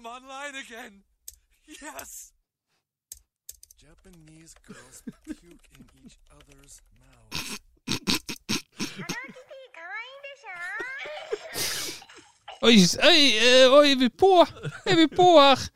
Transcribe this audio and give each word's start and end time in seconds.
I'm 0.00 0.06
online 0.06 0.54
again. 0.54 1.02
Yes. 1.68 2.32
Japanese 3.76 4.54
girls 4.66 5.02
puke 5.24 5.68
in 5.76 5.84
each 6.06 6.16
other's 6.32 6.80
mouths. 6.96 7.60
Oi, 12.62 12.76
oi, 13.08 13.20
eh, 13.36 13.68
oi, 13.68 13.90
er 13.90 13.98
vi 13.98 14.08
på? 14.08 14.46
Er 14.86 14.96
vi 14.96 15.06
på 15.06 15.26
her? 15.36 15.66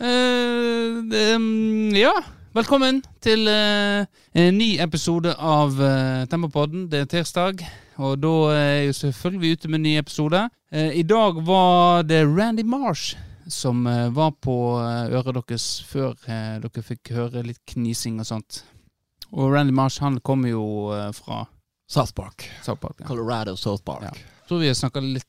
Uh, 0.00 1.04
mm, 1.36 1.92
ja, 1.92 2.14
velkommen 2.56 3.02
til 3.20 3.44
uh, 3.48 4.06
en 4.32 4.58
ny 4.58 4.80
episode 4.80 5.36
av 5.36 5.76
uh, 5.76 6.24
Tempopodden. 6.30 6.88
Det 6.88 7.04
er 7.04 7.12
tirsdag, 7.18 7.60
og 7.96 8.16
da 8.22 8.34
er 8.54 8.82
jo 8.86 8.96
selvfølgelig 9.02 9.52
ute 9.52 9.68
med 9.68 9.82
en 9.82 9.86
ny 9.90 9.94
episode. 9.98 10.48
I 10.72 11.02
dag 11.02 11.46
var 11.46 12.02
det 12.02 12.24
Randy 12.24 12.64
Marsh 12.64 13.16
som 13.46 13.86
eh, 13.86 14.10
var 14.10 14.30
på 14.42 14.56
eh, 14.80 15.14
øret 15.14 15.34
deres 15.36 15.66
før 15.88 16.14
eh, 16.26 16.60
dere 16.62 16.84
fikk 16.84 17.12
høre 17.16 17.44
litt 17.46 17.60
knising 17.70 18.20
og 18.22 18.28
sånt. 18.28 18.62
Og 19.34 19.52
Randy 19.52 19.74
Marsh 19.74 20.02
han 20.04 20.20
kommer 20.22 20.52
jo 20.52 20.64
fra 21.16 21.40
South 21.90 22.14
Park. 22.14 22.46
South 22.62 22.80
Park. 22.80 23.00
Ja. 23.00 23.08
Colorado 23.08 23.56
South 23.56 23.82
Park. 23.82 24.04
Ja. 24.06 24.12
tror 24.48 24.60
vi 24.62 24.68
har 24.70 24.76
snakka 24.78 25.00
litt 25.02 25.26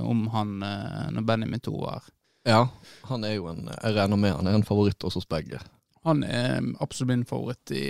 om 0.00 0.26
han 0.32 0.56
når 0.58 1.26
Benjamin 1.28 1.62
to 1.62 1.76
var. 1.76 2.02
Ja, 2.48 2.64
han 3.08 3.24
er 3.24 3.36
jo 3.36 3.46
en 3.52 3.68
Jeg 3.68 3.94
regner 3.94 4.18
med 4.18 4.34
han 4.34 4.48
er 4.48 4.58
en 4.58 4.66
favoritt 4.66 5.06
hos 5.06 5.16
oss 5.20 5.28
begge. 5.28 5.60
Han 6.04 6.24
er 6.24 6.60
absolutt 6.82 7.12
min 7.12 7.24
favoritt 7.28 7.70
i 7.70 7.84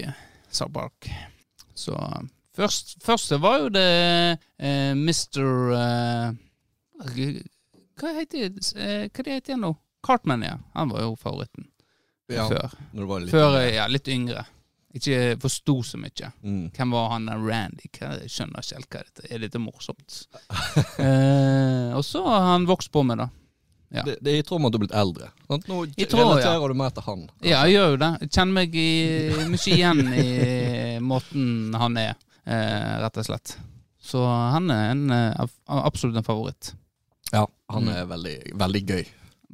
South 0.51 0.73
Park. 0.75 1.09
Så 1.75 1.97
først, 2.57 2.97
første 3.03 3.41
var 3.43 3.65
jo 3.65 3.73
det 3.75 3.89
eh, 4.59 4.93
Mr. 4.95 5.49
eh, 5.75 7.41
hva 8.01 8.15
heter 8.19 8.51
eh, 8.77 9.07
Hva 9.09 9.25
det 9.25 9.39
heter 9.39 9.55
det 9.55 9.61
nå? 9.63 9.75
Cartman, 10.05 10.43
ja. 10.45 10.59
Han 10.75 10.91
var 10.93 11.05
jo 11.07 11.15
favoritten 11.17 11.69
Ja, 12.33 12.49
før. 12.49 12.75
litt 12.93 13.31
Før 13.33 13.57
ja, 13.69 13.87
litt 13.89 14.09
yngre. 14.09 14.45
Ikke 14.95 15.35
forsto 15.43 15.81
så 15.83 15.99
mye. 15.99 16.29
mm. 16.43 16.71
Hvem 16.77 16.93
var 16.95 17.09
han 17.11 17.27
der 17.27 17.41
Randy? 17.43 17.89
Jeg 17.99 18.31
skjønner 18.31 18.63
ikke 18.63 18.77
helt 18.79 18.91
hva 18.95 19.01
dette 19.03 19.25
er. 19.31 19.41
dette 19.43 19.59
morsomt? 19.63 20.21
eh, 21.03 21.91
og 21.97 22.05
så 22.07 22.23
har 22.29 22.53
han 22.53 22.69
vokst 22.69 22.93
på 22.95 23.03
med 23.03 23.19
det. 23.19 23.29
Ja. 23.95 24.03
det, 24.07 24.17
det 24.27 24.33
er 24.33 24.41
i 24.43 24.47
tråd 24.47 24.63
med 24.63 24.71
at 24.71 24.75
du 24.75 24.79
er 24.79 24.85
blitt 24.85 24.97
eldre. 24.99 25.29
Sant? 25.47 25.67
Nå 25.71 25.81
tråd, 25.87 26.15
relaterer 26.19 26.73
du 26.73 26.79
mer 26.79 26.95
til 26.95 27.07
han. 27.07 27.27
Ja, 27.47 27.61
jeg 27.67 27.77
gjør 27.77 27.93
jo 27.93 27.99
det. 28.03 28.11
Jeg 28.25 28.31
kjenner 28.37 28.57
meg 28.57 28.79
i, 28.79 28.89
mye 29.53 29.75
igjen 29.75 30.01
i 30.19 30.31
måten 31.05 31.77
han 31.79 32.01
er, 32.01 32.17
eh, 32.43 32.95
rett 33.05 33.21
og 33.23 33.29
slett. 33.29 33.55
Så 34.05 34.23
han 34.27 34.71
er 34.75 34.91
en, 34.93 35.05
eh, 35.15 35.45
absolutt 35.67 36.19
en 36.19 36.27
favoritt. 36.27 36.73
Ja, 37.33 37.47
han 37.75 37.85
Mm. 37.85 37.95
er 37.97 38.07
veldig, 38.11 38.37
veldig 38.63 38.83
gøy. 38.87 39.05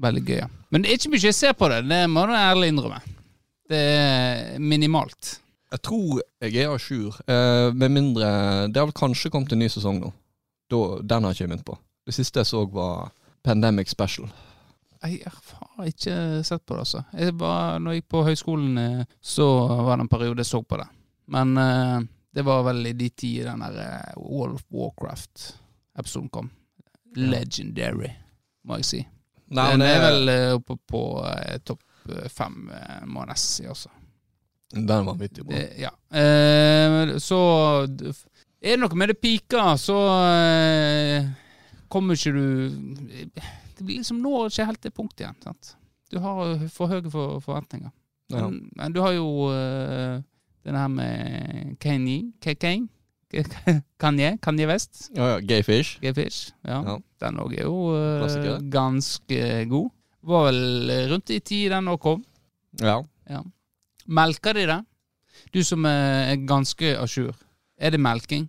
Veldig 0.00 0.24
gøy. 0.26 0.36
ja. 0.38 0.48
Men 0.70 0.82
det 0.82 0.90
er 0.90 0.98
ikke 1.00 1.10
mye 1.12 1.26
jeg 1.26 1.34
ser 1.34 1.52
på 1.58 1.68
det, 1.68 1.80
det 1.88 2.02
må 2.10 2.26
du 2.26 2.32
ærlig 2.32 2.68
innrømme. 2.72 3.00
Det 3.70 3.78
er 3.78 4.58
minimalt. 4.58 5.38
Jeg 5.70 5.82
tror 5.86 6.20
jeg 6.42 6.56
er 6.64 6.72
a 6.74 6.78
jour, 6.78 7.14
eh, 7.28 7.70
med 7.72 7.91
mindre 7.94 8.66
Det 8.72 8.76
har 8.80 8.86
vel 8.88 8.92
kanskje 8.96 9.30
kommet 9.30 9.52
en 9.52 9.58
ny 9.62 9.68
sesong 9.68 10.00
nå. 10.00 10.12
Da, 10.70 10.80
den 11.02 11.24
har 11.24 11.32
ikke 11.34 11.44
jeg 11.44 11.50
begynt 11.50 11.64
på. 11.66 11.76
Det 12.06 12.14
siste 12.14 12.41
jeg 12.41 12.46
så, 12.46 12.64
var 12.72 13.10
Pandemic 13.44 13.88
Special. 13.91 14.26
Jeg 15.02 15.22
har 15.24 15.86
ikke 15.86 16.44
sett 16.44 16.64
på 16.66 16.74
det, 16.74 16.80
altså. 16.80 17.04
Jeg 17.16 17.32
var, 17.38 17.78
når 17.78 17.92
jeg 17.94 18.02
gikk 18.02 18.08
på 18.10 18.24
høyskolen, 18.26 18.78
eh, 18.78 19.04
så 19.22 19.46
var 19.86 19.96
det 19.96 20.02
en 20.04 20.08
periode 20.08 20.38
jeg 20.42 20.46
så 20.50 20.62
på 20.62 20.76
det. 20.76 20.88
Men 21.28 21.56
eh, 21.58 22.00
det 22.34 22.44
var 22.44 22.62
vel 22.66 22.86
i 22.86 22.92
de 22.92 23.08
tider 23.10 23.50
den 23.52 23.60
der 23.60 24.12
Wall 24.16 24.50
World 24.50 24.54
of 24.54 24.64
Warcraft-episoden 24.70 26.28
kom. 26.30 26.50
Legendary, 27.16 28.11
må 28.65 28.76
jeg 28.81 28.84
si. 28.84 29.00
Nei, 29.50 29.71
Den 29.72 29.82
er 29.82 30.00
vel 30.04 30.28
eh, 30.31 30.53
oppe 30.54 30.76
på 30.87 31.00
eh, 31.26 31.56
topp 31.66 31.82
eh, 32.09 32.28
fem, 32.31 32.69
eh, 32.71 33.00
må 33.06 33.25
jeg 33.25 33.32
nesten 33.32 33.65
si, 33.65 33.66
også. 33.71 33.91
Den 34.71 34.87
var 34.87 35.03
vanvittig 35.09 35.43
bra. 35.44 35.56
Det, 35.56 35.65
ja. 35.82 35.91
Eh, 36.15 37.16
så 37.19 37.41
d- 37.91 38.12
Er 38.62 38.76
det 38.76 38.81
noe 38.84 38.94
med 39.00 39.09
det 39.10 39.16
pika, 39.20 39.72
så 39.81 39.97
eh, 40.44 41.26
kommer 41.91 42.15
ikke 42.15 42.32
du 42.37 42.69
Det 42.70 43.82
blir 43.87 43.97
liksom 43.99 44.20
når 44.22 44.50
ikke 44.53 44.66
helt 44.69 44.82
det 44.84 44.93
punktet 44.94 45.25
igjen. 45.25 45.38
sant? 45.43 45.72
Du 46.10 46.19
har 46.22 46.69
for 46.70 46.87
høye 46.93 47.10
for, 47.10 47.41
forventninger. 47.41 47.91
Men, 48.31 48.60
men 48.76 48.93
du 48.94 49.00
har 49.03 49.12
jo 49.16 49.49
eh, 49.50 50.20
den 50.62 50.76
her 50.78 50.88
med 50.93 51.76
Kane, 51.82 52.32
Kane? 52.44 52.87
Kanye? 54.02 54.34
Kanye 54.42 54.66
West? 54.66 55.10
Ja, 55.14 55.34
ja, 55.34 55.41
Gay 55.41 55.62
Fish. 55.62 55.98
G-Fish. 56.02 56.50
Ja. 56.66 56.80
Ja. 56.86 56.96
Den 57.22 57.38
òg 57.42 57.54
er 57.58 57.66
jo 57.68 57.92
uh, 57.94 58.58
ganske 58.72 59.41
god. 59.70 59.91
Var 60.30 60.46
vel 60.50 60.91
rundt 61.12 61.30
i 61.32 61.38
tid 61.40 61.70
den 61.72 61.88
òg 61.92 62.00
kom. 62.02 62.24
Ja. 62.80 63.00
Melker 64.10 64.56
de 64.58 64.66
det? 64.66 64.80
Du 65.54 65.60
som 65.64 65.84
er 65.88 66.34
ganske 66.48 66.94
à 66.98 67.06
jour. 67.06 67.36
Er 67.80 67.94
det 67.94 68.00
melking? 68.02 68.48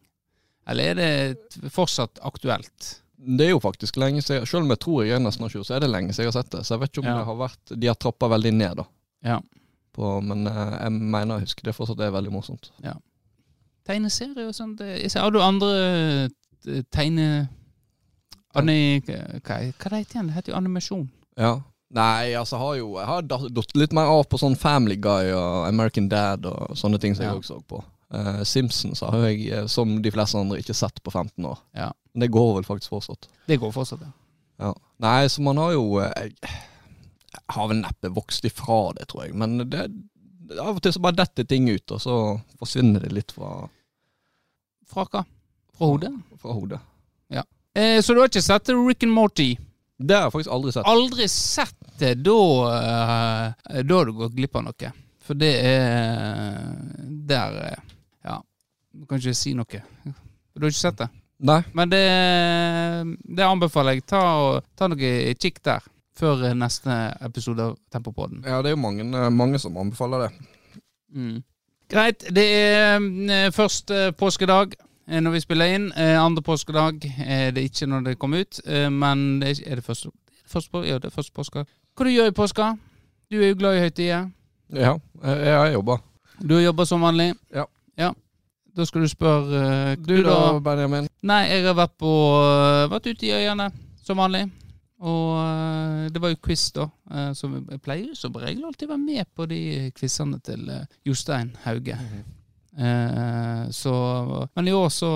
Eller 0.67 0.91
er 0.91 0.97
det 1.35 1.69
fortsatt 1.73 2.19
aktuelt? 2.25 2.97
Det 3.21 3.45
er 3.45 3.51
jo 3.53 3.59
faktisk 3.61 3.99
lenge 4.01 4.21
siden 4.25 4.47
Selv 4.49 4.63
om 4.65 4.71
jeg 4.73 4.79
tror 4.81 5.03
jeg 5.05 5.13
er 5.13 5.21
nesten 5.21 5.45
à 5.45 5.49
jour, 5.53 5.63
så 5.67 5.75
er 5.77 5.83
det 5.83 5.91
lenge 5.91 6.13
siden 6.13 6.25
jeg 6.27 6.33
har 6.33 6.41
sett 6.41 6.51
det. 6.55 6.63
Så 6.65 6.73
jeg 6.75 6.81
vet 6.81 6.91
ikke 6.91 7.03
om 7.03 7.09
Ja. 7.11 7.17
det 7.19 7.25
har 7.29 7.37
vært 7.37 7.73
De 7.79 7.87
har 7.91 7.95
trappa 8.01 8.29
veldig 8.33 8.53
ned, 8.57 8.75
da. 8.81 8.85
Ja. 9.23 9.39
På, 9.93 10.21
men 10.25 10.47
eh, 10.47 10.75
jeg 10.81 10.91
mener 10.97 11.35
jeg 11.37 11.49
husker 11.49 11.67
det 11.67 11.75
fortsatt 11.77 11.99
er 12.01 12.13
veldig 12.15 12.31
morsomt. 12.33 12.71
Tegneserier 13.87 14.47
og 14.47 14.55
sånt. 14.55 14.79
jeg 14.79 15.11
Har 15.15 15.31
du 15.33 15.41
andre 15.41 15.71
eh, 16.67 16.83
tegne... 16.93 17.47
Anni, 18.53 18.99
hva, 19.07 19.17
hva 19.47 19.59
det 19.63 20.01
heter 20.01 20.17
igjen? 20.17 20.27
Det 20.27 20.35
heter 20.35 20.51
jo 20.51 20.57
animasjon. 20.57 21.05
Ja. 21.39 21.53
Nei, 21.91 22.33
altså 22.39 22.59
har 22.59 22.75
jo 22.79 22.93
Jeg 22.99 23.07
har 23.07 23.23
datt 23.27 23.73
litt 23.75 23.93
mer 23.95 24.11
av 24.11 24.25
på 24.31 24.39
sånn 24.39 24.55
Family 24.59 24.95
Guy 24.99 25.31
og 25.35 25.65
American 25.67 26.07
Dad 26.11 26.45
og 26.47 26.75
sånne 26.79 26.99
ting 27.03 27.15
som 27.15 27.25
Ja. 27.25 27.31
jeg 27.31 27.41
òg 27.41 27.47
så 27.47 27.59
på. 27.67 27.81
Uh, 28.11 28.43
Simpsons 28.43 28.99
har 28.99 29.15
jeg, 29.29 29.45
eh, 29.51 29.67
som 29.71 30.01
de 30.03 30.11
fleste 30.11 30.37
andre, 30.37 30.59
ikke 30.59 30.75
sett 30.75 30.99
på 31.03 31.11
15 31.11 31.45
år. 31.47 31.59
Ja. 31.75 31.91
Men 32.13 32.25
det 32.25 32.31
går 32.31 32.55
vel 32.57 32.67
faktisk 32.67 32.91
fortsatt. 32.91 33.27
Det 33.47 33.59
går 33.59 33.71
fortsatt, 33.71 34.03
ja. 34.03 34.11
Ja. 34.67 34.73
Nei, 34.99 35.27
så 35.31 35.41
man 35.41 35.57
har 35.57 35.71
jo 35.73 35.99
eh, 36.03 36.11
Jeg, 36.27 36.51
har 37.55 37.67
vel 37.71 37.81
neppe 37.81 38.11
vokst 38.11 38.45
ifra 38.45 38.91
det, 38.97 39.07
tror 39.07 39.25
jeg. 39.25 39.35
Men 39.35 39.57
det, 39.71 39.87
av 40.59 40.75
og 40.75 40.81
til 40.83 40.93
så 40.95 41.01
bare 41.03 41.19
detter 41.21 41.47
ting 41.47 41.69
ut, 41.69 41.91
og 41.95 42.01
så 42.03 42.15
forsvinner 42.59 43.03
det 43.05 43.11
litt 43.15 43.31
fra, 43.35 43.67
Fra 44.91 45.05
hva? 45.07 45.21
Fra 45.77 45.91
hodet? 45.93 46.11
fra 46.41 46.55
hodet. 46.57 46.79
Eh, 47.73 48.01
så 48.03 48.13
du 48.13 48.19
har 48.19 48.27
ikke 48.27 48.41
sett 48.43 48.67
Rick 48.75 49.03
and 49.07 49.13
Morty? 49.15 49.53
Det 49.95 50.15
har 50.17 50.25
jeg 50.25 50.33
faktisk 50.33 50.51
aldri 50.51 50.71
sett. 50.75 50.87
Aldri 50.91 51.27
sett 51.31 51.77
det, 52.01 52.09
da 52.25 52.33
eh, 52.67 53.77
Da 53.85 53.95
har 53.95 54.09
du 54.09 54.11
gått 54.17 54.35
glipp 54.35 54.57
av 54.59 54.65
noe. 54.65 54.91
For 55.23 55.37
det 55.39 55.51
er 55.69 56.73
Der 57.29 57.55
eh, 57.69 57.95
Ja, 58.27 58.41
du 58.91 59.05
kan 59.07 59.21
ikke 59.21 59.37
si 59.37 59.53
noe. 59.55 59.83
Du 60.03 60.65
har 60.65 60.73
ikke 60.73 60.81
sett 60.81 60.99
det? 60.99 61.07
Nei. 61.47 61.61
Men 61.73 61.89
det, 61.93 62.03
det 63.37 63.47
anbefaler 63.47 63.95
jeg. 63.95 64.03
Ta, 64.11 64.21
ta 64.75 64.91
noe 64.91 65.13
kikk 65.39 65.63
der 65.65 65.87
før 66.21 66.45
neste 66.57 66.99
episode 67.25 67.71
av 67.71 67.75
Tempopodden. 67.93 68.45
Ja, 68.45 68.61
det 68.61 68.71
er 68.71 68.77
jo 68.77 68.83
mange, 68.85 69.07
eh, 69.09 69.31
mange 69.33 69.59
som 69.59 69.77
anbefaler 69.81 70.27
det. 70.27 70.31
Mm. 71.11 71.41
Greit. 71.91 72.23
Det 72.31 72.47
er 72.55 73.51
først 73.51 73.91
påskedag 74.17 74.77
eh, 75.07 75.21
når 75.21 75.31
vi 75.31 75.39
spiller 75.39 75.75
inn. 75.75 75.91
Eh, 75.97 76.23
andre 76.23 76.41
påskedag 76.41 77.05
er 77.25 77.51
det 77.51 77.65
ikke 77.69 77.89
når 77.89 78.05
det 78.05 78.19
kommer 78.19 78.45
ut. 78.45 78.61
Eh, 78.65 78.89
men 78.89 79.41
det 79.41 79.49
er, 79.49 79.71
er 79.71 79.75
det 79.75 79.83
første, 79.85 80.11
første, 80.47 80.83
ja, 80.87 80.99
det 80.99 81.11
er 81.11 81.15
første 81.15 81.33
påske? 81.35 81.65
Hva 81.97 82.07
du 82.07 82.13
gjør 82.13 82.31
i 82.31 82.35
påska? 82.35 82.71
Du 83.31 83.39
er 83.41 83.51
jo 83.51 83.59
glad 83.59 83.77
i 83.77 83.83
høytider. 83.85 84.29
Ja, 84.71 84.95
jeg, 85.23 85.45
jeg 85.45 85.73
jobber. 85.73 85.97
Du 86.41 86.57
jobber 86.59 86.87
som 86.87 87.03
vanlig. 87.03 87.33
Ja. 87.53 87.65
ja. 87.97 88.11
Da 88.77 88.85
skal 88.87 89.03
du 89.03 89.11
spørre 89.11 89.61
eh, 89.91 89.97
Du 89.99 90.15
da, 90.23 90.59
Benjamin? 90.63 91.09
Nei, 91.27 91.43
jeg 91.51 91.67
har 91.67 91.75
vært 91.75 91.97
på 91.99 92.11
Vært 92.91 93.11
ute 93.11 93.27
i 93.27 93.35
øyene, 93.35 93.71
som 94.03 94.17
vanlig. 94.17 94.47
Og 95.01 95.37
øh, 95.41 96.09
det 96.13 96.21
var 96.21 96.29
jo 96.29 96.37
quiz, 96.45 96.67
da. 96.75 96.85
øh, 97.11 97.31
Så 97.35 97.49
jeg 97.71 97.81
pleier 97.81 98.07
jo 98.11 98.15
som 98.15 98.35
regel 98.37 98.65
alltid 98.67 98.87
å 98.87 98.91
være 98.93 99.01
med 99.05 99.25
på 99.35 99.47
de 99.49 99.91
quizene 99.97 100.37
til 100.45 100.69
øh, 100.69 100.83
Jostein 101.07 101.55
Hauge. 101.63 101.97
Eh, 102.77 103.69
så 103.71 103.93
Men 104.55 104.67
i 104.67 104.71
år 104.71 104.89
så 104.89 105.09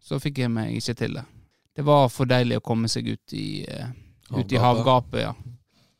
Så 0.00 0.18
fikk 0.18 0.38
jeg 0.38 0.50
meg 0.50 0.72
ikke 0.78 0.94
til 0.94 1.14
det. 1.14 1.24
Det 1.76 1.84
var 1.86 2.08
for 2.08 2.26
deilig 2.26 2.56
å 2.58 2.64
komme 2.64 2.88
seg 2.90 3.06
ut 3.12 3.32
i 3.32 3.64
Ut 4.30 4.52
i 4.52 4.56
Havgapet. 4.62 5.20
ja. 5.20 5.32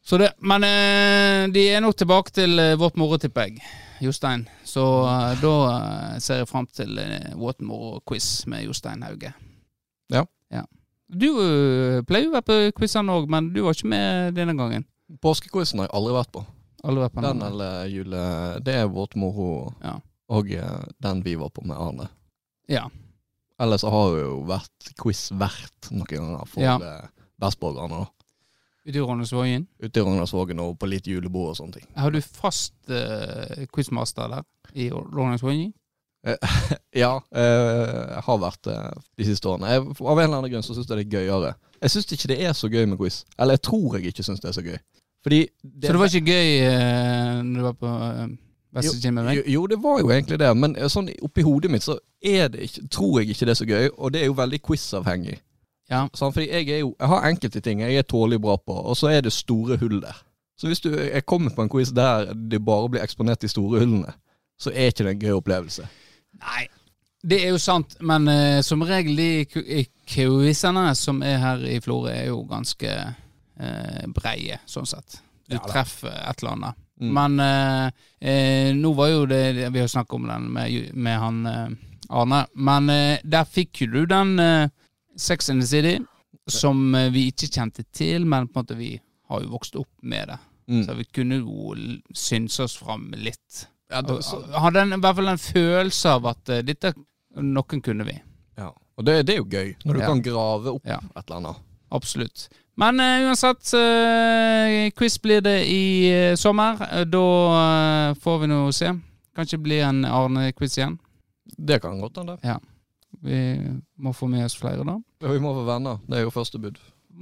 Så 0.02 0.16
det, 0.18 0.30
men 0.38 0.64
eh, 0.64 1.48
de 1.52 1.64
er 1.74 1.80
nok 1.82 1.96
tilbake 1.96 2.30
til 2.32 2.58
eh, 2.58 2.76
vårt 2.78 2.96
moro, 2.96 3.18
tipper 3.18 3.48
jeg. 3.48 3.60
Jostein. 4.00 4.46
Så 4.64 4.82
eh, 5.06 5.34
da 5.42 5.52
eh, 5.74 6.18
ser 6.22 6.40
jeg 6.40 6.48
fram 6.48 6.66
til 6.66 6.96
vårt 7.38 7.60
moro-quiz 7.60 8.46
med 8.46 8.64
Jostein 8.64 9.02
Hauge. 9.02 9.32
Ja. 10.10 10.24
Du 11.10 11.26
eh, 11.42 12.00
pleier 12.06 12.28
jo 12.28 12.30
å 12.30 12.36
være 12.38 12.46
på 12.46 12.78
quizene 12.78 13.16
òg, 13.16 13.26
men 13.30 13.50
du 13.54 13.64
var 13.66 13.74
ikke 13.74 13.90
med 13.90 14.36
denne 14.38 14.54
gangen. 14.58 14.86
Påskequizen 15.22 15.82
har 15.82 15.88
jeg 15.88 15.96
aldri 15.98 16.14
vært 16.14 16.32
på. 16.36 16.44
Aldri 16.86 17.02
vært 17.02 17.16
på 17.16 17.24
Den 17.24 17.42
eller 17.44 17.90
jule... 17.90 18.22
Det 18.64 18.76
er 18.78 18.86
vårt 18.92 19.16
moro. 19.18 19.50
Ja. 19.82 19.96
Og 20.30 20.52
eh, 20.54 20.84
den 21.02 21.24
vi 21.26 21.34
var 21.40 21.50
på 21.50 21.64
med 21.66 21.76
Arne. 21.76 22.06
Ja. 22.70 22.86
Ellers 23.60 23.82
har 23.82 24.14
det 24.14 24.22
jo 24.22 24.38
vært 24.48 24.92
quiz-vert 25.00 25.90
noen 25.90 26.08
ganger 26.12 26.46
for 26.48 26.64
Ja. 26.64 26.78
ja. 26.78 27.26
Vestborgerne. 27.40 28.06
Ute 28.84 28.96
i 28.96 29.02
Rognesvågen. 29.02 29.66
ute 29.80 30.00
i 30.00 30.02
Rognesvågen 30.02 30.60
og 30.60 30.78
på 30.80 30.88
litt 30.88 31.08
julebord 31.08 31.52
og 31.52 31.56
sånne 31.58 31.78
ting. 31.78 31.86
Har 31.96 32.12
du 32.12 32.20
fast 32.20 32.74
uh, 32.88 33.66
quizmaster 33.72 34.28
der 34.32 34.46
i 34.72 34.88
Rognesvågen? 34.92 35.72
Ja, 37.02 37.14
eh, 37.32 37.90
jeg 38.10 38.22
har 38.26 38.38
vært 38.42 38.64
det 38.66 38.76
de 39.18 39.26
siste 39.28 39.48
årene. 39.48 39.70
Jeg, 39.72 39.84
av 40.00 40.18
en 40.18 40.24
eller 40.24 40.40
annen 40.40 40.52
grunn 40.52 40.66
så 40.66 40.74
syns 40.74 40.88
jeg 40.90 40.98
det 40.98 41.06
er 41.06 41.18
gøyere. 41.18 41.54
Jeg 41.80 41.94
syns 41.94 42.12
ikke 42.12 42.30
det 42.32 42.38
er 42.44 42.56
så 42.56 42.68
gøy 42.68 42.84
med 42.90 42.98
quiz. 43.00 43.22
Eller 43.38 43.56
jeg 43.56 43.64
tror 43.70 43.96
jeg 43.96 44.12
ikke 44.12 44.26
syns 44.26 44.42
det 44.42 44.50
er 44.50 44.56
så 44.58 44.64
gøy. 44.66 44.78
Fordi 45.24 45.40
Så 45.46 45.92
det 45.92 45.98
var 45.98 46.14
ikke 46.14 46.32
gøy 46.32 46.50
uh, 46.64 47.42
når 47.44 47.58
du 47.58 47.66
var 47.68 47.76
på 47.76 47.90
uh? 47.90 48.30
Jo, 48.70 49.42
jo, 49.46 49.66
det 49.66 49.82
var 49.82 49.98
jo 49.98 50.10
egentlig 50.14 50.36
det, 50.38 50.48
men 50.54 50.76
sånn 50.86 51.08
oppi 51.26 51.42
hodet 51.42 51.72
mitt 51.72 51.82
så 51.82 51.96
det 52.22 52.60
ikke, 52.68 52.84
tror 52.86 53.16
jeg 53.18 53.32
ikke 53.32 53.48
det 53.48 53.50
er 53.50 53.58
så 53.58 53.66
gøy, 53.66 53.88
og 53.98 54.12
det 54.14 54.20
er 54.20 54.28
jo 54.28 54.36
veldig 54.38 54.60
quiz-avhengig. 54.62 55.40
Ja. 55.90 56.04
Sånn, 56.14 56.30
fordi 56.30 56.46
jeg 56.52 56.68
er 56.70 56.78
jo 56.84 56.92
Jeg 57.00 57.08
har 57.10 57.26
enkelte 57.26 57.60
ting 57.60 57.80
jeg 57.82 57.96
er 57.98 58.06
tålelig 58.06 58.38
bra 58.44 58.54
på, 58.62 58.76
og 58.78 58.94
så 58.96 59.10
er 59.10 59.24
det 59.26 59.32
store 59.34 59.74
hull 59.80 59.98
der. 60.04 60.22
Så 60.54 60.70
hvis 60.70 60.84
du 60.84 60.92
jeg 60.94 61.26
kommer 61.26 61.50
på 61.50 61.66
en 61.66 61.72
quiz 61.72 61.90
der 61.90 62.30
det 62.34 62.62
bare 62.64 62.88
blir 62.88 63.02
eksponert 63.02 63.42
de 63.42 63.50
store 63.50 63.80
hullene, 63.82 64.14
så 64.60 64.70
er 64.70 64.92
ikke 64.92 65.04
det 65.08 65.16
en 65.16 65.24
gøy 65.24 65.34
opplevelse. 65.40 65.88
Nei, 66.40 66.66
det 67.22 67.42
er 67.44 67.50
jo 67.52 67.58
sant, 67.60 67.98
men 68.00 68.28
uh, 68.28 68.60
som 68.64 68.82
regel 68.88 69.16
de 69.18 69.30
ku- 69.44 69.84
quizene 70.08 70.86
som 70.96 71.20
er 71.26 71.36
her 71.42 71.64
i 71.68 71.80
Florø, 71.84 72.08
er 72.14 72.30
jo 72.30 72.38
ganske 72.48 72.94
uh, 73.60 74.06
breie, 74.16 74.60
sånn 74.66 74.88
sett. 74.88 75.20
Du 75.50 75.56
Ja 75.58 75.64
treffer 75.66 76.14
et 76.14 76.40
eller 76.42 76.56
annet. 76.56 76.80
Mm. 77.00 77.12
Men 77.16 77.40
uh, 77.40 77.90
eh, 78.20 78.70
nå 78.76 78.90
var 78.92 79.08
jo 79.08 79.22
det 79.24 79.70
Vi 79.72 79.80
har 79.80 79.88
snakket 79.88 80.18
om 80.18 80.26
den 80.28 80.50
med, 80.52 80.90
med 80.92 81.16
han 81.18 81.38
eh, 81.48 81.70
Arne. 82.10 82.42
Men 82.54 82.90
eh, 82.92 83.22
der 83.24 83.46
fikk 83.48 83.80
jo 83.82 83.86
du 83.94 84.02
den 84.10 84.34
eh, 84.38 84.68
Sex 85.16 85.48
in 85.48 85.62
the 85.62 85.66
City 85.66 85.94
som 86.50 86.94
eh, 86.94 87.08
vi 87.14 87.26
ikke 87.30 87.48
kjente 87.48 87.84
til, 87.96 88.26
men 88.28 88.48
på 88.48 88.58
en 88.60 88.64
måte 88.64 88.76
vi 88.76 88.90
har 89.30 89.40
jo 89.44 89.52
vokst 89.54 89.76
opp 89.80 89.90
med 90.02 90.28
det. 90.28 90.38
Mm. 90.70 90.82
Så 90.86 90.94
vi 90.98 91.04
kunne 91.08 91.40
jo 91.40 91.74
synse 92.12 92.66
oss 92.68 92.76
fram 92.78 93.08
litt. 93.16 93.64
Ja, 93.90 94.00
det, 94.06 94.18
Hadde 94.54 94.80
en, 94.84 94.92
i 94.94 95.00
hvert 95.02 95.16
fall 95.18 95.28
en 95.32 95.40
følelse 95.42 96.12
av 96.14 96.26
at 96.30 96.50
uh, 96.52 96.60
dette 96.62 96.92
noen 97.36 97.82
kunne 97.82 98.06
vi. 98.06 98.16
ja. 98.58 98.70
Og 99.00 99.04
det, 99.06 99.14
det 99.26 99.32
er 99.34 99.38
jo 99.40 99.46
gøy, 99.48 99.70
når 99.84 99.94
du 99.96 100.00
Ja. 100.00 100.06
kan 100.06 100.22
grave 100.22 100.72
opp 100.76 100.86
Ja. 100.86 100.98
et 101.16 101.24
eller 101.26 101.36
annet. 101.38 101.56
Absolutt. 101.90 102.48
Men 102.76 103.00
uh, 103.00 103.28
uansett, 103.30 103.72
uh, 103.74 104.90
quiz 104.96 105.16
blir 105.18 105.40
det 105.40 105.64
i 105.66 106.34
sommer. 106.36 106.76
Da 107.08 108.14
får 108.20 108.38
vi 108.40 108.46
nå 108.50 108.58
se. 108.72 108.92
Kanskje 109.36 109.58
bli 109.58 109.78
blir 109.80 109.86
en 109.88 110.04
Arne-quiz 110.04 110.76
igjen. 110.78 110.98
Det 111.56 111.80
kan 111.82 111.98
godt 112.00 112.16
hende. 112.20 112.36
Vi 113.22 113.40
må 113.98 114.12
få 114.14 114.28
med 114.28 114.44
oss 114.44 114.54
flere, 114.56 114.84
da. 114.84 114.98
Ja, 115.22 115.28
Vi 115.32 115.38
må 115.40 115.54
få 115.54 115.64
venner. 115.66 115.98
Det 116.06 116.18
er 116.18 116.22
jo 116.22 116.30
første 116.30 116.58
bud. 116.58 116.78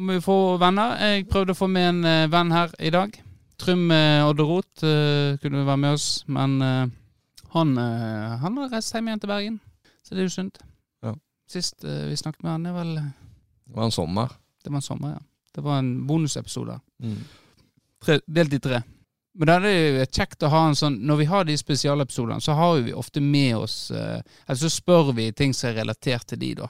Vi 0.08 0.20
får 0.20 0.58
venner. 0.58 0.96
Jeg 1.00 1.28
prøvde 1.28 1.54
å 1.54 1.58
få 1.58 1.68
med 1.70 1.88
en 2.04 2.30
venn 2.30 2.50
her 2.52 2.74
i 2.78 2.90
dag. 2.90 3.14
Trym 3.58 3.90
eh, 3.90 4.26
Odderot 4.28 4.84
eh, 4.86 5.38
kunne 5.42 5.66
være 5.66 5.82
med 5.82 5.96
oss, 5.96 6.08
men 6.30 6.58
eh, 6.62 6.90
han, 7.54 7.72
han 7.78 8.60
har 8.60 8.74
reist 8.74 8.94
hjem 8.94 9.08
igjen 9.08 9.22
til 9.22 9.32
Bergen. 9.32 9.56
Så 10.04 10.14
det 10.14 10.22
er 10.22 10.28
jo 10.28 10.34
sunt. 10.34 10.60
Ja. 11.04 11.14
Sist 11.48 11.84
vi 11.84 12.16
snakket 12.16 12.44
med 12.44 12.52
han, 12.52 12.68
er 12.68 12.76
vel 12.76 12.92
Det 12.98 13.76
var 13.76 13.88
en 13.88 13.94
sommer. 13.94 14.36
Det 14.62 14.72
var 14.72 14.82
en 14.82 14.84
sommer, 14.84 15.16
ja. 15.16 15.24
Det 15.54 15.64
var 15.64 15.80
en 15.80 15.92
bonusepisode. 16.06 16.76
Mm. 17.02 17.18
Tre, 18.04 18.20
delt 18.28 18.54
i 18.54 18.60
tre. 18.62 18.82
Men 19.38 19.48
da 19.48 19.56
er 19.58 19.64
det 19.64 19.72
jo 19.72 20.06
kjekt 20.18 20.44
å 20.46 20.50
ha 20.50 20.60
en 20.66 20.76
sånn 20.78 20.96
Når 21.06 21.18
vi 21.20 21.26
har 21.30 21.46
de 21.46 21.54
spesialepisodene, 21.58 22.42
så 22.42 22.56
har 22.58 22.80
vi 22.82 22.94
ofte 22.96 23.22
med 23.22 23.54
oss 23.60 23.76
eh, 23.94 24.18
Eller 24.46 24.60
så 24.60 24.70
spør 24.72 25.12
vi 25.14 25.30
ting 25.36 25.54
som 25.54 25.70
er 25.70 25.80
relatert 25.82 26.26
til 26.30 26.40
de, 26.42 26.52
da. 26.62 26.68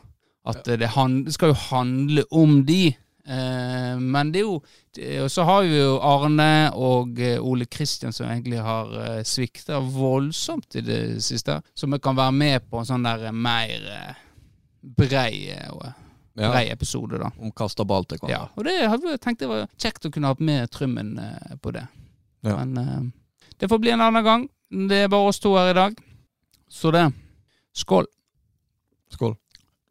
At 0.49 0.69
ja. 0.69 0.77
det, 0.77 0.89
det 0.89 1.35
skal 1.35 1.53
jo 1.53 1.61
handle 1.69 2.25
om 2.31 2.61
de. 2.69 2.93
Eh, 3.29 3.99
men 4.01 4.31
det 4.33 4.41
er 4.41 4.47
jo 4.47 4.55
Og 5.23 5.29
så 5.31 5.45
har 5.45 5.67
vi 5.67 5.77
jo 5.77 5.99
Arne 6.01 6.71
og 6.73 7.19
eh, 7.21 7.37
Ole 7.45 7.67
Kristian 7.69 8.15
som 8.17 8.27
egentlig 8.31 8.63
har 8.65 8.95
eh, 9.03 9.21
svikta 9.29 9.83
voldsomt 9.85 10.79
i 10.81 10.83
det 10.87 11.01
siste. 11.23 11.59
Som 11.77 11.93
kan 12.01 12.17
være 12.17 12.33
med 12.33 12.71
på 12.71 12.81
en 12.81 12.89
sånn 12.89 13.05
der 13.05 13.29
eh, 13.29 13.37
mer 13.37 13.85
eh, 13.93 14.25
brei, 14.81 15.51
eh, 15.53 15.93
brei 16.39 16.65
episode, 16.73 17.21
da. 17.21 17.31
Om 17.37 17.53
kasta 17.53 17.85
ball 17.85 18.09
til 18.09 18.25
Ja, 18.33 18.47
og 18.57 18.65
det 18.67 18.79
hadde 18.89 19.13
jeg 19.13 19.23
tenkt 19.23 19.45
det 19.45 19.53
var 19.53 19.69
kjekt 19.77 20.09
å 20.09 20.15
kunne 20.15 20.33
ha 20.33 20.41
med 20.41 20.71
Trymmen 20.73 21.15
eh, 21.23 21.57
på 21.61 21.77
det. 21.77 21.85
Ja. 22.49 22.57
Men 22.65 22.77
eh, 22.81 23.49
det 23.61 23.69
får 23.71 23.85
bli 23.85 23.93
en 23.93 24.05
annen 24.09 24.25
gang. 24.25 24.49
Det 24.89 25.05
er 25.05 25.13
bare 25.13 25.31
oss 25.31 25.41
to 25.43 25.53
her 25.59 25.71
i 25.71 25.77
dag. 25.77 25.97
Så 26.69 26.91
det. 26.97 27.09
Skål. 27.77 28.09
Skål. 29.13 29.37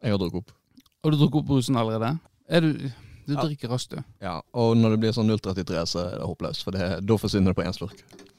Jeg 0.02 0.14
har 0.14 0.20
drukket 0.20 0.42
opp. 0.42 0.56
Har 1.04 1.14
du 1.14 1.18
drukket 1.18 1.40
opp 1.42 1.52
brusen 1.54 1.78
allerede? 1.78 2.16
Er 2.48 2.64
du 2.64 2.90
Du 3.28 3.34
Ja. 3.36 3.42
drikker 3.44 3.68
raskt, 3.68 3.92
du. 3.92 3.98
Ja, 4.24 4.38
Og 4.56 4.74
når 4.80 4.94
det 4.94 5.00
blir 5.02 5.12
sånn 5.12 5.28
033, 5.28 5.82
så 5.86 6.00
er 6.06 6.14
det 6.18 6.24
håpløst. 6.26 6.64
For 6.64 6.72
det, 6.72 6.86
da 7.04 7.16
forsvinner 7.20 7.52
det 7.52 7.58
på 7.58 7.66
én 7.66 7.74
slurk. 7.76 7.98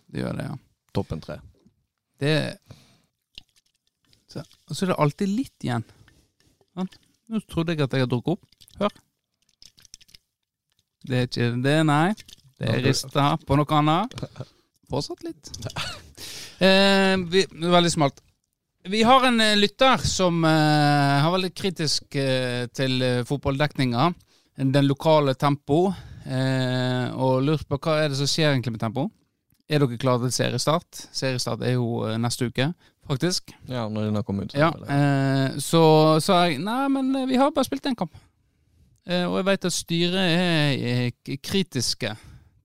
Det 0.10 0.24
gjør 0.24 0.38
det, 0.40 0.46
ja. 0.50 0.56
Toppen 0.98 1.22
tre. 1.22 1.36
Det 2.20 2.58
så, 4.30 4.42
Og 4.70 4.76
så 4.76 4.84
er 4.86 4.92
det 4.92 4.98
alltid 5.00 5.30
litt 5.30 5.66
igjen. 5.66 5.84
Sånn. 6.76 6.90
Nå 7.30 7.40
trodde 7.50 7.76
jeg 7.76 7.82
at 7.86 7.94
jeg 7.94 8.02
hadde 8.04 8.12
drukket 8.16 8.34
opp. 8.34 8.44
Hør. 8.80 8.90
Det 11.10 11.18
er 11.22 11.28
ikke 11.30 11.50
det, 11.64 11.78
nei. 11.88 12.14
Det 12.60 12.70
er 12.74 12.82
rista 12.84 13.30
på 13.48 13.56
noe 13.58 13.78
annet. 13.80 14.18
Fortsatt 14.90 15.22
litt. 15.24 15.52
Eh, 16.60 17.16
vi, 17.32 17.46
veldig 17.52 17.92
smalt. 17.94 18.18
Vi 18.90 19.02
har 19.08 19.26
en 19.30 19.40
eh, 19.44 19.56
lytter 19.56 20.02
som 20.08 20.42
eh, 20.44 21.20
har 21.24 21.32
veldig 21.32 21.54
kritisk 21.56 22.16
eh, 22.20 22.66
til 22.76 23.02
eh, 23.06 23.22
fotballdekninga. 23.30 24.10
Den 24.60 24.86
lokale 24.88 25.34
tempo. 25.40 25.94
Eh, 26.28 27.08
og 27.16 27.44
lurt 27.48 27.66
på 27.70 27.80
hva 27.80 28.02
er 28.04 28.12
det 28.12 28.20
som 28.20 28.28
skjer 28.30 28.52
egentlig 28.52 28.76
med 28.76 28.84
tempo. 28.84 29.08
Er 29.70 29.82
dere 29.82 30.00
klare 30.02 30.28
til 30.28 30.34
seriestart? 30.36 31.04
Seriestart 31.16 31.64
er 31.64 31.78
jo 31.78 32.02
eh, 32.08 32.18
neste 32.22 32.50
uke, 32.50 32.72
faktisk. 33.08 33.54
Ja, 33.70 33.88
når 33.88 34.10
den 34.10 34.20
har 34.20 34.26
kommet 34.28 34.50
ut. 34.50 34.56
så 34.56 34.60
Ja, 34.60 34.72
eh, 34.96 35.60
så 35.64 35.84
sa 36.26 36.42
jeg 36.48 36.60
nei, 36.66 36.82
men 36.92 37.14
eh, 37.16 37.28
vi 37.30 37.40
har 37.40 37.54
bare 37.56 37.70
spilt 37.70 37.88
én 37.88 37.98
kamp. 37.98 38.18
Eh, 39.08 39.26
og 39.30 39.40
jeg 39.40 39.48
vet 39.48 39.70
at 39.70 39.74
styret 39.74 40.20
er 40.20 41.38
kritiske 41.46 42.16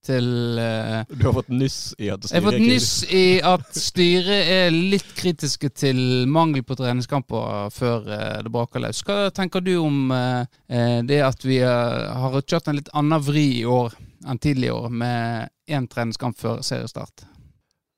til 0.05 0.59
uh, 0.59 1.03
Du 1.09 1.27
har 1.27 1.35
fått 1.37 1.51
nyss 1.53 1.79
i 1.99 2.11
at 2.12 2.27
Jeg 2.29 2.43
har 2.43 2.47
fått 2.47 2.56
styret 2.56 2.71
nyss 2.71 2.91
i 3.09 3.27
at 3.45 3.79
styret 3.79 4.51
er 4.55 4.75
litt 4.75 5.11
kritiske 5.17 5.71
til 5.75 6.01
mangel 6.31 6.65
på 6.67 6.77
treningskamper 6.79 7.70
før 7.75 8.08
uh, 8.08 8.41
det 8.44 8.53
braker 8.55 8.84
løs. 8.84 9.03
Hva 9.06 9.29
tenker 9.34 9.65
du 9.65 9.75
om 9.81 10.11
eh, 10.15 11.01
det 11.06 11.20
at 11.25 11.44
vi 11.44 11.58
har 11.65 12.41
kjørt 12.41 12.69
en 12.70 12.79
litt 12.79 12.91
annen 12.96 13.23
vri 13.23 13.46
i 13.61 13.67
år 13.69 13.94
enn 14.25 14.41
tidligere 14.41 14.87
år, 14.87 14.91
med 14.91 15.51
én 15.70 15.87
treningskamp 15.91 16.39
før 16.41 16.63
seriestart? 16.65 17.27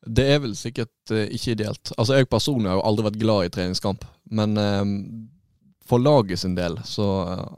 Det 0.07 0.27
er 0.35 0.41
vel 0.43 0.55
sikkert 0.59 1.13
ikke 1.13 1.55
ideelt. 1.55 1.93
Altså 1.97 2.19
Jeg 2.19 2.31
personlig 2.31 2.71
har 2.71 2.81
jo 2.81 2.87
aldri 2.89 3.07
vært 3.09 3.21
glad 3.23 3.47
i 3.47 3.53
treningskamp. 3.55 4.05
Men 4.31 4.59
for 5.87 6.03
laget 6.03 6.43
sin 6.43 6.55
del 6.59 6.79
så 6.87 7.07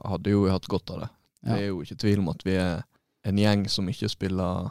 hadde 0.04 0.32
jo 0.32 0.44
vi 0.44 0.52
hatt 0.52 0.68
godt 0.68 0.94
av 0.94 1.02
det. 1.04 1.10
Det 1.48 1.58
er 1.58 1.68
jo 1.70 1.82
ikke 1.84 2.00
tvil 2.02 2.22
om 2.22 2.30
at 2.32 2.44
vi 2.46 2.56
er 2.60 2.80
en 3.26 3.38
gjeng 3.38 3.64
som 3.68 3.88
ikke 3.90 4.08
spiller 4.08 4.70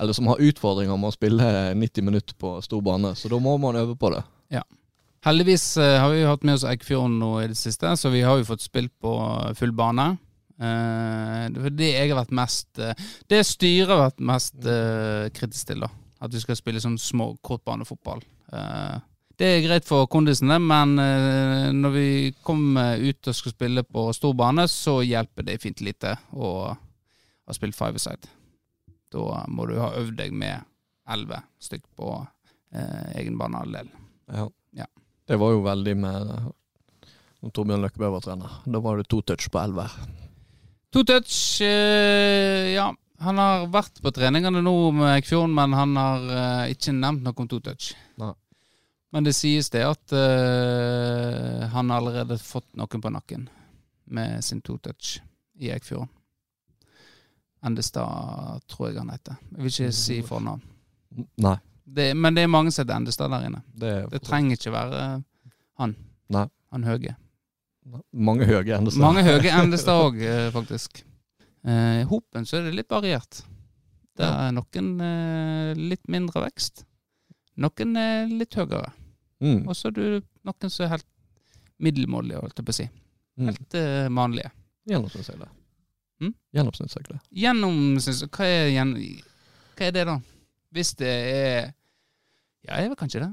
Eller 0.00 0.12
som 0.12 0.26
har 0.26 0.40
utfordringer 0.42 0.96
med 0.98 1.12
å 1.12 1.14
spille 1.14 1.50
90 1.78 2.02
minutter 2.02 2.34
på 2.34 2.56
stor 2.62 2.80
bane. 2.82 3.12
Så 3.14 3.28
da 3.30 3.38
må 3.38 3.52
man 3.62 3.76
øve 3.78 3.94
på 3.94 4.10
det. 4.10 4.24
Heldigvis 5.24 5.76
eh, 5.80 6.00
har 6.00 6.10
vi 6.12 6.24
hatt 6.26 6.42
med 6.44 6.58
oss 6.58 6.66
Eikfjorden 6.68 7.16
nå 7.16 7.30
i 7.40 7.48
det 7.48 7.56
siste, 7.56 7.94
så 7.96 8.10
vi 8.12 8.20
har 8.26 8.36
jo 8.36 8.44
fått 8.44 8.64
spilt 8.64 8.92
på 9.00 9.12
full 9.56 9.72
bane. 9.72 10.10
Eh, 10.54 11.46
det 11.72 11.88
jeg 11.88 12.10
har 12.12 12.20
vært 12.20 12.34
mest 12.36 12.78
eh, 12.78 12.92
Det 13.26 13.40
styret 13.42 13.90
har 13.90 14.02
vært 14.04 14.20
mest 14.22 14.68
eh, 14.68 15.30
kritisk 15.34 15.70
til, 15.70 15.80
da. 15.82 15.88
At 16.22 16.34
vi 16.36 16.42
skal 16.44 16.58
spille 16.60 16.82
sånn 16.82 17.00
små 17.00 17.32
kortbanefotball. 17.44 18.22
Det 19.34 19.48
er 19.48 19.64
greit 19.64 19.84
for 19.88 20.06
kondisene, 20.08 20.60
men 20.62 20.94
når 21.74 21.92
vi 21.92 22.08
kommer 22.46 23.02
ut 23.02 23.28
og 23.28 23.36
skal 23.36 23.52
spille 23.52 23.82
på 23.82 24.04
stor 24.14 24.32
bane, 24.38 24.64
så 24.70 25.00
hjelper 25.04 25.44
det 25.44 25.58
fint 25.60 25.82
lite 25.84 26.14
å 26.32 26.70
ha 27.46 27.56
spilt 27.56 27.76
five-a-side. 27.76 28.30
Da 29.14 29.44
må 29.48 29.66
du 29.70 29.76
ha 29.78 29.92
øvd 30.00 30.16
deg 30.18 30.34
med 30.34 30.64
elleve 31.10 31.42
stykk 31.62 31.84
på 31.98 32.10
eh, 32.74 33.20
egen 33.20 33.38
banehalvdel. 33.38 33.90
Ja. 34.32 34.48
Ja. 34.80 34.88
Det 35.28 35.38
var 35.40 35.52
jo 35.54 35.64
veldig 35.64 35.94
med 36.00 36.30
Når 37.44 37.52
Torbjørn 37.52 37.84
Løkkebø 37.84 38.08
var 38.14 38.22
trener. 38.24 38.60
Da 38.64 38.80
var 38.80 38.96
det 38.98 39.08
to 39.12 39.20
touch 39.20 39.50
på 39.52 39.60
elleve. 39.60 39.84
To 40.96 41.02
touch, 41.04 41.60
eh, 41.60 42.72
ja. 42.72 42.88
Han 43.24 43.38
har 43.38 43.68
vært 43.72 44.00
på 44.02 44.10
treningene 44.12 44.62
nå 44.64 44.74
med 44.96 45.18
Eikfjorden, 45.18 45.52
men 45.54 45.76
han 45.76 45.92
har 45.98 46.24
eh, 46.38 46.72
ikke 46.74 46.96
nevnt 46.96 47.24
noe 47.24 47.36
om 47.44 47.50
to 47.50 47.60
touch. 47.60 47.92
Nei. 48.20 48.32
Men 49.14 49.22
det 49.22 49.36
sies 49.38 49.68
det 49.70 49.84
at 49.86 50.10
uh, 50.10 51.60
han 51.70 51.90
har 51.92 52.00
allerede 52.00 52.34
fått 52.42 52.72
noen 52.74 53.02
på 53.02 53.12
nakken 53.14 53.44
med 54.10 54.42
sin 54.42 54.58
to 54.58 54.74
touch 54.82 55.20
i 55.62 55.70
Eikfjorden. 55.70 56.10
Endestad, 57.64 58.60
tror 58.70 58.90
jeg 58.90 58.98
han 59.00 59.12
heter. 59.14 59.38
Jeg 59.54 59.62
vil 59.62 59.72
ikke 59.72 59.94
si 59.96 60.18
fornavn. 60.26 60.62
Nei. 61.44 61.56
Det, 61.84 62.10
men 62.16 62.36
det 62.36 62.44
er 62.44 62.50
mange 62.50 62.72
som 62.72 62.84
heter 62.84 62.96
Endestad 62.98 63.32
der 63.32 63.46
inne. 63.48 63.62
Det, 63.72 63.92
Det 64.12 64.20
trenger 64.24 64.58
ikke 64.58 64.72
være 64.74 65.02
han. 65.80 65.96
Nei. 66.34 66.46
Han 66.74 66.86
Høge. 66.88 67.14
Mange 68.12 68.46
høye 68.48 68.78
Endestad. 68.78 69.02
Mange 69.04 69.22
høye 69.26 69.52
Endestad 69.60 70.00
òg, 70.08 70.22
faktisk. 70.54 71.04
Eh, 71.64 72.02
hopen 72.08 72.48
så 72.48 72.58
er 72.58 72.68
det 72.68 72.76
litt 72.80 72.90
variert. 72.92 73.42
Det 74.14 74.26
er 74.26 74.52
noen 74.54 74.90
eh, 75.02 75.72
litt 75.78 76.04
mindre 76.10 76.44
vekst. 76.46 76.84
Noen 77.62 77.96
er 78.00 78.30
litt 78.30 78.56
høyere. 78.58 78.92
Mm. 79.44 79.64
Og 79.68 79.76
så 79.76 79.90
er 79.90 79.96
det 79.98 80.08
noen 80.46 80.72
som 80.72 80.86
er 80.86 80.94
helt 80.96 81.08
middelmådige, 81.82 82.40
holdt 82.40 82.60
jeg 82.60 82.66
på 82.68 82.74
å 82.74 82.78
si. 82.80 82.88
Mm. 83.38 83.48
Helt 83.50 83.76
eh, 83.78 84.08
vanlige. 84.14 84.52
Gjennomsnittshøyde. 84.90 85.50
Mm? 86.22 86.34
Gjennomsnittshøyde. 86.54 87.18
Gjennomsnitts... 87.34 88.24
Hva 88.30 88.46
er, 88.46 88.68
gjen, 88.74 88.94
hva 89.74 89.88
er 89.88 89.96
det, 89.96 90.06
da? 90.10 90.18
Hvis 90.74 90.94
det 90.98 91.10
er 91.10 91.72
Ja, 92.64 92.80
jeg 92.80 92.90
vet 92.90 92.98
kanskje 92.98 93.24
det. 93.24 93.32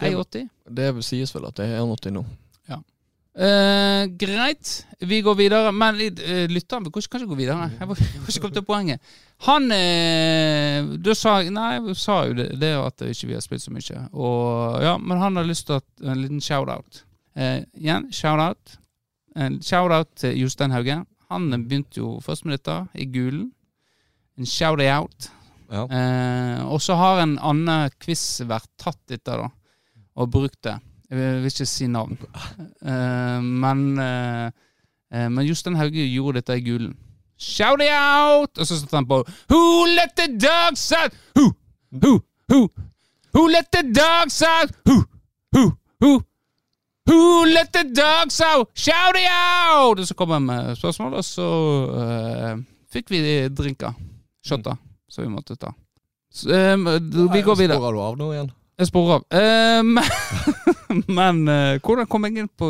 Det- 0.00 0.12
1,80? 0.14 0.48
Det 0.78 0.90
sies 1.04 1.34
vel 1.34 1.46
at 1.48 1.56
det 1.58 1.68
er 1.68 1.80
1,80 1.82 2.14
nå. 2.18 2.26
Eh, 3.38 4.06
greit, 4.18 4.86
vi 4.98 5.20
går 5.22 5.34
videre. 5.38 5.70
Men 5.72 5.94
uh, 5.94 6.46
lytteren 6.50 6.84
vi 6.84 6.90
kan 6.90 7.02
ikke- 7.02 7.26
gå 7.26 7.36
videre. 7.38 7.70
Jeg 7.78 7.88
var, 7.88 7.96
jeg 8.00 8.20
var 8.20 8.28
ikke 8.32 8.40
kommet 8.40 8.54
til 8.58 8.64
poenget. 8.66 9.00
Han 9.46 9.70
eh, 9.72 10.82
Du 10.98 11.14
sa 11.14 11.42
Nei, 11.42 11.78
du 11.78 11.94
sa 11.94 12.24
jo 12.26 12.34
det, 12.34 12.48
det 12.58 12.72
at 12.74 13.00
ikke 13.06 13.34
har 13.34 13.40
spilt 13.40 13.62
så 13.62 13.70
mye. 13.70 14.08
Og, 14.12 14.82
ja, 14.82 14.96
men 14.98 15.18
han 15.18 15.36
har 15.36 15.44
lyst 15.46 15.66
til 15.66 15.78
en 16.02 16.18
liten 16.22 16.40
shout-out. 16.40 17.04
Eh, 17.36 17.62
igjen, 17.78 18.10
shout-out. 18.12 18.78
Shout-out 19.62 20.08
til 20.16 20.34
Jostein 20.40 20.72
Hauge. 20.74 21.04
Han 21.30 21.50
begynte 21.68 22.00
jo 22.00 22.18
først 22.24 22.46
med 22.46 22.56
dette, 22.58 22.76
i 22.94 23.04
Gulen. 23.12 23.50
En 24.38 24.46
shout-out. 24.46 25.30
Ja. 25.68 25.84
Eh, 25.84 26.60
og 26.64 26.80
så 26.80 26.96
har 26.96 27.20
en 27.22 27.36
annen 27.44 27.90
quizvert 28.00 28.68
tatt 28.80 29.00
dette, 29.10 29.34
da, 29.36 29.50
og 30.16 30.30
brukt 30.32 30.62
det. 30.64 30.78
Jeg 31.08 31.18
vil 31.18 31.42
vil 31.42 31.52
ikke 31.52 31.66
si 31.68 31.86
navn. 31.90 32.18
Eh, 32.88 33.42
men 33.42 33.98
eh, 33.98 34.50
eh, 35.12 35.28
Men 35.28 35.44
Jostein 35.44 35.76
Hauge 35.76 36.04
gjorde 36.06 36.38
dette 36.38 36.56
i 36.56 36.62
Gulen. 36.64 36.94
Shout 37.38 37.82
it 37.82 37.90
out! 37.92 38.58
Og 38.58 38.66
så 38.66 38.78
satte 38.78 38.96
han 38.96 39.06
på 39.06 39.24
Who 39.50 39.84
let 39.86 40.14
the 40.16 40.28
dogs 40.38 40.92
out? 40.92 41.12
Who, 41.36 41.52
who, 41.92 42.20
who? 42.48 42.68
Who 43.34 43.48
let 43.48 43.68
the 43.72 43.82
dogs 43.82 44.42
out? 44.42 44.72
Who, 44.86 45.04
who, 45.52 45.72
who? 46.00 46.22
Who 47.08 47.46
let 47.48 47.72
the 47.72 47.84
dogs 47.88 48.40
out? 48.44 48.68
Shout 48.76 49.16
it 49.16 49.28
out! 49.32 49.98
Og 49.98 50.06
så 50.06 50.14
kom 50.14 50.30
han 50.36 50.44
med 50.44 50.76
spørsmål, 50.76 51.14
og 51.20 51.24
så 51.24 51.48
uh, 51.88 52.58
fikk 52.92 53.10
vi 53.14 53.22
drinker. 53.48 53.96
Shotter. 54.44 54.76
Som 55.08 55.24
vi 55.24 55.30
måtte 55.32 55.56
ta. 55.56 55.72
Så, 56.32 56.50
eh, 56.52 56.76
vi 56.76 57.42
går 57.42 57.56
videre. 57.56 57.78
Sporer 57.78 57.96
du 57.96 58.00
av 58.04 58.18
nå 58.20 58.32
igjen? 58.34 58.50
Jeg 58.78 58.90
sporer 58.90 59.16
av. 59.16 59.24
Um, 59.80 59.96
men 61.18 61.40
eh, 61.48 61.80
hvordan 61.82 62.06
kom 62.06 62.28
jeg 62.28 62.44
inn 62.44 62.50
på 62.60 62.68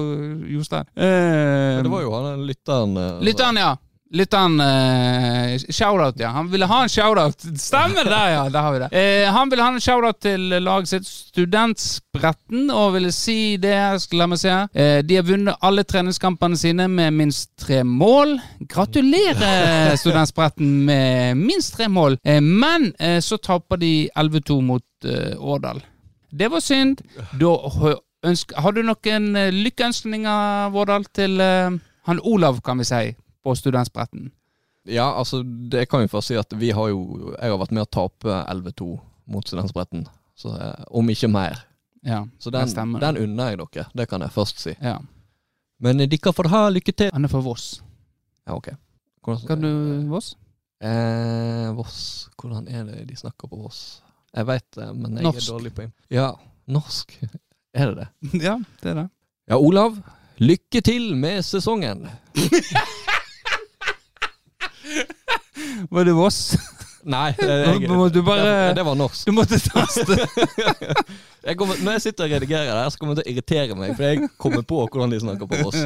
Jostein? 0.55 0.87
Um, 0.95 1.83
Det 1.83 1.91
var 1.93 2.05
jo 2.07 2.15
han 2.15 2.47
lytteren 2.49 2.95
Uh, 2.97 3.19
Lytteren, 3.21 3.59
ja. 3.61 3.75
Lytteren 4.11 4.55
uh, 4.61 5.59
Shoutout, 5.69 6.17
ja. 6.21 6.31
Han 6.33 6.49
ville 6.49 6.65
ha 6.67 6.79
en 6.83 6.89
shoutout. 6.89 7.43
Stemmer 7.61 8.09
det, 8.09 8.21
ja! 8.33 8.47
Der 8.49 8.65
har 8.65 8.73
vi 8.73 8.79
det. 8.81 8.89
Uh, 8.93 9.33
han 9.35 9.51
ville 9.53 9.67
ha 9.67 9.75
en 9.75 9.83
shoutout 9.85 10.21
til 10.25 10.47
laget 10.65 10.89
sitt, 10.89 11.09
Studentspretten, 11.09 12.71
og 12.73 12.95
ville 12.97 13.13
si 13.13 13.57
det 13.61 13.77
La 14.17 14.27
meg 14.31 14.41
se. 14.41 14.55
Uh, 14.73 15.01
de 15.05 15.19
har 15.19 15.27
vunnet 15.29 15.61
alle 15.61 15.85
treningskampene 15.85 16.57
sine 16.57 16.89
med 16.89 17.13
minst 17.19 17.53
tre 17.61 17.83
mål. 17.85 18.39
Gratulerer, 18.73 19.95
Studentspretten, 20.01 20.73
med 20.89 21.37
minst 21.37 21.77
tre 21.77 21.89
mål. 21.93 22.19
Eh, 22.25 22.41
men 22.41 22.93
eh, 22.99 23.21
så 23.21 23.37
taper 23.37 23.77
de 23.83 23.93
11-2 24.17 24.61
mot 24.65 24.85
eh, 25.05 25.37
Årdal. 25.39 25.83
Det 26.31 26.49
var 26.53 26.61
synd. 26.61 27.01
Da 27.41 27.53
har 28.57 28.73
du 28.73 28.83
noen 28.83 29.31
eh, 29.37 29.53
lykkeønskninger, 29.55 30.69
Vårdal, 30.75 31.07
til 31.15 31.41
eh, 31.41 31.79
han 32.09 32.21
Olav, 32.25 32.61
kan 32.65 32.81
vi 32.81 32.89
si, 32.89 33.05
på 33.49 33.57
Studentspretten? 33.57 34.29
Ja, 34.89 35.09
altså, 35.19 35.41
det 35.43 35.87
kan 35.91 36.05
vi 36.05 36.09
først 36.13 36.31
si 36.31 36.37
at 36.41 36.53
vi 36.57 36.71
har 36.73 36.89
jo 36.93 37.35
Jeg 37.35 37.51
har 37.51 37.59
vært 37.61 37.73
med 37.77 37.83
å 37.85 37.91
tape 37.93 38.39
11-2 38.49 38.87
mot 39.33 39.49
Studentspretten. 39.49 40.07
Så 40.39 40.53
eh, 40.55 40.85
om 40.95 41.09
ikke 41.13 41.29
mer. 41.33 41.65
Ja, 42.07 42.23
Så 42.39 42.53
den, 42.55 42.69
stemmer. 42.71 43.01
den 43.03 43.17
unner 43.25 43.51
jeg 43.51 43.59
dere. 43.59 43.89
Det 43.99 44.07
kan 44.09 44.23
jeg 44.23 44.31
først 44.33 44.61
si. 44.63 44.73
Ja. 44.81 44.99
Men 45.83 46.01
eh, 46.01 46.09
dere 46.09 46.33
får 46.33 46.49
ha 46.53 46.61
lykke 46.73 46.95
til. 46.97 47.11
Han 47.13 47.27
er 47.27 47.33
fra 47.33 47.41
Voss. 47.45 47.81
Ja, 48.47 48.55
ok. 48.57 48.71
Hvordan, 49.27 49.47
Kan 49.51 49.65
du 49.67 49.73
Voss? 50.09 50.31
Eh, 50.81 51.69
Voss 51.77 52.29
Hvordan 52.39 52.69
er 52.71 52.85
det 52.87 53.03
de 53.11 53.17
snakker 53.19 53.51
på 53.51 53.59
Voss? 53.65 53.81
Jeg 54.33 54.47
veit 54.49 54.65
det, 54.77 54.87
men 54.95 55.17
jeg 55.19 55.27
Norsk. 55.27 55.43
er 55.43 55.53
dårlig 55.53 55.73
på 55.75 55.89
Ja, 56.15 56.29
norsk. 56.71 57.19
Er 57.79 57.91
det 57.93 57.97
det? 58.05 58.09
ja, 58.47 58.55
det 58.83 58.91
er 58.95 58.95
det. 59.03 59.09
Ja, 59.51 59.59
Olav. 59.61 59.99
Lykke 60.41 60.81
til 60.87 61.11
med 61.19 61.43
sesongen. 61.45 62.07
Var 65.91 66.05
det 66.09 66.15
Voss? 66.19 66.41
Nei, 67.09 67.31
det, 67.39 67.47
jeg, 67.49 67.89
du 68.13 68.21
bare- 68.27 68.43
det, 68.45 68.77
det 68.77 68.85
var 68.85 68.97
norsk. 68.99 69.27
Du 69.29 69.33
måtte 69.33 69.57
taste. 69.63 70.17
Jeg 71.49 71.57
kommer, 71.57 71.79
når 71.81 71.95
jeg 71.97 72.03
sitter 72.03 72.27
og 72.27 72.33
redigerer 72.35 72.67
det 72.75 72.81
her, 72.83 72.91
så 72.93 72.99
kommer 73.01 73.15
det 73.17 73.23
til 73.25 73.31
å 73.31 73.35
irritere 73.37 73.77
meg, 73.79 73.95
for 73.97 74.05
jeg 74.05 74.27
kommer 74.43 74.65
på 74.69 74.81
hvordan 74.91 75.15
de 75.15 75.21
snakker 75.23 75.49
på 75.49 75.61
Voss. 75.63 75.79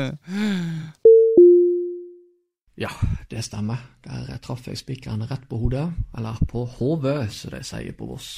Ja, 2.81 2.89
det 3.31 3.45
stemmer. 3.47 3.79
Der 4.03 4.41
traff 4.43 4.65
jeg 4.67 4.81
spikeren 4.81 5.23
rett 5.29 5.45
på 5.51 5.59
hodet, 5.61 5.85
eller 6.19 6.41
på 6.51 6.65
hodet, 6.79 7.29
som 7.37 7.53
de 7.55 7.61
sier 7.69 7.95
på 7.95 8.09
Voss. 8.11 8.31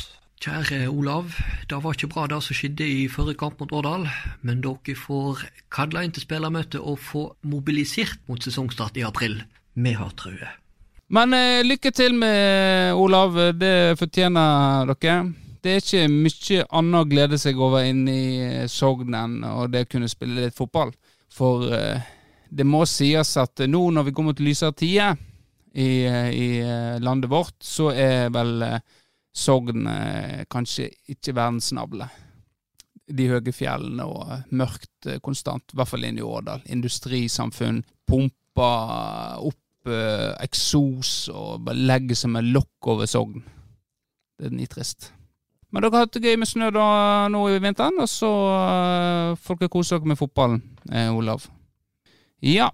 Kjære 0.44 0.82
Olav, 0.90 1.30
det 1.70 1.78
var 1.80 1.94
ikke 1.96 2.10
bra 2.12 2.26
det 2.28 2.40
som 2.44 2.58
skjedde 2.58 2.84
i 2.84 3.06
forrige 3.08 3.38
kamp 3.40 3.62
mot 3.62 3.72
Årdal, 3.78 4.04
men 4.44 4.60
dere 4.66 4.96
får 4.98 5.46
kadla 5.72 6.02
inn 6.04 6.12
til 6.12 6.26
spillermøte 6.26 6.82
og 6.82 6.98
få 7.00 7.22
mobilisert 7.48 8.18
mot 8.28 8.42
sesongstart 8.44 8.98
i 9.00 9.06
april. 9.06 9.38
Vi 9.78 9.94
har 9.96 10.12
true. 10.18 10.50
Men 11.14 11.34
eh, 11.34 11.62
lykke 11.62 11.92
til 11.94 12.16
med 12.18 12.94
Olav. 12.98 13.36
Det 13.54 13.94
fortjener 14.00 14.88
dere. 14.90 15.18
Det 15.62 15.70
er 15.72 15.82
ikke 15.82 16.08
mye 16.10 16.64
annet 16.74 16.98
å 16.98 17.08
glede 17.08 17.38
seg 17.38 17.60
over 17.62 17.86
inn 17.86 18.02
i 18.10 18.24
eh, 18.42 18.64
Sogn 18.68 19.14
enn 19.14 19.36
det 19.70 19.84
å 19.84 19.90
kunne 19.92 20.10
spille 20.10 20.42
litt 20.42 20.58
fotball. 20.58 20.90
For 21.30 21.70
eh, 21.70 22.02
det 22.50 22.66
må 22.66 22.82
sies 22.90 23.30
at 23.38 23.62
nå 23.70 23.84
når 23.94 24.08
vi 24.08 24.16
kommer 24.16 24.34
til 24.34 24.50
lysere 24.50 24.74
tider 24.74 25.14
i, 25.70 26.02
eh, 26.02 26.28
i 26.34 26.48
eh, 26.64 26.98
landet 26.98 27.30
vårt, 27.30 27.60
så 27.62 27.92
er 27.94 28.34
vel 28.34 28.66
Sogn 29.34 29.86
kanskje 30.50 30.90
ikke 31.10 31.34
verdensnavle. 31.34 32.06
De 33.06 33.30
høye 33.30 33.54
fjellene 33.54 34.06
og 34.06 34.54
mørkt 34.54 35.08
konstant, 35.22 35.70
i 35.70 35.78
hvert 35.78 35.90
fall 35.90 36.06
inne 36.06 36.22
i 36.22 36.26
Årdal. 36.26 36.62
Industrisamfunn, 36.74 37.82
pumper 38.06 39.42
opp 39.42 39.63
eh, 39.90 40.30
eksos 40.44 41.28
og 41.32 41.64
bare 41.66 41.86
legger 41.90 42.18
seg 42.18 42.32
med 42.36 42.48
lokk 42.54 42.92
over 42.94 43.10
Sogn. 43.10 43.44
Det 44.38 44.50
er 44.50 44.56
nitrist. 44.56 45.12
Men 45.74 45.82
dere 45.82 45.96
har 45.96 46.06
hatt 46.06 46.14
det 46.14 46.22
gøy 46.22 46.38
med 46.38 46.46
snø 46.46 46.68
da 46.70 46.86
nå 47.34 47.40
i 47.50 47.58
vinteren, 47.58 47.98
og 47.98 48.06
så 48.06 48.30
uh, 48.30 49.38
får 49.42 49.58
dere 49.58 49.72
kose 49.72 49.96
dere 49.96 50.12
med 50.12 50.18
fotballen, 50.20 50.60
eh, 50.92 51.10
Olav. 51.10 51.48
Ja. 52.44 52.68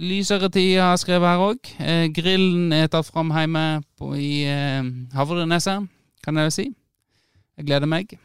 Lysere 0.00 0.48
tid 0.52 0.78
har 0.80 0.94
jeg 0.94 1.02
skrevet 1.04 1.28
her 1.28 1.42
òg. 1.44 1.68
Eh, 1.80 2.06
grillen 2.16 2.72
er 2.72 2.88
tatt 2.92 3.08
fram 3.08 3.32
hjemme 3.32 3.82
på, 4.00 4.14
i 4.16 4.44
eh, 4.48 4.88
Havreneset, 5.16 5.88
kan 6.24 6.40
jeg 6.40 6.48
vel 6.48 6.56
si. 6.56 6.66
Jeg 7.56 7.68
gleder 7.68 7.88
meg. 7.88 8.16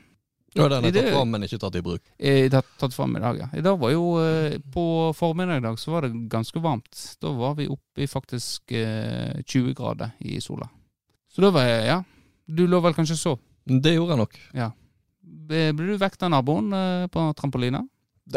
Ja, 0.54 0.68
den 0.68 0.84
er 0.84 0.92
tatt 0.92 1.14
fram, 1.14 1.30
men 1.32 1.46
ikke 1.48 1.60
tatt 1.62 1.76
i 1.80 1.84
bruk. 1.86 2.02
Eh, 2.20 2.50
tatt, 2.52 2.68
tatt 2.80 2.96
fram 2.96 3.14
i 3.16 3.22
dag, 3.24 3.38
ja. 3.40 3.48
I 3.56 3.64
dag 3.64 3.78
var 3.80 3.94
jo 3.94 4.18
eh, 4.20 4.58
På 4.74 4.84
formiddag 5.16 5.62
i 5.62 5.64
dag 5.64 5.78
så 5.80 5.94
var 5.94 6.04
det 6.08 6.26
ganske 6.32 6.60
varmt. 6.60 7.04
Da 7.24 7.32
var 7.38 7.56
vi 7.56 7.70
oppe 7.72 8.04
i 8.04 8.08
faktisk 8.10 8.74
eh, 8.76 9.38
20 9.46 9.78
grader 9.78 10.12
i 10.20 10.42
sola. 10.44 10.68
Så 11.32 11.44
da 11.46 11.54
var 11.56 11.70
jeg 11.70 11.86
Ja. 11.88 12.02
Du 12.52 12.66
lå 12.68 12.82
vel 12.84 12.96
kanskje 12.98 13.16
så. 13.16 13.38
Det 13.64 13.94
gjorde 13.94 14.18
jeg 14.18 14.20
nok. 14.20 14.34
Ja. 14.58 14.72
ble 15.22 15.72
du 15.72 15.94
vekt 16.02 16.24
av 16.26 16.34
naboen 16.34 16.74
eh, 16.76 17.06
på 17.08 17.30
trampolina? 17.38 17.86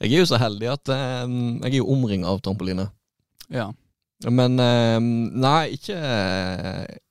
Jeg 0.00 0.10
er 0.10 0.18
jo 0.18 0.26
så 0.28 0.38
heldig 0.40 0.68
at 0.70 0.90
eh, 0.92 1.24
jeg 1.64 1.72
er 1.72 1.78
jo 1.80 1.88
omringa 1.92 2.28
av 2.30 2.38
trampoline. 2.44 2.86
Ja. 3.52 3.66
Men 4.24 4.60
eh, 4.62 5.00
nei, 5.00 5.74
ikke, 5.76 5.98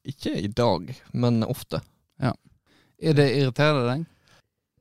ikke 0.10 0.34
i 0.42 0.50
dag, 0.54 0.90
men 1.14 1.44
ofte. 1.46 1.82
Er 3.04 3.18
det 3.18 3.28
irriterer 3.36 3.88
deg? 3.90 4.06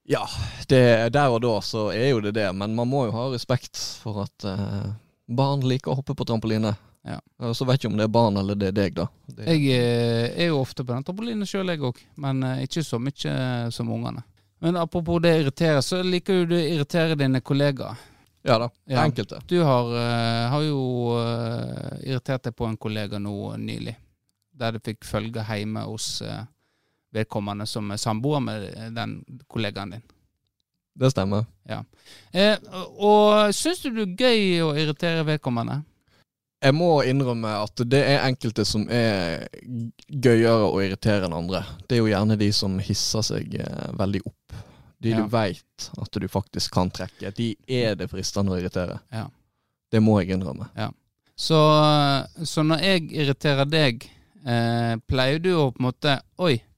Ja, 0.08 0.22
det, 0.70 0.82
der 1.14 1.30
og 1.34 1.40
da 1.44 1.56
så 1.62 1.88
er 1.94 2.08
jo 2.12 2.20
det 2.22 2.34
det, 2.38 2.48
men 2.58 2.74
man 2.74 2.90
må 2.90 3.04
jo 3.08 3.14
ha 3.14 3.28
respekt 3.32 3.78
for 4.02 4.24
at 4.24 4.46
eh, 4.46 4.88
barn 5.30 5.62
liker 5.66 5.92
å 5.92 5.98
hoppe 6.00 6.14
på 6.18 6.26
trampoline. 6.28 6.74
Ja. 7.06 7.18
Så 7.54 7.66
vet 7.66 7.80
ikke 7.80 7.90
om 7.90 7.96
det 7.98 8.06
er 8.06 8.14
barn 8.14 8.36
eller 8.38 8.58
det 8.58 8.68
er 8.70 8.76
deg, 8.76 8.94
da. 8.98 9.08
Det, 9.26 9.46
Jeg 9.46 9.64
eh, 9.74 10.28
er 10.44 10.50
jo 10.52 10.60
ofte 10.62 10.84
på 10.84 10.92
den 10.94 11.06
trampolinen 11.06 11.48
sjøl, 11.48 11.70
jeg 11.74 11.82
òg. 11.86 11.98
Men 12.22 12.42
eh, 12.46 12.62
ikke 12.66 12.84
så 12.86 12.98
mye 13.02 13.32
eh, 13.32 13.68
som 13.74 13.90
ungene. 13.94 14.22
Men 14.62 14.78
apropos 14.78 15.18
det 15.22 15.32
irritere, 15.40 15.82
så 15.82 15.98
liker 16.06 16.42
jo 16.42 16.48
du 16.52 16.56
å 16.58 16.62
irritere 16.62 17.18
dine 17.18 17.40
kollegaer. 17.42 17.98
ja 18.46 18.58
da, 18.58 18.68
Ja. 18.86 19.02
enkelte. 19.04 19.40
Du 19.46 19.56
har, 19.62 19.90
eh, 19.98 20.48
har 20.50 20.62
jo 20.62 20.82
uh, 21.18 21.98
irritert 22.02 22.42
deg 22.44 22.54
på 22.58 22.66
en 22.66 22.76
kollega 22.76 23.18
nå 23.18 23.56
nylig, 23.58 23.96
der 24.54 24.72
du 24.72 24.78
fikk 24.82 25.04
følge 25.06 25.42
hjemme 25.46 25.82
hos 25.86 26.22
eh, 26.22 26.44
vedkommende 27.12 27.66
som 27.68 27.90
er 27.92 28.00
samboer 28.00 28.40
med 28.40 28.68
den 28.96 29.18
kollegaen 29.48 29.96
din. 29.96 30.02
Det 30.94 31.10
stemmer. 31.12 31.46
Eh, 32.32 32.56
og 33.00 33.54
syns 33.56 33.80
du 33.84 33.90
det 33.94 34.04
er 34.04 34.16
gøy 34.26 34.60
å 34.66 34.74
irritere 34.76 35.24
vedkommende? 35.24 35.80
Jeg 36.62 36.76
må 36.78 37.02
innrømme 37.08 37.50
at 37.64 37.80
det 37.90 38.02
er 38.06 38.26
enkelte 38.28 38.62
som 38.68 38.84
er 38.92 39.48
gøyere 40.06 40.68
å 40.68 40.76
irritere 40.84 41.26
enn 41.26 41.34
andre. 41.34 41.64
Det 41.88 41.96
er 41.96 42.04
jo 42.04 42.10
gjerne 42.12 42.36
de 42.38 42.50
som 42.54 42.76
hisser 42.78 43.24
seg 43.26 43.56
eh, 43.58 43.88
veldig 43.98 44.22
opp. 44.28 44.60
De 45.02 45.10
Ja. 45.10 45.16
du 45.18 45.32
veit 45.32 45.88
at 45.98 46.14
du 46.20 46.28
faktisk 46.30 46.70
kan 46.76 46.90
trekke. 46.94 47.32
De 47.34 47.56
er 47.66 47.96
det 47.98 48.06
fristende 48.12 48.52
å 48.54 48.58
irritere. 48.60 49.00
Ja. 49.10 49.24
Det 49.90 50.00
må 50.00 50.20
jeg 50.20 50.36
innrømme. 50.36 50.68
Så, 51.34 51.58
så 52.46 52.62
når 52.62 52.84
jeg 52.86 53.08
irriterer 53.10 53.66
deg, 53.66 54.06
eh, 54.46 54.94
pleier 55.10 55.40
du 55.42 55.50
å 55.56 55.72
på 55.72 55.82
en 55.82 55.88
måte 55.88 56.20
Oi, 56.38 56.52
eh, 56.54 56.71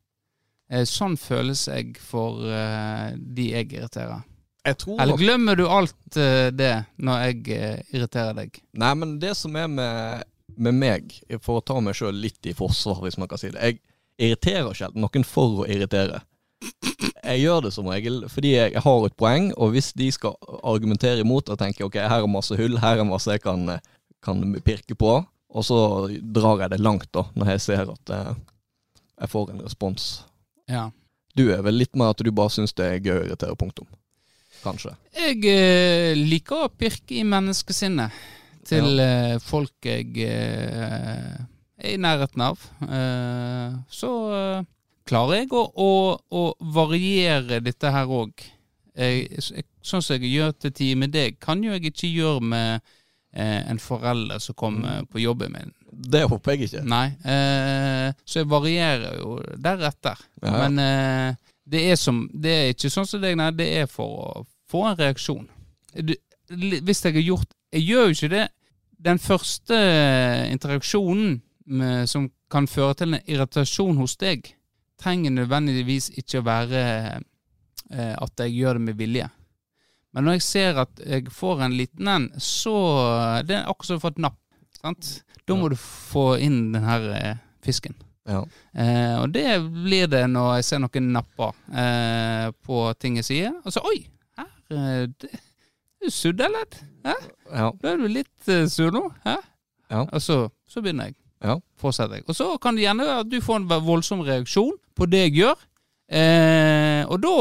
sånn 0.89 1.17
føles 1.21 1.67
jeg 1.69 1.99
for 2.01 2.45
eh, 2.49 3.13
de 3.17 3.51
jeg 3.53 3.73
irriterer. 3.73 4.23
Jeg 4.65 4.79
tror 4.81 5.01
Eller 5.03 5.21
glemmer 5.21 5.59
du 5.61 5.67
alt 5.69 6.17
eh, 6.17 6.49
det 6.49 6.73
når 6.97 7.25
jeg 7.27 7.41
eh, 7.53 7.81
irriterer 7.93 8.37
deg? 8.39 8.63
Nei, 8.81 8.93
men 8.97 9.19
det 9.21 9.35
som 9.37 9.57
er 9.61 9.69
med, 9.69 10.25
med 10.57 10.79
meg, 10.79 11.19
for 11.45 11.61
å 11.61 11.65
ta 11.65 11.77
meg 11.85 11.99
sjøl 11.99 12.17
litt 12.17 12.49
i 12.49 12.57
forsvar, 12.57 13.03
hvis 13.05 13.19
man 13.21 13.29
kan 13.29 13.41
si 13.41 13.53
det 13.53 13.61
Jeg 13.61 13.83
irriterer 14.31 14.73
sjelden 14.77 15.05
noen 15.05 15.27
for 15.29 15.65
å 15.65 15.69
irritere. 15.69 16.23
Jeg 17.25 17.43
gjør 17.43 17.67
det 17.67 17.75
som 17.77 17.89
regel 17.93 18.23
fordi 18.33 18.55
jeg, 18.55 18.81
har 18.87 19.07
et 19.07 19.17
poeng, 19.21 19.51
og 19.61 19.75
hvis 19.75 19.93
de 19.99 20.09
skal 20.15 20.37
argumentere 20.63 21.21
imot 21.25 21.53
og 21.53 21.61
tenke 21.61 21.85
ok, 21.85 22.01
her 22.01 22.25
er 22.25 22.31
masse 22.31 22.57
hull, 22.57 22.81
her 22.81 23.03
er 23.03 23.09
masse 23.09 23.37
jeg 23.37 23.45
kan, 23.45 23.69
kan 24.25 24.45
pirke 24.65 24.97
på, 24.97 25.19
og 25.55 25.65
så 25.67 25.79
drar 26.09 26.65
jeg 26.65 26.73
det 26.73 26.81
langt 26.81 27.11
da, 27.13 27.29
når 27.37 27.55
jeg 27.55 27.65
ser 27.69 27.93
at 27.93 28.15
eh, 28.17 28.33
jeg 29.21 29.31
får 29.31 29.53
en 29.53 29.65
respons. 29.67 30.07
Ja. 30.71 30.89
Du 31.35 31.49
er 31.51 31.63
vel 31.67 31.81
litt 31.83 31.97
mer 31.99 32.15
at 32.15 32.23
du 32.23 32.31
bare 32.35 32.53
syns 32.55 32.75
det 32.79 32.87
er 32.87 33.03
gøy 33.03 33.17
å 33.19 33.25
irritere, 33.27 33.59
punktum. 33.59 33.89
Kanskje. 34.65 34.95
Jeg 35.19 35.43
eh, 35.51 36.15
liker 36.17 36.67
å 36.67 36.71
pirke 36.73 37.19
i 37.19 37.25
menneskesinnet 37.29 38.15
til 38.65 39.01
eh, 39.03 39.35
folk 39.43 39.85
jeg 39.85 40.15
eh, 40.25 41.35
er 41.77 41.91
i 41.91 42.01
nærheten 42.01 42.45
av. 42.47 42.63
Eh, 42.87 43.77
så 43.93 44.13
eh, 44.39 44.65
klarer 45.09 45.43
jeg 45.43 45.53
å, 45.53 45.67
å, 45.69 45.91
å 46.17 46.45
variere 46.75 47.61
dette 47.65 47.93
her 47.93 48.09
òg. 48.23 48.47
Sånn 48.95 50.05
som 50.07 50.15
jeg 50.15 50.31
gjør 50.31 50.55
til 50.55 50.73
tider 50.73 51.01
med 51.03 51.13
deg, 51.13 51.41
kan 51.43 51.61
jo 51.67 51.75
jeg 51.75 51.91
ikke 51.91 52.09
gjøre 52.15 52.45
med 52.55 52.77
eh, 53.35 53.61
en 53.69 53.83
forelder 53.83 54.41
som 54.41 54.57
kommer 54.57 55.03
på 55.11 55.21
jobben 55.21 55.53
min. 55.59 55.75
Det 55.95 56.25
håper 56.31 56.55
jeg 56.55 56.69
ikke. 56.69 56.85
Nei. 56.89 57.07
Eh, 57.25 58.09
så 58.27 58.43
jeg 58.43 58.51
varierer 58.51 59.19
jo 59.21 59.39
deretter. 59.63 60.21
Ja, 60.43 60.49
ja. 60.49 60.57
Men 60.65 60.83
eh, 60.83 61.53
det 61.65 61.81
er 61.91 61.97
som 61.97 62.27
Det 62.29 62.53
er 62.53 62.73
ikke 62.75 62.93
sånn 62.93 63.09
som 63.09 63.23
deg, 63.23 63.37
nei. 63.41 63.51
Det 63.57 63.69
er 63.83 63.89
for 63.91 64.19
å 64.21 64.45
få 64.71 64.85
en 64.91 64.99
reaksjon. 64.99 65.47
Du, 65.95 66.15
hvis 66.51 67.05
jeg 67.05 67.15
har 67.15 67.23
gjort 67.25 67.55
Jeg 67.73 67.87
gjør 67.89 68.09
jo 68.09 68.17
ikke 68.19 68.33
det. 68.35 68.47
Den 69.05 69.21
første 69.21 69.79
interaksjonen 70.51 71.41
med, 71.67 72.09
som 72.09 72.29
kan 72.53 72.69
føre 72.71 72.95
til 72.99 73.15
en 73.15 73.25
irritasjon 73.27 73.99
hos 73.99 74.15
deg, 74.21 74.47
trenger 75.01 75.33
nødvendigvis 75.35 76.11
ikke 76.21 76.41
å 76.41 76.47
være 76.47 76.83
eh, 77.91 78.15
at 78.15 78.45
jeg 78.45 78.55
gjør 78.55 78.79
det 78.79 78.85
med 78.87 79.01
vilje. 79.01 79.27
Men 80.15 80.29
når 80.29 80.39
jeg 80.39 80.47
ser 80.47 80.81
at 80.85 81.03
jeg 81.03 81.33
får 81.35 81.65
en 81.67 81.75
liten 81.75 82.09
en, 82.09 82.29
så 82.39 82.77
Det 83.47 83.57
er 83.57 83.67
akkurat 83.67 83.89
som 83.89 83.99
å 83.99 84.05
få 84.05 84.13
et 84.15 84.23
napp. 84.29 84.39
Sant? 84.85 85.25
Da 85.49 85.57
må 85.57 85.71
du 85.73 85.79
få 85.81 86.35
inn 86.45 86.75
den 86.75 86.85
her 86.85 87.07
eh, 87.17 87.37
fisken. 87.65 87.95
Ja. 88.29 88.43
Eh, 88.77 89.15
og 89.23 89.33
det 89.33 89.47
blir 89.73 90.11
det 90.13 90.27
når 90.33 90.59
jeg 90.59 90.67
ser 90.69 90.83
noen 90.85 91.09
napper 91.15 91.55
eh, 91.73 92.51
på 92.65 92.85
ting 93.01 93.17
jeg 93.21 93.29
sier. 93.29 93.57
Og 93.65 93.73
så 93.73 93.81
oi, 93.89 94.03
her 94.37 94.77
eh, 94.77 95.07
det, 95.09 95.33
du 96.05 96.45
er 96.45 96.53
litt. 96.53 96.79
Eh? 97.09 97.27
Ja. 97.49 97.71
Da 97.81 97.95
er 97.95 98.01
du 98.03 98.09
litt 98.13 98.53
eh, 98.53 98.67
sur 98.69 98.93
nå. 98.93 99.07
Ja. 99.25 99.39
Og 100.05 100.21
så, 100.21 100.39
så 100.69 100.85
begynner 100.85 101.09
jeg. 101.09 101.19
Ja. 101.45 101.59
Fortsetter 101.81 102.21
jeg. 102.21 102.29
Og 102.29 102.37
så 102.37 102.53
kan 102.61 102.77
det 102.77 102.85
gjerne 102.85 103.09
være 103.09 103.25
at 103.25 103.33
du 103.33 103.41
får 103.45 103.63
en 103.63 103.69
voldsom 103.89 104.25
reaksjon 104.29 104.77
på 104.97 105.09
det 105.09 105.27
jeg 105.31 105.39
gjør. 105.41 105.69
Eh, 106.13 107.03
og 107.09 107.25
da 107.25 107.37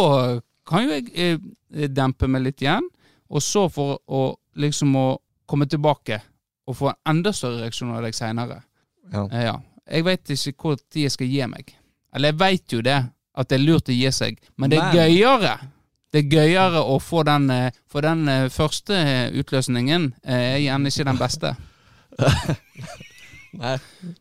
kan 0.68 0.88
jo 0.88 0.96
jeg 0.96 1.12
eh, 1.12 1.88
dempe 1.92 2.32
meg 2.32 2.48
litt 2.48 2.64
igjen. 2.64 2.88
Og 3.28 3.44
så 3.44 3.68
for 3.72 4.00
å 4.08 4.30
liksom 4.60 4.96
å 4.96 5.08
komme 5.50 5.68
tilbake 5.68 6.24
og 6.68 6.76
få 6.80 6.90
en 6.92 7.00
enda 7.18 7.34
større 7.36 7.62
reaksjon 7.66 7.92
av 7.96 8.04
deg 8.06 8.14
seinere. 8.18 8.62
Ja. 9.12 9.26
Eh, 9.32 9.44
Ja. 9.44 9.58
Jeg 9.92 10.06
veit 10.06 10.30
ikke 10.32 10.78
tid 10.90 11.02
jeg 11.04 11.12
skal 11.12 11.28
gi 11.28 11.46
meg. 11.48 11.74
Eller 12.16 12.30
jeg 12.32 12.38
veit 12.40 12.72
jo 12.72 12.82
det, 12.82 13.00
at 13.36 13.50
det 13.50 13.56
er 13.60 13.64
lurt 13.66 13.90
å 13.90 13.96
gi 13.98 14.12
seg, 14.12 14.38
men 14.58 14.70
det 14.70 14.80
er 14.80 14.84
Men- 14.86 14.96
gøyere. 14.96 15.60
Det 16.14 16.22
er 16.24 16.30
gøyere 16.30 16.84
å 16.86 17.00
få 17.02 17.24
den, 17.26 17.50
eh, 17.50 17.72
for 17.90 18.02
den 18.02 18.28
eh, 18.30 18.48
første 18.50 18.94
eh, 18.94 19.32
utløsningen 19.34 20.14
er 20.24 20.58
gjerne 20.60 20.88
ikke 20.88 21.06
den 21.06 21.18
beste. 21.18 21.56
Nei. 23.54 23.78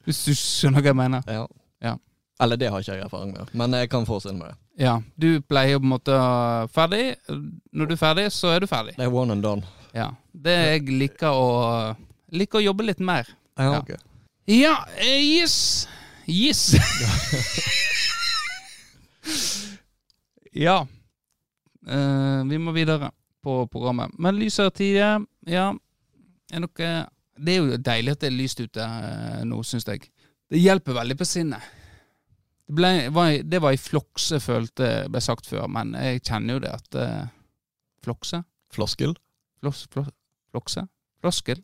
Hvis 0.07 0.25
du 0.27 0.33
skjønner 0.37 0.83
hva 0.83 0.91
jeg 0.93 0.99
mener. 0.99 1.23
Ja. 1.31 1.47
Ja. 1.83 1.95
Eller 2.43 2.57
det 2.59 2.71
har 2.73 2.81
ikke 2.83 2.97
jeg 2.97 3.05
erfaring 3.07 3.33
med, 3.37 3.53
men 3.55 3.77
jeg 3.77 3.91
kan 3.93 4.07
forestille 4.09 4.37
meg 4.39 4.49
det. 4.53 4.59
Ja, 4.83 4.97
du 5.21 5.41
pleier 5.45 5.79
på 5.79 5.85
en 5.85 5.93
måte 5.93 6.17
ferdig. 6.73 7.03
Når 7.29 7.87
du 7.91 7.93
er 7.95 8.01
ferdig, 8.01 8.25
så 8.33 8.55
er 8.57 8.61
du 8.65 8.67
ferdig. 8.67 8.97
Det 8.97 9.05
er 9.05 9.13
one 9.15 9.33
and 9.37 9.45
done. 9.45 9.63
Ja. 9.95 10.09
Det 10.33 10.55
jeg 10.57 10.89
liker 10.89 11.29
å 11.37 11.49
Liker 12.33 12.59
å 12.61 12.65
jobbe 12.65 12.85
litt 12.89 13.01
mer. 13.01 13.29
Ja, 13.59 13.65
Ja. 13.65 13.79
ok. 13.81 13.91
Ja, 14.51 14.75
eh, 14.99 15.23
yes. 15.23 15.87
Yes. 16.27 16.73
ja. 20.53 20.87
Eh, 21.87 22.43
vi 22.49 22.59
må 22.59 22.73
videre 22.75 23.11
på 23.43 23.67
programmet. 23.71 24.11
Men 24.19 24.39
lysere 24.39 24.71
tider, 24.75 25.25
ja 25.47 25.73
er 26.53 26.61
noe, 26.61 26.89
Det 27.43 27.55
er 27.55 27.63
jo 27.63 27.77
deilig 27.81 28.13
at 28.13 28.21
det 28.21 28.29
er 28.29 28.35
lyst 28.37 28.61
ute 28.61 28.85
eh, 28.85 29.39
nå, 29.49 29.63
syns 29.65 29.87
jeg. 29.89 30.03
Det 30.53 30.61
hjelper 30.61 30.95
veldig 30.99 31.17
på 31.19 31.25
sinnet. 31.27 31.63
Det, 32.69 32.75
ble, 32.77 32.91
var, 33.11 33.39
det 33.43 33.61
var 33.65 33.73
i 33.75 33.81
flokse, 33.81 34.39
følte 34.41 34.91
ble 35.11 35.21
sagt 35.25 35.49
før, 35.49 35.65
men 35.73 35.95
jeg 35.97 36.21
kjenner 36.29 36.59
jo 36.59 36.63
det 36.63 36.75
at 36.77 36.99
eh, 37.01 37.25
Flokse? 38.05 38.43
Floskel? 38.75 39.15
Flos, 39.63 39.85
flos, 39.93 40.09
flokse? 40.51 40.83
Floskel? 41.23 41.61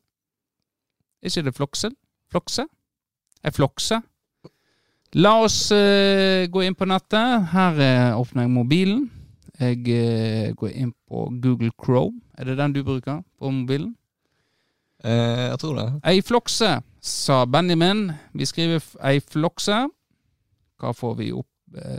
Er 1.22 1.31
ikke 1.33 1.46
det 1.48 1.54
floksel? 1.57 1.94
Flokse? 2.31 2.66
Jeg 3.44 3.54
flokse. 3.54 4.00
La 5.16 5.38
oss 5.42 5.70
uh, 5.72 6.44
gå 6.52 6.62
inn 6.66 6.76
på 6.76 6.88
nettet. 6.88 7.48
Her 7.52 7.78
uh, 7.81 8.20
åpner 8.20 8.44
jeg 8.44 8.52
mobilen. 8.52 9.07
Jeg 9.59 9.81
uh, 9.88 10.50
går 10.59 10.74
inn 10.74 10.92
på 11.09 11.28
Google 11.42 11.70
Chrome. 11.83 12.20
Er 12.38 12.44
det 12.50 12.59
den 12.59 12.76
du 12.76 12.83
bruker 12.85 13.22
på 13.38 13.50
mobilen? 13.50 13.94
Eh, 15.04 15.44
jeg 15.50 15.59
tror 15.62 15.76
det. 15.78 15.87
Ei 16.11 16.22
flokse, 16.26 16.81
sa 17.00 17.44
Benjamin. 17.46 18.09
Vi 18.35 18.46
skriver 18.46 18.83
ei 19.07 19.20
flokse. 19.22 19.85
Hva 20.78 20.90
får 20.94 21.14
vi 21.20 21.28
opp 21.31 21.46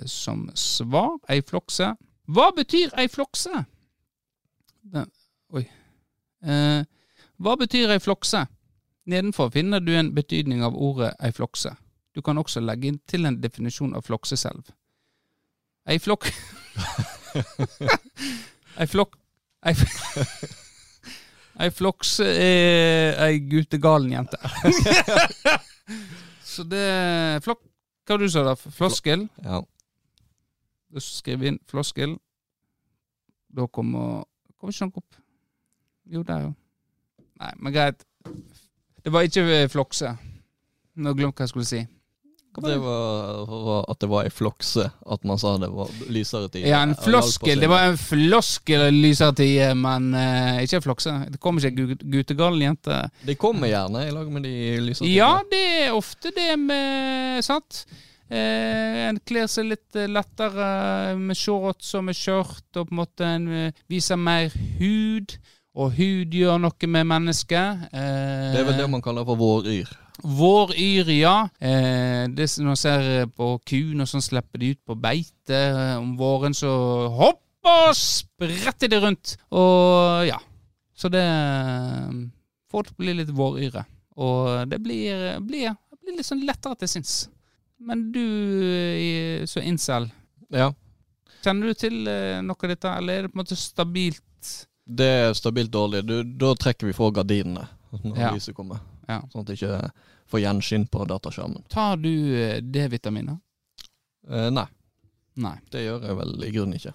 som 0.04 0.50
svar? 0.56 1.14
Ei 1.32 1.40
flokse. 1.46 1.94
Hva 2.28 2.50
betyr 2.56 2.92
ei 3.00 3.08
flokse? 3.08 3.64
Den, 4.84 5.08
oi. 5.56 5.64
Eh, 6.44 6.84
hva 7.40 7.56
betyr 7.60 7.94
ei 7.96 8.02
flokse? 8.04 8.44
Nedenfor 9.10 9.50
finner 9.54 9.82
du 9.82 9.94
en 9.98 10.12
betydning 10.14 10.62
av 10.66 10.76
ordet 10.78 11.14
ei 11.24 11.32
flokse. 11.34 11.72
Du 12.14 12.22
kan 12.26 12.38
også 12.38 12.62
legge 12.62 12.90
inn 12.90 13.00
til 13.10 13.26
en 13.26 13.40
definisjon 13.42 13.96
av 13.98 14.06
flokse 14.06 14.38
selv. 14.38 14.70
Ei 15.90 15.98
flokk 15.98 16.28
Ei 18.78 18.86
flokk 18.88 19.16
Ei, 19.66 19.74
ei 21.60 21.72
flokse 21.76 22.24
er 22.24 23.18
ei 23.26 23.40
gutegalen 23.50 24.14
jente. 24.14 24.38
Så 26.52 26.64
det 26.64 26.86
flokk 27.44 27.66
Hva 28.08 28.18
du 28.22 28.28
sa 28.30 28.46
du 28.46 28.52
da? 28.52 28.56
Floskel? 28.56 29.26
Ja. 29.44 29.60
Da 30.90 31.04
skriver 31.04 31.42
vi 31.42 31.52
inn 31.52 31.60
floskel. 31.68 32.16
Da 33.52 33.68
kommer 33.68 34.24
Kommer 34.60 34.76
ikke 34.76 34.88
noe 34.90 35.02
opp. 35.02 35.20
Jo, 36.10 36.24
der, 36.28 36.48
jo. 36.48 36.54
Nei, 37.40 37.52
men 37.64 37.74
greit. 37.76 38.09
Det 39.04 39.14
var 39.14 39.28
ikke 39.28 39.46
eh, 39.56 39.70
flokse. 39.72 40.12
Nå 41.00 41.16
glemte 41.16 41.44
jeg 41.44 41.48
hva 41.48 41.48
jeg 41.48 41.54
skulle 41.54 41.70
si. 41.70 41.86
Var 42.60 42.66
Det 42.66 42.74
det? 42.74 42.82
var, 42.84 43.46
var 43.48 43.86
at 43.94 44.00
det 44.02 44.08
var 44.10 44.26
ei 44.28 44.32
flokse 44.34 44.84
at 44.90 45.28
man 45.30 45.38
sa 45.40 45.54
det 45.62 45.70
var 45.72 45.92
lysere 46.12 46.50
tider. 46.50 46.68
Ja, 46.68 46.82
en 46.84 46.96
floskel. 46.98 47.62
Det 47.62 47.70
var 47.72 47.86
en 47.92 47.98
floskel 48.02 48.84
lysere 48.98 49.36
tider, 49.38 49.78
men 49.80 50.10
uh, 50.18 50.58
ikke 50.64 50.82
en 50.82 50.86
flokse. 50.88 51.14
Det 51.32 51.40
kommer 51.40 51.64
ikke 51.64 51.86
ei 51.86 51.98
gutegalen 52.18 52.66
jente. 52.66 53.00
De 53.24 53.38
kommer 53.40 53.72
gjerne 53.72 54.04
i 54.10 54.12
lag 54.12 54.34
med 54.34 54.44
de 54.50 54.54
lysere 54.90 55.06
tider. 55.06 55.16
Ja, 55.16 55.32
det 55.54 55.64
er 55.86 55.96
ofte 55.96 56.34
det 56.36 56.52
med 56.60 57.46
Sant? 57.46 57.86
Eh, 58.30 59.08
en 59.10 59.18
kler 59.26 59.48
seg 59.50 59.72
litt 59.72 59.96
eh, 59.98 60.06
lettere 60.10 61.16
med 61.18 61.38
shorts 61.38 61.96
og 61.98 62.04
med 62.06 62.18
skjørt, 62.18 62.68
og 62.78 62.86
på 62.86 62.94
en 62.94 63.00
måte 63.00 63.26
en 63.26 63.48
eh, 63.50 63.80
viser 63.90 64.20
mer 64.22 64.54
hud. 64.78 65.34
Og 65.80 65.94
hud 65.96 66.34
gjør 66.36 66.58
noe 66.60 66.88
med 66.92 67.08
mennesket. 67.08 67.86
Eh, 67.96 68.52
Det 68.54 68.62
er 68.62 68.68
vel 68.68 68.80
det 68.82 68.88
man 68.92 69.04
kaller 69.06 69.24
for 69.28 69.40
våryr. 69.40 69.88
Våryr, 70.24 71.08
ja. 71.16 71.36
Eh, 71.64 72.26
det, 72.36 72.50
som 72.52 72.66
man 72.68 72.76
ser 72.80 73.28
på 73.32 73.54
kuene 73.64 74.04
og 74.04 74.10
sånn, 74.12 74.24
slipper 74.26 74.60
de 74.60 74.74
ut 74.76 74.82
på 74.86 74.98
beite. 75.00 75.56
Eh, 75.56 75.96
om 76.02 76.18
våren 76.20 76.54
så 76.58 76.72
hopper 77.16 77.46
og 77.70 77.96
spretter 77.96 78.92
de 78.92 79.00
rundt. 79.04 79.38
Og 79.52 80.26
ja. 80.28 80.38
Så 80.96 81.10
det 81.12 81.24
eh, 81.24 82.12
Folk 82.70 82.92
blir 83.00 83.16
litt 83.18 83.32
våryre. 83.34 83.82
Og 84.22 84.68
det 84.70 84.78
blir, 84.84 85.40
blir, 85.42 85.74
blir 86.04 86.18
litt 86.20 86.28
sånn 86.28 86.44
lettere 86.46 86.76
til 86.78 86.92
sinns. 86.92 87.14
Men 87.80 88.10
du 88.14 88.20
så 89.48 89.56
som 89.56 89.64
incel, 89.66 90.10
Ja. 90.52 90.68
kjenner 91.42 91.72
du 91.72 91.74
til 91.80 92.08
eh, 92.12 92.42
noe 92.44 92.60
av 92.62 92.70
dette, 92.74 92.92
eller 93.00 93.14
er 93.14 93.22
det 93.26 93.32
på 93.32 93.40
en 93.40 93.42
måte 93.46 93.58
stabilt? 93.58 94.68
Det 94.90 95.06
er 95.06 95.34
stabilt 95.38 95.70
dårlig. 95.72 96.02
Du, 96.10 96.24
da 96.24 96.54
trekker 96.58 96.88
vi 96.90 96.94
fra 96.98 97.12
gardinene 97.14 97.68
når 98.04 98.18
Ja. 98.18 98.32
lyset 98.34 98.56
kommer. 98.58 98.80
Ja. 99.10 99.20
Sånn 99.32 99.42
at 99.44 99.48
det 99.52 99.58
ikke 99.60 99.92
får 100.30 100.42
gjenskinn 100.44 100.88
på 100.90 101.06
dataskjermen. 101.10 101.64
Tar 101.70 101.98
du 102.02 102.10
eh, 102.38 102.60
D-vitaminer? 102.62 103.38
Eh, 104.30 104.50
nei, 104.54 104.66
Nei. 105.42 105.56
det 105.72 105.86
gjør 105.86 106.04
jeg 106.10 106.18
vel 106.20 106.34
i 106.46 106.52
grunnen 106.54 106.78
ikke. 106.78 106.94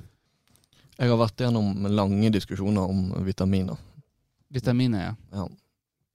Jeg 0.98 1.10
har 1.10 1.18
vært 1.18 1.42
gjennom 1.42 1.86
lange 1.90 2.30
diskusjoner 2.30 2.86
om 2.90 3.08
vitaminer. 3.26 3.78
Vitaminer, 4.54 5.08
ja. 5.08 5.14
Ja. 5.34 5.46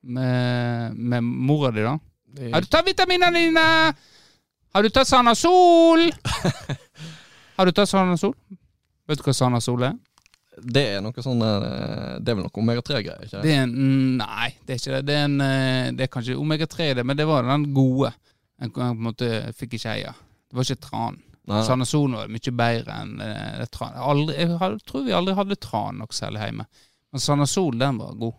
Med, 0.01 0.95
med 0.95 1.23
mora 1.23 1.71
di, 1.75 1.83
da? 1.83 1.97
Det, 2.35 2.51
Har 2.53 2.61
du 2.63 2.67
tatt 2.71 2.87
vitaminene 2.87 3.35
dine? 3.35 3.65
Har 4.73 4.83
du 4.85 4.89
tatt 4.93 5.07
Sanasol? 5.09 6.05
Har 7.57 7.65
du 7.67 7.71
tatt 7.75 7.89
Sanasol? 7.91 8.35
Vet 9.09 9.19
du 9.19 9.25
hva 9.25 9.33
Sanasol 9.35 9.83
er? 9.89 9.97
Det 10.63 10.83
er 10.95 11.03
noe 11.03 11.23
sånn 11.23 11.41
eh, 11.45 12.17
Det 12.23 12.31
er 12.31 12.37
vel 12.37 12.45
noe 12.45 12.61
omega-3-greier, 12.61 13.25
ikke 13.25 13.43
Det 13.43 13.55
en, 13.63 13.73
Nei, 14.19 14.49
det 14.65 14.75
er 14.75 14.81
ikke 14.81 14.93
det. 14.97 15.01
Det 15.07 15.15
er, 15.15 15.25
en, 15.27 15.37
eh, 15.45 15.87
det 15.95 16.05
er 16.05 16.11
kanskje 16.13 16.37
omega-3, 16.39 16.91
det, 16.99 17.05
men 17.07 17.17
det 17.19 17.27
var 17.29 17.47
den 17.47 17.69
gode. 17.75 18.11
den 18.59 18.73
på 18.75 18.83
en 18.83 19.01
måte 19.07 19.29
fikk 19.57 19.77
ikke 19.79 19.95
eie. 19.95 20.13
Det 20.49 20.57
var 20.57 20.67
ikke 20.67 20.87
tran. 20.87 21.19
Nei, 21.49 21.63
var 21.65 22.29
mye 22.29 22.53
bedre 22.53 22.99
enn 23.01 23.15
eh, 23.25 23.65
tran. 23.73 23.95
Aldri, 23.97 24.35
jeg 24.37 24.81
tror 24.85 25.05
vi 25.07 25.15
aldri 25.17 25.33
hadde 25.37 25.57
tran 25.57 25.97
nok 26.03 26.13
særlig 26.13 26.43
hjemme. 26.43 26.67
Men 27.09 27.23
Sanasol, 27.23 27.79
den 27.79 27.97
var 27.97 28.17
god. 28.19 28.37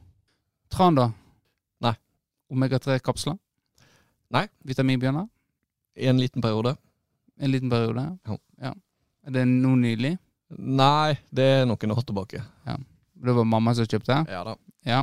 Tran, 0.71 0.99
da? 0.99 1.09
Nei. 1.83 1.97
Omega-3-kapsler? 2.55 3.39
Nei. 4.31 4.45
Vitaminbjørner? 4.63 5.27
I 5.99 6.07
en 6.13 6.23
liten 6.23 6.45
periode. 6.45 6.77
En 7.41 7.51
liten 7.51 7.73
periode? 7.73 8.05
Ja. 8.63 8.75
Er 9.27 9.35
det 9.35 9.47
nå 9.49 9.75
nylig? 9.81 10.15
Nei, 10.59 11.19
det 11.31 11.45
er 11.61 11.67
noen 11.69 11.93
år 11.95 12.03
tilbake. 12.07 12.43
Ja. 12.67 12.77
Det 13.21 13.35
var 13.37 13.45
mamma 13.47 13.75
som 13.77 13.87
kjøpte? 13.87 14.17
Ja 14.31 14.43
da. 14.47 14.55
Ja. 14.89 15.03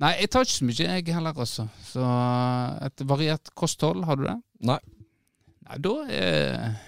Nei, 0.00 0.14
jeg 0.22 0.30
tar 0.32 0.46
ikke 0.46 0.56
så 0.56 0.64
mye, 0.64 0.86
jeg 0.88 1.12
heller, 1.14 1.36
også. 1.44 1.66
Så 1.84 2.04
et 2.86 3.02
variert 3.04 3.50
kosthold, 3.54 4.04
har 4.08 4.16
du 4.16 4.24
det? 4.24 4.36
Nei. 4.64 4.78
Nei, 5.68 5.76
da 5.84 5.92
er 6.08 6.78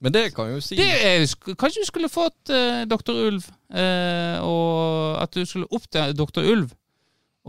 Men 0.00 0.12
det 0.14 0.22
kan 0.32 0.48
jo 0.48 0.60
si 0.64 0.78
det 0.78 0.86
er, 1.04 1.24
Kanskje 1.58 1.82
du 1.82 1.88
skulle 1.90 2.08
fått 2.08 2.48
eh, 2.54 2.84
Dr. 2.88 3.12
Ulv, 3.26 3.48
eh, 3.74 4.38
og 4.40 5.18
at 5.20 5.34
du 5.36 5.42
skulle 5.44 5.68
opp 5.74 5.84
til 5.92 6.14
Dr. 6.16 6.46
Ulv 6.54 6.70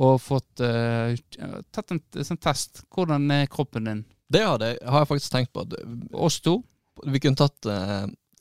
og 0.01 0.17
fått 0.23 0.61
eh, 0.65 1.13
tatt 1.75 1.91
en 1.93 1.99
sånn 2.25 2.39
test. 2.41 2.81
Hvordan 2.95 3.25
er 3.35 3.47
kroppen 3.51 3.85
din? 3.85 4.03
Det 4.31 4.39
jeg- 4.41 4.79
har 4.87 4.99
jeg 5.03 5.07
faktisk 5.09 5.31
tenkt 5.33 5.51
på. 5.53 5.61
At 5.67 5.73
Oss 6.15 6.39
to? 6.41 6.63
vi 7.05 7.19
kunne 7.19 7.35
tatt 7.39 7.65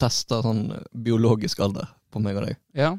eh, 0.01 0.07
tester 0.07 0.43
sånn 0.45 0.65
biologisk 0.93 1.61
alder 1.61 1.89
på 2.11 2.23
meg 2.23 2.39
og 2.41 2.47
deg. 2.49 2.59
Ja. 2.75 2.95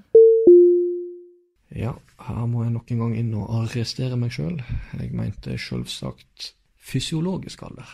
Ja, 1.72 1.94
her 2.28 2.48
må 2.52 2.66
jeg 2.66 2.74
nok 2.76 2.90
en 2.92 3.00
gang 3.06 3.14
inn 3.16 3.32
og 3.40 3.52
arrestere 3.62 4.18
meg 4.20 4.34
sjøl. 4.36 4.58
Jeg 5.00 5.14
mente 5.16 5.56
sjølsagt 5.60 6.52
fysiologisk 6.76 7.64
alder. 7.64 7.88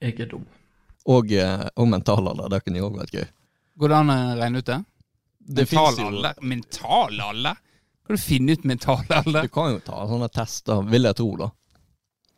Jeg 0.00 0.20
er 0.22 0.30
dum. 0.30 0.46
Og, 1.10 1.32
eh, 1.32 1.66
og 1.76 1.88
mental 1.90 2.28
alder. 2.30 2.48
Det 2.52 2.62
kunne 2.64 2.78
jo 2.78 2.90
òg 2.90 3.00
vært 3.00 3.16
gøy. 3.16 3.26
Går 3.80 3.92
det 3.92 3.96
an 3.96 4.12
å 4.14 4.18
regne 4.38 4.60
ut 4.60 4.68
det? 4.68 4.78
Det 5.40 5.64
Mental 5.72 6.00
alder? 6.06 6.42
Mental 6.42 7.20
alder? 7.24 7.56
Kan 8.06 8.16
du 8.16 8.22
finne 8.22 8.52
ut 8.52 8.64
mental 8.64 9.04
alder? 9.08 9.42
Du 9.42 9.48
kan 9.54 9.72
jo 9.72 9.80
ta 9.86 10.04
sånne 10.06 10.28
tester, 10.34 10.82
vil 10.90 11.08
jeg 11.08 11.16
tro, 11.18 11.30
da. 11.40 11.50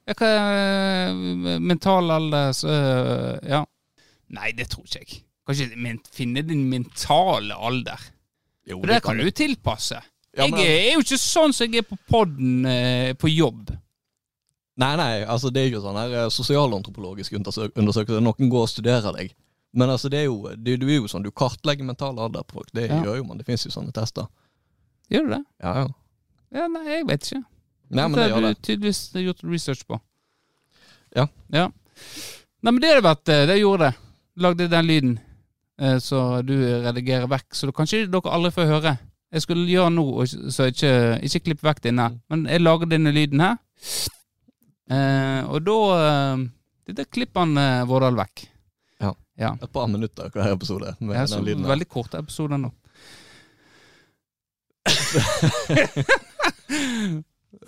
Ja, 0.09 0.15
hva 0.19 0.29
er 0.29 1.61
mental 1.63 2.11
alder 2.11 2.53
så 2.57 2.73
Ja. 3.47 3.65
Nei, 4.33 4.53
det 4.57 4.71
tror 4.73 4.87
ikke 4.89 5.03
jeg. 5.03 5.23
Kan 5.47 5.57
ikke 5.59 5.77
men, 5.77 5.99
finne 6.15 6.43
din 6.47 6.65
mentale 6.71 7.55
alder. 7.57 7.99
Jo, 8.69 8.79
For 8.81 8.87
det 8.93 9.01
kan 9.03 9.19
du 9.19 9.31
tilpasse. 9.35 9.99
Ja, 10.37 10.47
jeg 10.47 10.75
er 10.89 10.93
jo 10.95 11.01
ikke 11.03 11.19
sånn 11.21 11.53
som 11.53 11.67
jeg 11.67 11.83
er 11.83 11.89
på 11.89 11.99
podden 12.09 12.65
eh, 12.65 13.13
på 13.19 13.29
jobb. 13.29 13.73
Nei, 14.81 14.93
nei, 14.97 15.11
altså 15.29 15.51
det 15.53 15.67
er 15.67 15.75
jo 15.75 15.83
sånn 15.85 15.99
her 15.99 16.15
eh, 16.23 16.29
sosialantropologisk 16.33 17.35
undersøk 17.37 17.75
undersøkelse. 17.77 18.23
Noen 18.25 18.49
går 18.53 18.65
og 18.65 18.71
studerer 18.73 19.13
deg. 19.19 19.35
Men 19.77 19.91
altså 19.93 20.09
det 20.13 20.23
er 20.23 20.29
jo, 20.31 20.39
det, 20.57 20.79
du 20.81 20.87
er 20.89 20.99
jo 21.03 21.09
sånn, 21.11 21.25
du 21.27 21.31
kartlegger 21.33 21.85
mental 21.89 22.17
alder 22.21 22.45
på 22.49 22.61
folk. 22.61 22.71
Det 22.77 22.87
Ja. 22.89 23.03
gjør 23.05 23.19
jo 23.21 23.25
man. 23.29 23.39
Det 23.41 23.47
finnes 23.49 23.67
jo 23.67 23.73
sånne 23.75 23.93
tester. 23.97 24.29
Gjør 25.13 25.27
du 25.29 25.35
det? 25.35 25.43
Ja, 25.65 25.75
ja. 25.83 25.89
Ja, 26.53 26.67
Nei, 26.69 26.83
jeg 26.89 27.07
vet 27.09 27.27
ikke. 27.29 27.43
Nei, 27.93 28.07
men 28.09 28.17
det 28.17 28.31
har 28.33 28.41
du 28.41 28.47
det. 28.49 28.63
tydeligvis 28.65 29.03
gjort 29.27 29.43
research 29.45 29.85
på. 29.89 29.99
Ja. 31.17 31.27
ja. 31.53 31.67
Nei, 32.63 32.71
men 32.73 32.81
det 32.81 32.89
har 32.93 33.01
det 33.03 33.05
vært. 33.11 33.29
eh, 33.33 33.45
Det 33.51 33.59
gjorde 33.61 33.91
det. 33.91 33.95
Lagde 34.41 34.69
den 34.73 34.87
lyden 34.89 35.15
så 36.01 36.43
du 36.47 36.53
redigerer 36.85 37.27
vekk. 37.31 37.49
Så 37.57 37.73
kanskje 37.73 38.07
dere 38.11 38.31
aldri 38.33 38.51
får 38.55 38.67
høre. 38.71 38.99
Jeg 39.33 39.43
skulle 39.43 39.67
gjøre 39.67 39.91
ikke- 40.27 40.51
så 40.53 40.67
ikke, 40.69 40.91
ikke 41.25 41.41
klipp 41.47 41.63
vekk 41.65 41.81
denne. 41.83 42.11
Men 42.31 42.45
jeg 42.47 42.61
lager 42.61 42.87
denne 42.87 43.13
lyden 43.13 43.41
her. 43.41 43.57
Eh, 44.93 45.43
og 45.49 45.65
da 45.65 45.77
eh, 45.97 46.37
Dette 46.87 47.05
klipper 47.11 47.41
han 47.47 47.57
eh, 47.57 47.85
Vårdal 47.89 48.15
vekk. 48.19 48.43
Ja. 49.01 49.13
ja. 49.39 49.53
Et 49.63 49.73
par 49.73 49.87
minutter 49.89 50.29
hver 50.35 50.53
episode 50.53 50.97
med 51.01 51.15
Ja, 51.17 51.25
så 51.27 51.37
den 51.39 51.45
lyden. 51.47 51.65
her. 51.65 51.71
veldig 51.77 51.89
korte 51.89 52.19
episoder 52.19 52.59
nå. 52.59 52.73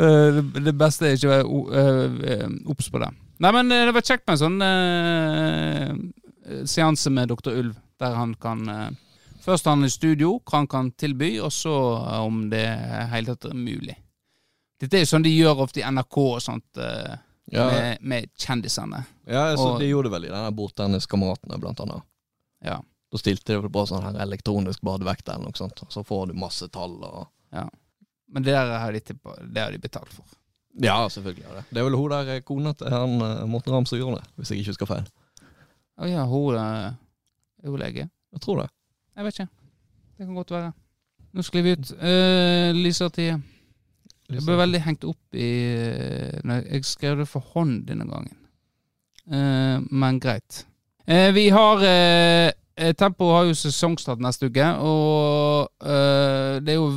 Eh, 0.00 0.38
det, 0.64 0.72
beste 0.74 1.06
er 1.06 1.12
ikke 1.14 1.28
å 1.44 1.58
være 1.70 1.78
eh, 1.78 2.14
eh, 2.32 2.48
obs 2.72 2.88
på 2.90 2.98
det. 2.98 3.10
Nei, 3.44 3.50
men 3.54 3.68
eh, 3.70 3.84
det 3.86 3.92
var 3.94 4.02
kjekt 4.08 4.24
med 4.26 4.34
en 4.34 4.40
sånn 4.40 4.64
eh, 4.66 6.64
seanse 6.66 7.12
med 7.14 7.30
Dr. 7.30 7.52
Ulv, 7.60 7.76
der 8.00 8.14
han 8.18 8.34
kan 8.34 8.68
eh, 8.68 8.90
Først 9.44 9.66
han 9.68 9.84
i 9.84 9.90
studio, 9.92 10.38
hva 10.40 10.62
han 10.62 10.66
kan 10.72 10.86
tilby, 10.96 11.34
og 11.44 11.50
så 11.52 11.72
eh, 12.00 12.20
om 12.24 12.46
det 12.48 12.64
hele 13.12 13.34
tatt 13.34 13.50
er 13.50 13.58
mulig. 13.58 13.96
Dette 14.80 14.96
er 14.96 15.02
jo 15.04 15.10
sånn 15.10 15.22
de 15.26 15.32
gjør 15.36 15.60
ofte 15.66 15.82
i 15.82 15.84
NRK 15.84 16.16
og 16.22 16.40
sånt, 16.42 16.78
eh, 16.80 17.16
Ja, 17.52 17.66
med, 17.68 17.98
med 18.00 18.30
kjendisene. 18.40 19.02
ja 19.28 19.50
så 19.56 19.74
og- 19.74 19.80
de 19.82 19.90
gjorde 19.90 20.08
det 20.08 20.12
vel 20.16 20.24
i 20.24 20.32
denne 20.32 20.50
Bordtenniskameratene, 20.56 21.58
blant 21.60 21.80
annet. 21.84 22.02
Ja. 22.64 22.78
Da 23.12 23.18
stilte 23.20 23.60
de 23.60 23.68
på 23.68 23.84
sånn 23.86 24.02
her 24.02 24.16
elektronisk 24.24 24.80
badevekt 24.80 25.28
eller 25.28 25.44
noe 25.44 25.52
sånt. 25.60 25.84
Så 25.92 26.02
får 26.02 26.28
du 26.32 26.34
masse 26.40 26.66
tall 26.72 26.96
og 27.04 27.28
Men 28.32 28.42
det 28.42 28.50
der 28.56 28.78
har 28.80 28.92
de, 28.92 29.00
tippa- 29.00 29.36
det 29.52 29.60
har 29.62 29.70
de 29.70 29.78
betalt 29.78 30.08
for. 30.10 30.24
Ja, 30.80 31.04
selvfølgelig 31.06 31.44
det. 31.54 31.64
Det 31.70 31.78
er 31.78 31.84
vel 31.84 31.94
hun 32.00 32.10
der 32.10 32.40
kona 32.40 32.72
til 32.74 32.88
han 32.90 33.18
Morten 33.48 33.72
Ramm 33.76 33.86
som 33.86 33.98
gjorde 34.00 34.22
det, 34.22 34.30
hvis 34.40 34.48
jeg 34.50 34.58
ikke 34.64 34.72
husker 34.72 34.86
feil. 34.90 35.04
Å 36.00 36.08
ja, 36.10 36.24
hun 36.26 36.96
eh, 37.64 37.66
er 37.66 37.70
hun 37.72 37.80
lege? 37.80 38.08
Jeg 38.34 38.40
tror 38.44 38.60
det. 38.62 38.68
Jeg 39.16 39.24
vet 39.24 39.38
ikke. 39.38 39.48
Det 40.18 40.26
kan 40.26 40.34
godt 40.34 40.50
være. 40.54 40.72
Nå 41.34 41.42
sklir 41.42 41.62
vi 41.66 41.72
ut. 41.74 41.90
Uh, 41.98 42.70
Lisa 42.76 43.08
Tie. 43.10 43.34
Jeg 44.30 44.40
ble 44.46 44.56
veldig 44.56 44.80
hengt 44.86 45.04
opp 45.04 45.36
i 45.36 45.48
eh, 45.76 46.38
når 46.44 46.62
Jeg 46.72 46.84
skrev 46.88 47.18
det 47.18 47.26
for 47.28 47.40
hånd 47.54 47.82
denne 47.88 48.06
gangen. 48.08 48.36
Uh, 49.26 49.80
men 49.90 50.20
greit. 50.20 50.62
Uh, 51.08 51.30
vi 51.36 51.48
har 51.52 51.82
eh, 51.84 52.52
eh, 52.76 52.94
Tempo 52.96 53.28
har 53.34 53.44
jo 53.50 53.54
sesongstart 53.58 54.22
neste 54.24 54.48
uke, 54.48 54.64
og 54.80 55.68
eh, 55.84 56.60
det 56.64 56.72
er 56.74 56.78
jo 56.78 56.88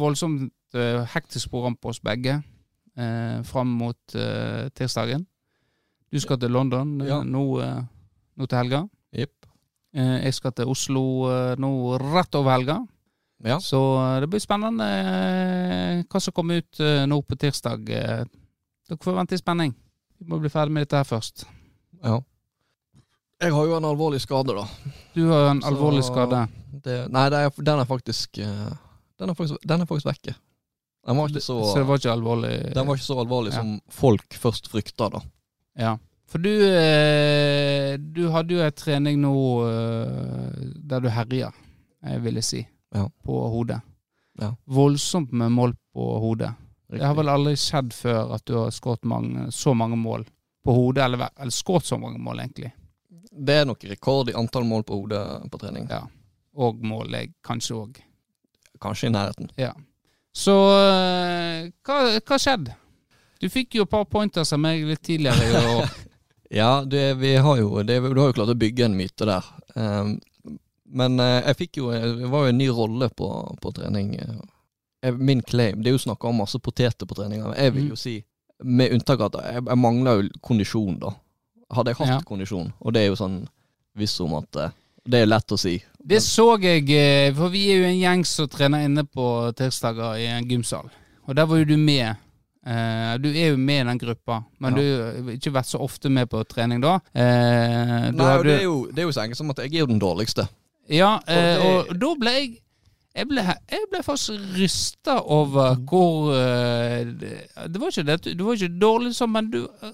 voldsomt 0.00 0.50
eh, 0.74 1.04
hektisk 1.14 1.50
program 1.52 1.76
på 1.76 1.92
oss 1.92 2.00
begge 2.02 2.40
eh, 2.98 3.38
fram 3.46 3.70
mot 3.78 4.14
eh, 4.18 4.66
tirsdagen. 4.74 5.26
Du 6.12 6.18
skal 6.20 6.38
til 6.42 6.50
London 6.50 7.00
eh, 7.00 7.08
Ja. 7.12 7.22
nå, 7.22 7.44
eh, 7.62 7.82
nå 8.36 8.46
til 8.50 8.58
helga. 8.58 8.82
Jepp. 9.14 9.43
Eh, 9.94 10.24
jeg 10.26 10.34
skal 10.34 10.52
til 10.58 10.70
Oslo 10.72 11.02
eh, 11.30 11.54
nå 11.62 11.70
rett 12.02 12.34
over 12.34 12.56
helga. 12.56 12.80
Ja. 13.44 13.58
Så 13.62 13.78
eh, 14.00 14.20
det 14.24 14.28
blir 14.32 14.42
spennende 14.42 14.88
hva 16.10 16.20
som 16.22 16.34
kommer 16.34 16.62
ut 16.62 16.80
nå 17.08 17.18
på 17.22 17.36
tirsdag. 17.38 17.84
Dere 17.86 18.98
får 19.00 19.16
vente 19.18 19.36
i 19.36 19.40
spenning. 19.40 19.74
Vi 20.20 20.28
må 20.30 20.38
bli 20.42 20.50
ferdig 20.52 20.72
med 20.74 20.84
dette 20.86 20.98
her 21.00 21.06
først. 21.08 21.44
Ja. 22.04 22.18
Jeg 23.42 23.52
har 23.52 23.66
jo 23.68 23.76
en 23.76 23.84
alvorlig 23.88 24.20
skade, 24.22 24.54
da. 24.56 24.64
Du 25.14 25.26
har 25.28 25.50
en 25.50 25.60
Så- 25.62 25.68
alvorlig 25.68 26.04
skade. 26.06 26.44
Det, 26.84 26.98
nei, 27.12 27.28
det 27.30 27.38
er, 27.38 27.50
den 27.64 27.80
er 27.80 27.86
faktisk 27.88 28.36
Den 28.36 29.30
er 29.30 29.34
faktisk, 29.34 29.60
den 29.64 29.80
er 29.80 29.86
faktisk 29.86 30.06
vekke. 30.10 30.34
Den 31.06 31.16
var 31.16 31.28
ikke 31.28 31.40
så, 31.44 31.56
Så 31.74 31.84
var 31.86 31.98
ikke 32.00 32.12
alvorlig? 32.12 32.72
den 32.74 32.86
var 32.86 32.96
ikke 32.96 33.04
så 33.06 33.18
alvorlig 33.20 33.52
Ja. 33.52 33.60
som 33.60 33.80
folk 33.90 34.34
først 34.40 34.68
frykta, 34.72 35.08
da. 35.12 35.20
Ja. 35.76 35.96
For 36.30 36.40
du 36.42 36.50
eh, 36.50 37.94
Du 37.98 38.28
hadde 38.32 38.56
jo 38.56 38.62
en 38.64 38.72
trening 38.76 39.20
nå 39.22 39.34
eh, 39.68 40.68
der 40.84 41.04
du 41.04 41.08
herja, 41.12 41.50
jeg 42.04 42.22
ville 42.24 42.42
si, 42.42 42.62
Ja. 42.94 43.08
på 43.24 43.40
hodet. 43.50 43.80
Ja. 44.40 44.54
Voldsomt 44.66 45.32
med 45.32 45.52
mål 45.52 45.74
på 45.94 46.06
hodet. 46.20 46.52
Det 46.90 47.02
har 47.02 47.14
vel 47.14 47.28
aldri 47.32 47.54
skjedd 47.58 47.92
før 47.94 48.34
at 48.36 48.44
du 48.46 48.56
har 48.58 48.70
skåret 48.70 49.06
så 49.54 49.74
mange 49.74 49.96
mål 49.96 50.26
på 50.64 50.72
hodet, 50.74 51.04
eller, 51.04 51.28
eller 51.38 51.50
skåret 51.50 51.84
så 51.84 51.98
mange 51.98 52.18
mål, 52.18 52.40
egentlig. 52.40 52.72
Det 53.34 53.54
er 53.54 53.64
nok 53.66 53.82
rekord 53.84 54.30
i 54.30 54.36
antall 54.38 54.64
mål 54.64 54.84
på 54.84 55.00
hodet 55.00 55.50
på 55.50 55.58
trening. 55.58 55.88
Ja. 55.90 56.04
Og 56.54 56.78
mål 56.86 57.10
jeg, 57.16 57.32
kanskje 57.44 57.74
òg. 57.74 57.98
Kanskje 58.80 59.08
i 59.08 59.14
nærheten. 59.14 59.50
Ja. 59.58 59.72
Så 60.34 60.54
eh, 60.78 61.70
hva 61.86 61.98
hva 62.20 62.38
skjedde? 62.38 62.74
Du 63.40 63.48
fikk 63.50 63.74
jo 63.78 63.84
et 63.84 63.90
par 63.90 64.04
pointers 64.06 64.52
av 64.54 64.60
meg 64.62 64.84
litt 64.86 65.02
tidligere 65.02 65.50
i 65.50 65.76
år. 65.78 65.88
Ja, 66.54 66.84
det, 66.86 67.16
vi 67.18 67.32
har 67.42 67.56
jo, 67.58 67.82
det, 67.82 67.96
du 68.00 68.20
har 68.20 68.28
jo 68.30 68.36
klart 68.36 68.52
å 68.52 68.58
bygge 68.58 68.84
en 68.86 68.94
myte 68.98 69.26
der. 69.26 69.46
Um, 69.74 70.12
men 70.94 71.18
eh, 71.18 71.40
jeg 71.48 71.56
fikk 71.58 71.78
jo 71.80 71.88
Det 71.90 72.28
var 72.30 72.44
jo 72.44 72.52
en 72.52 72.58
ny 72.60 72.68
rolle 72.70 73.08
på, 73.10 73.26
på 73.58 73.72
trening. 73.74 74.12
Jeg, 75.02 75.16
min 75.18 75.40
claim 75.42 75.80
Det 75.82 75.90
er 75.90 75.96
jo 75.96 76.02
snakka 76.04 76.28
om 76.30 76.38
masse 76.44 76.60
poteter 76.62 77.08
på 77.10 77.16
treninga. 77.18 77.54
Jeg 77.58 77.74
vil 77.74 77.84
Mm. 77.88 77.90
jo 77.90 77.96
si, 77.98 78.14
med 78.62 78.92
unntak 78.94 79.20
av 79.20 79.34
at 79.34 79.40
jeg, 79.56 79.64
jeg 79.66 79.78
mangler 79.82 80.20
jo 80.22 80.28
kondisjon, 80.46 81.00
da. 81.02 81.10
Hadde 81.74 81.90
jeg 81.90 81.98
hatt 81.98 82.08
Ja. 82.12 82.20
kondisjon, 82.28 82.70
og 82.80 82.92
det 82.94 83.02
er 83.02 83.06
jo 83.10 83.16
sånn 83.18 83.40
visst 83.98 84.20
om 84.22 84.34
at 84.38 84.56
eh, 84.62 84.70
Det 85.06 85.20
er 85.20 85.26
lett 85.26 85.52
å 85.52 85.58
si. 85.58 85.74
Det 86.00 86.20
så 86.22 86.46
jeg, 86.62 86.86
eh, 86.94 87.32
for 87.36 87.50
vi 87.52 87.64
er 87.72 87.82
jo 87.82 87.88
en 87.90 87.98
gjeng 88.00 88.22
som 88.24 88.46
trener 88.48 88.84
inne 88.86 89.02
på 89.04 89.26
tirsdager 89.58 90.16
i 90.22 90.26
en 90.38 90.46
gymsal. 90.48 90.86
Og 91.26 91.34
der 91.36 91.44
var 91.50 91.58
jo 91.58 91.64
du 91.64 91.76
med. 91.76 92.16
Eh, 92.66 93.14
du 93.20 93.28
er 93.28 93.50
jo 93.52 93.56
med 93.60 93.80
i 93.82 93.88
den 93.90 93.98
gruppa, 94.00 94.38
men 94.58 94.72
Ja. 94.74 94.80
du 94.80 94.84
har 95.28 95.32
ikke 95.36 95.52
vært 95.52 95.68
så 95.68 95.80
ofte 95.84 96.08
med 96.10 96.30
på 96.30 96.40
trening 96.48 96.80
da. 96.80 96.94
Eh, 97.14 98.10
Nei, 98.10 98.10
da 98.16 98.38
og 98.38 98.44
det 98.44 98.54
er 98.60 98.62
jo, 98.64 98.86
det 98.90 98.98
er 98.98 99.08
jo 99.08 99.12
så 99.12 99.20
enkelt 99.24 99.36
som 99.36 99.50
at 99.50 99.58
jeg 99.58 99.74
er 99.74 99.78
jo 99.84 99.86
den 99.90 100.00
dårligste. 100.00 100.48
Ja, 100.88 101.18
eh, 101.28 101.58
Og 101.64 101.90
og 101.90 101.98
da 102.00 102.14
ble 102.20 102.30
jeg 102.38 102.58
jeg 103.14 103.28
ble, 103.28 103.42
jeg 103.70 103.84
ble 103.92 104.00
faktisk 104.02 104.40
rysta 104.58 105.20
over 105.22 105.76
hvor 105.86 106.32
eh, 106.34 107.04
det, 107.04 107.46
det 107.70 107.80
var 107.80 107.92
ikke 107.92 108.06
det, 108.08 108.36
du 108.38 108.42
var 108.44 108.54
ikke 108.58 108.78
dårlig 108.80 109.12
sånn, 109.14 109.30
men 109.30 109.50
du 109.52 109.60
eh, 109.82 109.92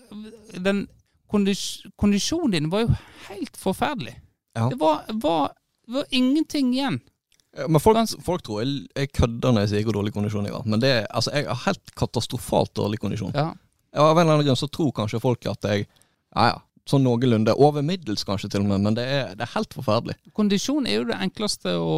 Den 0.59 0.87
kondis, 1.31 1.83
kondisjonen 2.01 2.51
din 2.57 2.71
var 2.73 2.81
jo 2.87 2.95
helt 3.29 3.57
forferdelig. 3.61 4.15
Ja. 4.57 4.69
Det, 4.73 4.79
var, 4.81 5.05
var, 5.21 5.53
det 5.87 5.95
var 5.95 6.05
ingenting 6.11 6.73
igjen. 6.75 7.01
Ja, 7.57 7.67
Men 7.69 7.83
folk, 7.83 7.99
folk 8.23 8.43
tror 8.47 8.63
jeg, 8.63 8.87
jeg 8.95 9.13
kødder 9.17 9.53
når 9.53 9.67
jeg 9.67 9.73
sier 9.73 9.87
hvor 9.89 9.99
dårlig 9.99 10.15
kondisjon 10.15 10.47
jeg 10.47 10.55
har. 10.55 10.67
Men 10.67 10.83
det, 10.83 10.93
altså, 11.11 11.33
jeg 11.35 11.49
har 11.49 11.63
helt 11.67 11.95
katastrofalt 11.99 12.75
dårlig 12.79 13.01
kondisjon. 13.03 13.35
Ja. 13.35 13.51
Av 13.99 14.15
en 14.15 14.23
eller 14.23 14.37
annen 14.37 14.47
grunn 14.47 14.59
så 14.59 14.69
tror 14.71 14.93
kanskje 14.95 15.23
folk 15.23 15.47
at 15.51 15.67
jeg 15.67 15.89
Ja 16.31 16.45
ja, 16.53 16.59
sånn 16.91 17.03
noenlunde. 17.05 17.55
Over 17.59 17.83
middels 17.87 18.23
kanskje 18.27 18.51
til 18.53 18.65
og 18.65 18.71
med, 18.71 18.85
men 18.85 18.97
det 18.99 19.07
er, 19.07 19.33
det 19.39 19.47
er 19.47 19.53
helt 19.57 19.75
forferdelig. 19.75 20.17
Kondisjon 20.37 20.87
er 20.87 21.01
jo 21.01 21.09
det 21.09 21.19
enkleste 21.23 21.75
å, 21.75 21.97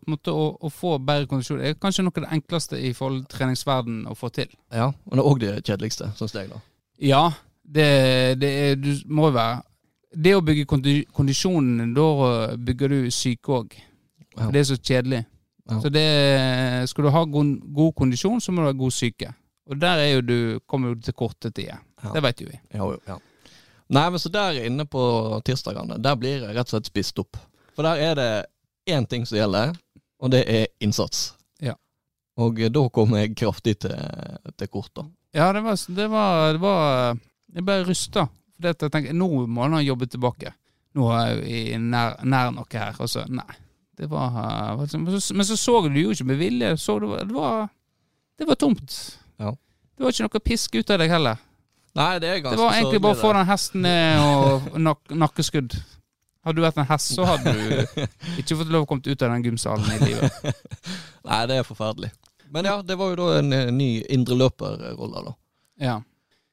på 0.00 0.08
en 0.08 0.14
måte, 0.14 0.32
å, 0.32 0.48
å 0.56 0.70
få 0.72 0.96
bedre 0.98 1.28
kondisjon. 1.30 1.60
Det 1.62 1.74
er 1.74 1.78
kanskje 1.80 2.04
noe 2.06 2.16
av 2.16 2.26
det 2.26 2.32
enkleste 2.38 2.80
i 2.80 2.94
forhold 2.96 3.26
til 3.26 3.38
treningsverden 3.38 4.02
å 4.08 4.16
få 4.18 4.32
til. 4.34 4.50
Ja, 4.74 4.90
Og 5.08 5.14
det 5.16 5.22
er 5.22 5.30
òg 5.32 5.42
det 5.44 5.52
kjedeligste, 5.68 6.10
syns 6.18 6.36
jeg, 6.36 6.50
da. 6.52 6.62
Ja, 7.04 7.22
det, 7.62 7.88
det 8.42 8.52
er, 8.64 8.78
du 8.80 8.90
må 9.12 9.28
jo 9.28 9.36
være 9.36 9.58
Det 10.24 10.32
å 10.34 10.40
bygge 10.40 10.64
kondi, 10.64 10.94
kondisjonen, 11.14 11.92
da 11.94 12.08
bygger 12.56 12.94
du 12.94 13.10
syke 13.12 13.52
òg. 13.60 13.76
Ja. 14.38 14.48
Det 14.54 14.60
er 14.60 14.68
så 14.68 14.78
kjedelig. 14.78 15.24
Ja. 15.68 15.80
Så 15.82 15.90
det, 15.92 16.06
skal 16.88 17.04
du 17.04 17.10
ha 17.12 17.24
god, 17.28 17.54
god 17.76 17.94
kondisjon, 17.98 18.40
så 18.40 18.52
må 18.52 18.62
du 18.62 18.70
ha 18.70 18.76
god 18.76 18.94
syke. 18.94 19.32
Og 19.68 19.80
der 19.80 20.00
er 20.00 20.12
jo 20.14 20.20
du, 20.24 20.38
kommer 20.66 20.94
du 20.94 21.04
til 21.04 21.16
korte 21.16 21.50
tider. 21.50 21.82
Ja. 22.02 22.12
Det 22.14 22.22
vet 22.24 22.40
jo 22.40 22.48
vi. 22.48 22.60
Ja, 22.72 22.86
jo, 22.86 23.00
ja. 23.08 23.18
Nei, 23.88 24.04
men 24.12 24.20
så 24.20 24.30
der 24.32 24.60
inne 24.68 24.84
på 24.88 25.02
tirsdagene, 25.44 25.96
der 26.04 26.16
blir 26.20 26.42
jeg 26.44 26.56
rett 26.56 26.68
og 26.68 26.76
slett 26.76 26.88
spist 26.90 27.20
opp. 27.20 27.38
For 27.76 27.86
der 27.86 28.00
er 28.04 28.16
det 28.18 28.30
én 28.92 29.06
ting 29.08 29.24
som 29.28 29.38
gjelder, 29.38 29.74
og 30.20 30.32
det 30.32 30.42
er 30.48 30.66
innsats. 30.84 31.30
Ja. 31.64 31.74
Og 32.40 32.60
eh, 32.60 32.72
da 32.72 32.84
kommer 32.92 33.22
jeg 33.22 33.36
kraftig 33.38 33.78
til, 33.84 33.96
til 34.56 34.72
kort, 34.72 34.92
da. 34.96 35.06
Ja, 35.36 35.52
det 35.52 35.62
var, 35.64 35.76
det 35.96 36.10
var, 36.10 36.52
det 36.52 36.60
var 36.60 37.18
Jeg 37.54 37.64
ble 37.64 37.78
rysta. 37.84 38.26
For 38.58 38.68
jeg 38.68 38.78
tenkte, 38.80 39.14
nå 39.16 39.28
må 39.46 39.64
han 39.64 39.76
ha 39.78 39.84
jobbet 39.84 40.12
tilbake. 40.16 40.52
Nå 40.98 41.08
er 41.14 41.42
jeg 41.46 41.80
nær, 41.80 42.18
nær 42.24 42.52
noe 42.56 42.68
her. 42.72 42.96
Og 43.00 43.08
så, 43.08 43.24
nei. 43.30 43.56
Det 43.98 44.06
var, 44.06 44.30
men, 44.78 45.20
så, 45.20 45.56
så 45.56 45.80
du 45.88 45.98
jo 45.98 46.12
ikke 46.14 46.24
med 46.28 46.38
vilje. 46.38 46.76
Så 46.78 46.98
det, 47.02 47.08
var, 47.10 47.24
det, 47.26 47.34
var, 47.34 47.68
det 48.38 48.46
var 48.46 48.54
tomt. 48.54 49.18
Ja. 49.36 49.50
Det 49.96 50.04
var 50.06 50.14
ikke 50.14 50.28
noe 50.28 50.42
pisk 50.44 50.78
ut 50.78 50.92
av 50.94 51.00
deg 51.02 51.10
heller. 51.10 51.40
Nei, 51.98 52.12
det 52.22 52.28
er 52.30 52.42
ganske 52.44 52.54
Det 52.54 52.62
var 52.62 52.76
egentlig 52.76 53.00
bare 53.02 53.16
å 53.16 53.18
få 53.18 53.32
den 53.34 53.48
hesten 53.48 53.82
ned 53.82 54.22
og 54.22 54.76
nak 54.78 55.00
nakkeskudd. 55.10 55.74
Hadde 56.46 56.60
du 56.60 56.62
vært 56.62 56.78
en 56.78 56.86
hest, 56.86 57.10
så 57.16 57.26
hadde 57.26 57.52
du 57.52 58.38
ikke 58.40 58.60
fått 58.60 58.70
lov 58.70 58.86
å 58.86 58.88
komme 58.88 59.02
ut 59.02 59.24
av 59.26 59.34
den 59.34 59.48
gymsalen 59.48 59.88
i 59.96 60.12
livet. 60.12 60.38
Nei, 61.28 61.40
det 61.50 61.58
er 61.58 61.66
forferdelig. 61.66 62.12
Men 62.54 62.68
ja, 62.70 62.76
det 62.86 62.96
var 62.96 63.10
jo 63.12 63.18
da 63.18 63.40
en 63.40 63.52
eh, 63.52 63.72
ny 63.74 63.88
indreløperrolle, 64.14 65.24
da. 65.26 65.34
Ja. 65.82 65.96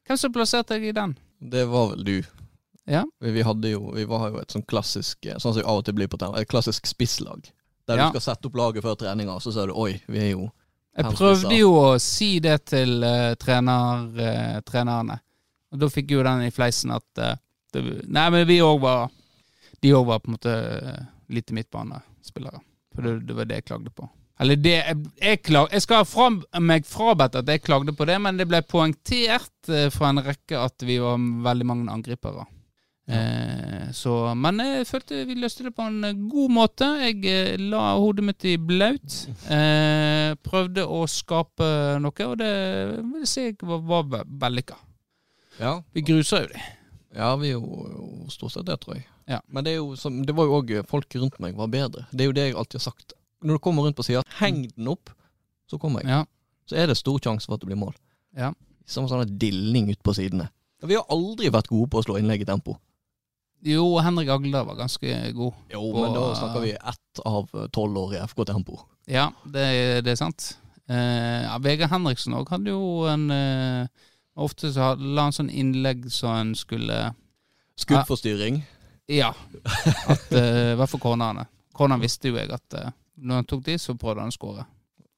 Hvem 0.09 0.19
som 0.19 0.33
plasserte 0.35 0.75
deg 0.75 0.89
i 0.89 0.95
den? 0.97 1.13
Det 1.39 1.67
var 1.69 1.93
vel 1.93 2.03
du. 2.07 2.17
Ja. 2.85 3.05
Vi, 3.19 3.41
hadde 3.41 3.69
jo 3.69 3.91
Vi 3.95 4.05
var 4.05 4.29
jo 4.29 4.41
et 4.41 4.53
sånn 4.53 4.65
klassisk 4.69 5.25
eh, 5.25 5.39
Sånn 5.41 5.55
som 5.55 5.61
vi 5.61 5.65
av 5.65 5.79
og 5.81 5.85
til 5.87 5.95
blir 5.97 6.09
på 6.11 6.19
trening, 6.21 6.37
et 6.41 6.49
klassisk 6.49 6.85
spisslag. 6.85 7.49
Der 7.89 7.97
Ja. 7.97 8.05
du 8.05 8.17
skal 8.19 8.33
sette 8.35 8.49
opp 8.49 8.57
laget 8.57 8.85
før 8.85 8.95
treninga, 8.97 9.39
så 9.41 9.53
ser 9.53 9.67
du 9.67 9.73
oi, 9.73 10.01
vi 10.07 10.19
er 10.19 10.31
jo 10.31 10.51
Jeg 10.97 11.11
prøvde 11.17 11.57
jo 11.57 11.71
å 11.75 11.99
si 11.99 12.39
det 12.39 12.65
til 12.71 13.03
uh, 13.03 13.33
trener, 13.35 14.05
uh, 14.15 14.61
trenerne. 14.61 15.19
Og 15.73 15.79
da 15.81 15.89
fikk 15.91 16.13
jo 16.15 16.23
den 16.23 16.45
i 16.45 16.53
fleisen 16.55 16.93
at 16.95 17.19
uh, 17.19 17.35
det, 17.73 17.83
Nei, 18.07 18.29
men 18.29 18.47
vi 18.47 18.61
òg 18.63 18.79
var 18.79 19.09
De 19.81 19.91
òg 19.93 20.05
var 20.07 20.21
på 20.23 20.29
en 20.31 20.37
måte 20.37 20.53
lite 21.27 21.53
midtbanespillere. 21.53 22.61
For 22.95 23.01
det, 23.03 23.27
det 23.27 23.35
var 23.35 23.45
det 23.45 23.59
jeg 23.59 23.65
klagde 23.65 23.91
på. 23.91 24.07
Eller 24.39 24.55
det 24.55 24.75
Jeg, 24.75 24.97
jeg, 25.21 25.41
klag, 25.43 25.67
jeg 25.71 25.81
skal 25.81 26.03
ha 26.03 26.05
fra, 26.07 26.29
meg 26.59 26.85
frabedt 26.85 27.35
at 27.35 27.49
jeg 27.49 27.61
klagde 27.65 27.93
på 27.93 28.05
det, 28.05 28.17
men 28.21 28.37
det 28.37 28.47
ble 28.47 28.61
poengtert 28.61 29.69
fra 29.91 30.09
en 30.09 30.23
rekke 30.23 30.59
at 30.59 30.85
vi 30.85 30.97
var 30.99 31.17
veldig 31.19 31.65
mange 31.65 31.91
angripere. 31.91 32.45
Eh, 33.05 33.91
så, 33.93 34.33
men 34.33 34.57
jeg 34.63 34.87
følte 34.89 35.19
vi 35.29 35.35
løste 35.37 35.67
det 35.67 35.75
på 35.77 35.85
en 35.85 36.27
god 36.29 36.53
måte. 36.53 36.87
Jeg 37.03 37.19
eh, 37.29 37.61
la 37.61 37.93
hodet 38.01 38.25
mitt 38.25 38.45
i 38.49 38.55
blaut. 38.57 39.17
Eh, 39.51 40.33
prøvde 40.45 40.85
å 40.89 41.03
skape 41.09 41.67
noe, 42.01 42.29
og 42.29 42.37
det 42.41 42.53
vil 43.13 43.27
si 43.29 43.49
jeg 43.49 43.59
var, 43.61 43.83
var 43.85 44.25
vellykka. 44.25 44.79
Ja, 45.61 45.77
Vi 45.95 46.03
gruser 46.03 46.43
jo 46.43 46.49
de. 46.51 46.63
ja 47.15 47.29
vi 47.39 47.53
er 47.53 47.59
jo, 47.59 48.25
stort 48.33 48.55
sett 48.55 48.65
det, 48.67 48.79
tror 48.81 48.97
jeg. 48.97 49.05
Ja. 49.29 49.39
Men 49.47 49.65
det, 49.65 49.77
jo 49.77 49.93
som, 49.97 50.17
det 50.25 50.35
var 50.35 50.49
jo 50.49 50.57
òg 50.59 50.73
folk 50.89 51.15
rundt 51.15 51.37
meg 51.41 51.55
var 51.57 51.69
bedre. 51.71 52.07
Det 52.11 52.25
er 52.25 52.29
jo 52.29 52.35
det 52.35 52.49
jeg 52.49 52.57
alltid 52.57 52.81
har 52.81 52.87
sagt. 52.89 53.15
Når 53.45 53.57
du 53.57 53.63
kommer 53.63 53.85
rundt 53.85 53.97
på 53.97 54.05
sida, 54.05 54.25
heng 54.39 54.65
den 54.73 54.89
opp, 54.89 55.13
så 55.69 55.79
kommer 55.81 56.01
jeg. 56.01 56.09
Ja. 56.09 56.25
Så 56.65 56.77
er 56.81 56.89
det 56.89 56.97
stor 56.97 57.21
sjanse 57.21 57.47
for 57.47 57.57
at 57.57 57.63
det 57.63 57.69
blir 57.69 57.79
mål. 57.79 57.93
Ja. 58.37 58.51
Som 58.89 59.07
sånn 59.09 59.25
dilling 59.39 59.91
ut 59.93 60.01
på 60.05 60.13
sidene. 60.17 60.49
Vi 60.85 60.97
har 60.97 61.05
aldri 61.13 61.49
vært 61.53 61.69
gode 61.71 61.89
på 61.93 62.01
å 62.01 62.05
slå 62.05 62.17
innlegg 62.19 62.43
i 62.43 62.49
tempo. 62.49 62.75
Jo, 63.65 63.85
Henrik 64.05 64.29
Agler 64.29 64.65
var 64.67 64.77
ganske 64.77 65.15
god. 65.33 65.53
Jo, 65.73 65.81
på, 65.89 66.03
men 66.03 66.13
da 66.13 66.25
snakker 66.37 66.61
vi 66.61 66.73
ett 66.75 67.21
av 67.25 67.49
tolv 67.73 67.97
år 67.97 68.13
i 68.17 68.21
FK 68.27 68.43
Tempo. 68.45 68.77
Ja, 69.09 69.31
det, 69.43 69.65
det 70.05 70.13
er 70.13 70.19
sant. 70.19 70.51
Eh, 70.85 71.45
ja, 71.47 71.55
Vegard 71.63 71.89
Henriksen 71.89 72.35
òg 72.37 72.51
hadde 72.53 72.73
jo 72.75 73.07
en 73.09 73.23
eh, 73.33 73.87
Ofte 74.35 74.67
så 74.75 74.91
la 74.99 75.23
han 75.29 75.33
sånn 75.33 75.49
innlegg 75.49 76.09
så 76.11 76.33
han 76.33 76.51
skulle 76.59 77.13
Skuddforstyrring. 77.79 78.59
Ja. 79.07 79.31
At, 80.11 80.27
eh, 80.35 80.73
I 80.73 80.77
hvert 80.77 80.91
fall 80.91 81.01
cornerne. 81.03 81.45
Corneren 81.75 82.03
visste 82.03 82.29
jo 82.31 82.37
jeg 82.37 82.51
at 82.53 82.77
eh, 82.77 82.91
når 83.15 83.41
han 83.41 83.47
tok 83.49 83.63
de, 83.65 83.77
så 83.79 83.95
prøvde 83.99 84.25
han 84.25 84.33
å 84.33 84.35
skåre. 84.35 84.65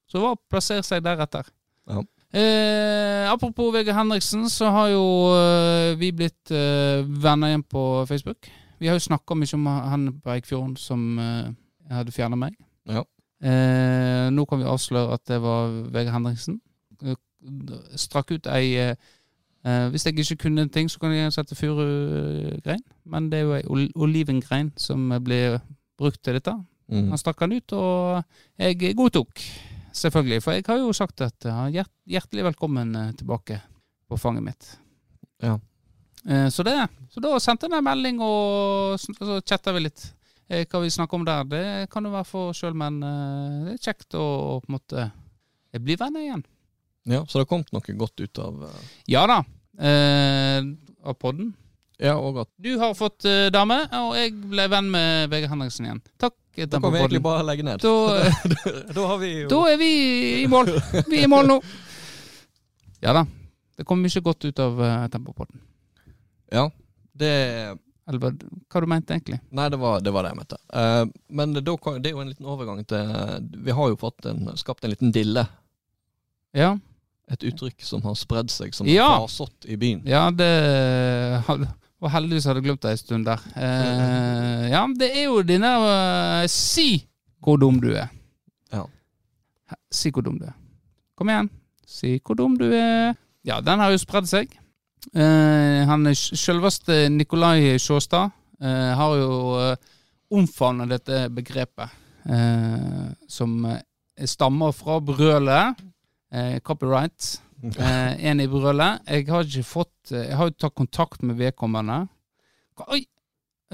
Så 0.08 0.20
det 0.20 0.24
var 0.24 0.38
å 0.38 0.42
plassere 0.50 0.86
seg 0.86 1.04
deretter. 1.06 1.50
Ja. 1.90 2.04
Eh, 2.34 3.32
apropos 3.32 3.72
Vegard 3.72 3.96
Henriksen, 3.96 4.50
så 4.50 4.70
har 4.70 4.90
jo 4.92 5.04
eh, 5.32 5.96
vi 6.00 6.12
blitt 6.12 6.52
eh, 6.52 7.06
venner 7.08 7.54
igjen 7.54 7.64
på 7.64 8.06
Facebook. 8.06 8.50
Vi 8.80 8.88
har 8.88 8.98
jo 8.98 9.06
snakka 9.06 9.36
mye 9.36 9.56
om 9.56 9.68
han 9.68 10.10
på 10.24 10.34
Eikfjorden 10.36 10.76
som 10.78 11.20
eh, 11.20 11.54
hadde 11.92 12.12
fjerna 12.12 12.36
meg. 12.40 12.58
Ja. 12.88 13.06
Eh, 13.40 14.28
nå 14.34 14.46
kan 14.50 14.60
vi 14.60 14.68
avsløre 14.68 15.16
at 15.16 15.24
det 15.30 15.40
var 15.42 15.72
Vegard 15.94 16.18
Henriksen. 16.18 16.60
Eh, 17.04 17.16
Strakk 17.96 18.34
ut 18.34 18.48
ei 18.50 18.96
Hvis 19.92 20.06
jeg 20.06 20.20
ikke 20.20 20.36
kunne 20.48 20.62
en 20.62 20.70
ting, 20.70 20.88
så 20.90 21.00
kan 21.00 21.12
jeg 21.12 21.34
sette 21.34 21.56
furugrein. 21.56 22.84
Men 23.06 23.32
det 23.32 23.40
er 23.40 23.44
jo 23.44 23.56
ei 23.56 23.64
ol 23.68 23.90
olivengrein 23.96 24.72
som 24.78 25.10
blir 25.24 25.60
brukt 26.00 26.24
til 26.24 26.38
dette. 26.38 26.54
Mm. 26.88 27.10
Han 27.10 27.18
stakk 27.20 27.40
den 27.40 27.58
ut, 27.58 27.74
og 27.74 28.24
jeg 28.58 28.96
godtok. 28.96 29.44
Selvfølgelig. 29.98 30.42
For 30.46 30.54
jeg 30.58 30.66
har 30.68 30.78
jo 30.82 30.94
sagt 30.96 31.22
at 31.26 31.48
er 31.50 31.72
hjertelig 32.08 32.44
velkommen 32.52 32.94
eh, 32.96 33.14
tilbake 33.18 33.60
på 34.08 34.20
fanget 34.22 34.46
mitt. 34.46 34.68
Ja. 35.44 35.56
Eh, 36.28 36.48
Så 36.54 36.64
det. 36.68 36.76
Så 37.14 37.24
da 37.24 37.34
sendte 37.42 37.68
jeg 37.70 37.78
en 37.78 37.88
melding, 37.88 38.20
og 38.22 39.00
så 39.02 39.40
chatta 39.48 39.74
vi 39.74 39.86
litt. 39.88 40.04
Eh, 40.50 40.66
Hva 40.70 40.82
vi 40.84 40.92
snakker 40.94 41.18
om 41.20 41.26
der, 41.28 41.44
det 41.50 41.66
kan 41.92 42.06
jo 42.06 42.14
være 42.14 42.28
for 42.30 42.54
sjøl, 42.56 42.76
men 42.78 43.00
det 43.02 43.74
er 43.78 43.84
kjekt 43.90 44.16
å 44.16 44.26
på 44.64 44.70
en 44.70 44.78
måte 44.78 45.08
bli 45.78 45.96
venner 46.00 46.24
igjen. 46.24 46.44
ja, 47.06 47.24
Så 47.26 47.38
det 47.38 47.46
har 47.46 47.52
kommet 47.52 47.74
noe 47.76 47.98
godt 48.00 48.20
ut 48.24 48.40
av 48.40 48.64
Ja 49.08 49.26
da. 49.28 49.42
Eh, 49.78 50.62
av 51.04 51.14
podden. 51.20 51.54
Ja, 52.00 52.16
og 52.22 52.38
at 52.44 52.50
Du 52.62 52.78
har 52.80 52.94
fått 52.94 53.26
dame, 53.52 53.82
og 53.92 54.16
jeg 54.16 54.34
ble 54.38 54.68
venn 54.70 54.90
med 54.94 55.30
Vegard 55.32 55.50
Henriksen 55.56 55.86
igjen. 55.90 56.02
Takk. 56.22 56.36
Da 56.66 56.80
kan 56.82 56.94
vi 56.94 57.00
egentlig 57.00 57.22
bare 57.22 57.44
legge 57.46 57.64
ned. 57.64 57.82
Da, 57.84 57.94
Da 58.96 59.08
har 59.12 59.18
vi 59.22 59.32
Da 59.50 59.60
er 59.70 59.78
vi 59.78 59.92
i 60.44 60.48
mål. 60.50 60.72
Vi 61.08 61.20
er 61.22 61.28
i 61.28 61.30
mål 61.30 61.48
nå. 61.52 61.58
Ja 63.06 63.14
da. 63.14 63.26
Det 63.78 63.86
kom 63.86 64.02
mye 64.02 64.22
godt 64.26 64.46
ut 64.50 64.60
av 64.60 64.80
uh, 64.82 65.08
Tempopodden. 65.14 65.60
Ja. 66.52 66.66
Det 67.14 67.30
Eller 68.08 68.20
hva, 68.24 68.32
du 68.34 68.88
mente 68.90 69.14
egentlig? 69.14 69.38
Nei, 69.52 69.68
det 69.70 69.78
var 69.78 70.02
det, 70.02 70.12
var 70.16 70.26
det 70.26 70.32
jeg 70.34 70.40
mente. 70.40 70.58
Uh, 70.74 71.06
men 71.30 71.54
da, 71.54 71.62
det 71.62 72.10
er 72.10 72.16
jo 72.16 72.24
en 72.24 72.32
liten 72.32 72.50
overgang 72.50 72.82
til 72.90 73.14
Vi 73.68 73.76
har 73.78 73.94
jo 73.94 74.00
fått 74.02 74.26
en, 74.32 74.48
skapt 74.58 74.86
en 74.88 74.96
liten 74.96 75.14
dille. 75.14 75.46
Ja. 76.58 76.74
Et 77.30 77.44
uttrykk 77.44 77.84
som 77.84 78.02
har 78.08 78.16
spredd 78.18 78.50
seg 78.54 78.74
som 78.74 78.88
Ja. 78.90 79.10
farsott 79.20 79.68
i 79.68 79.76
byen. 79.78 80.02
Ja, 80.08 80.30
det 80.32 81.44
had- 81.46 81.68
var 82.02 82.14
heldigvis 82.14 82.46
hadde 82.48 82.62
jeg 82.62 82.68
glemt 82.68 82.84
det 82.84 82.94
en 82.94 83.02
stund 83.02 83.28
der. 83.30 83.44
Eh, 83.68 84.68
ja, 84.72 84.84
det 85.00 85.10
er 85.16 85.28
jo 85.30 85.42
denne 85.48 85.72
uh, 85.82 86.44
Si 86.52 87.02
hvor 87.44 87.60
dum 87.62 87.80
du 87.82 87.92
er. 87.94 88.10
Ja. 88.74 88.84
Si 89.94 90.12
hvor 90.12 90.26
dum 90.26 90.38
du 90.42 90.48
er. 90.50 90.56
Kom 91.18 91.32
igjen. 91.32 91.50
Si 91.88 92.18
hvor 92.20 92.38
dum 92.38 92.58
du 92.60 92.68
er. 92.70 93.16
Ja, 93.48 93.62
den 93.64 93.80
har 93.80 93.94
jo 93.94 94.02
spredd 94.02 94.28
seg. 94.30 94.52
Eh, 95.16 95.84
han 95.88 96.10
Selveste 96.18 97.06
Nikolai 97.14 97.78
Sjåstad 97.80 98.34
eh, 98.60 98.92
har 99.00 99.14
jo 99.16 99.30
uh, 99.56 99.94
omfavnet 100.34 100.90
dette 100.92 101.28
begrepet, 101.32 101.90
eh, 102.26 103.08
som 103.28 103.66
eh, 103.66 103.82
stammer 104.28 104.72
fra 104.76 105.00
brølet. 105.00 105.84
Eh, 106.34 106.60
copyright. 106.60 107.38
Eh, 107.80 108.26
en 108.26 108.40
i 108.40 108.48
brølet. 108.48 109.02
Jeg 109.08 109.28
har 109.30 109.44
ikke 109.44 109.64
fått 109.64 110.12
eh, 110.12 110.28
Jeg 110.30 110.38
har 110.38 110.50
jo 110.50 110.56
tatt 110.60 110.76
kontakt 110.78 111.24
med 111.24 111.40
vedkommende. 111.40 112.04
Oi! 112.88 113.02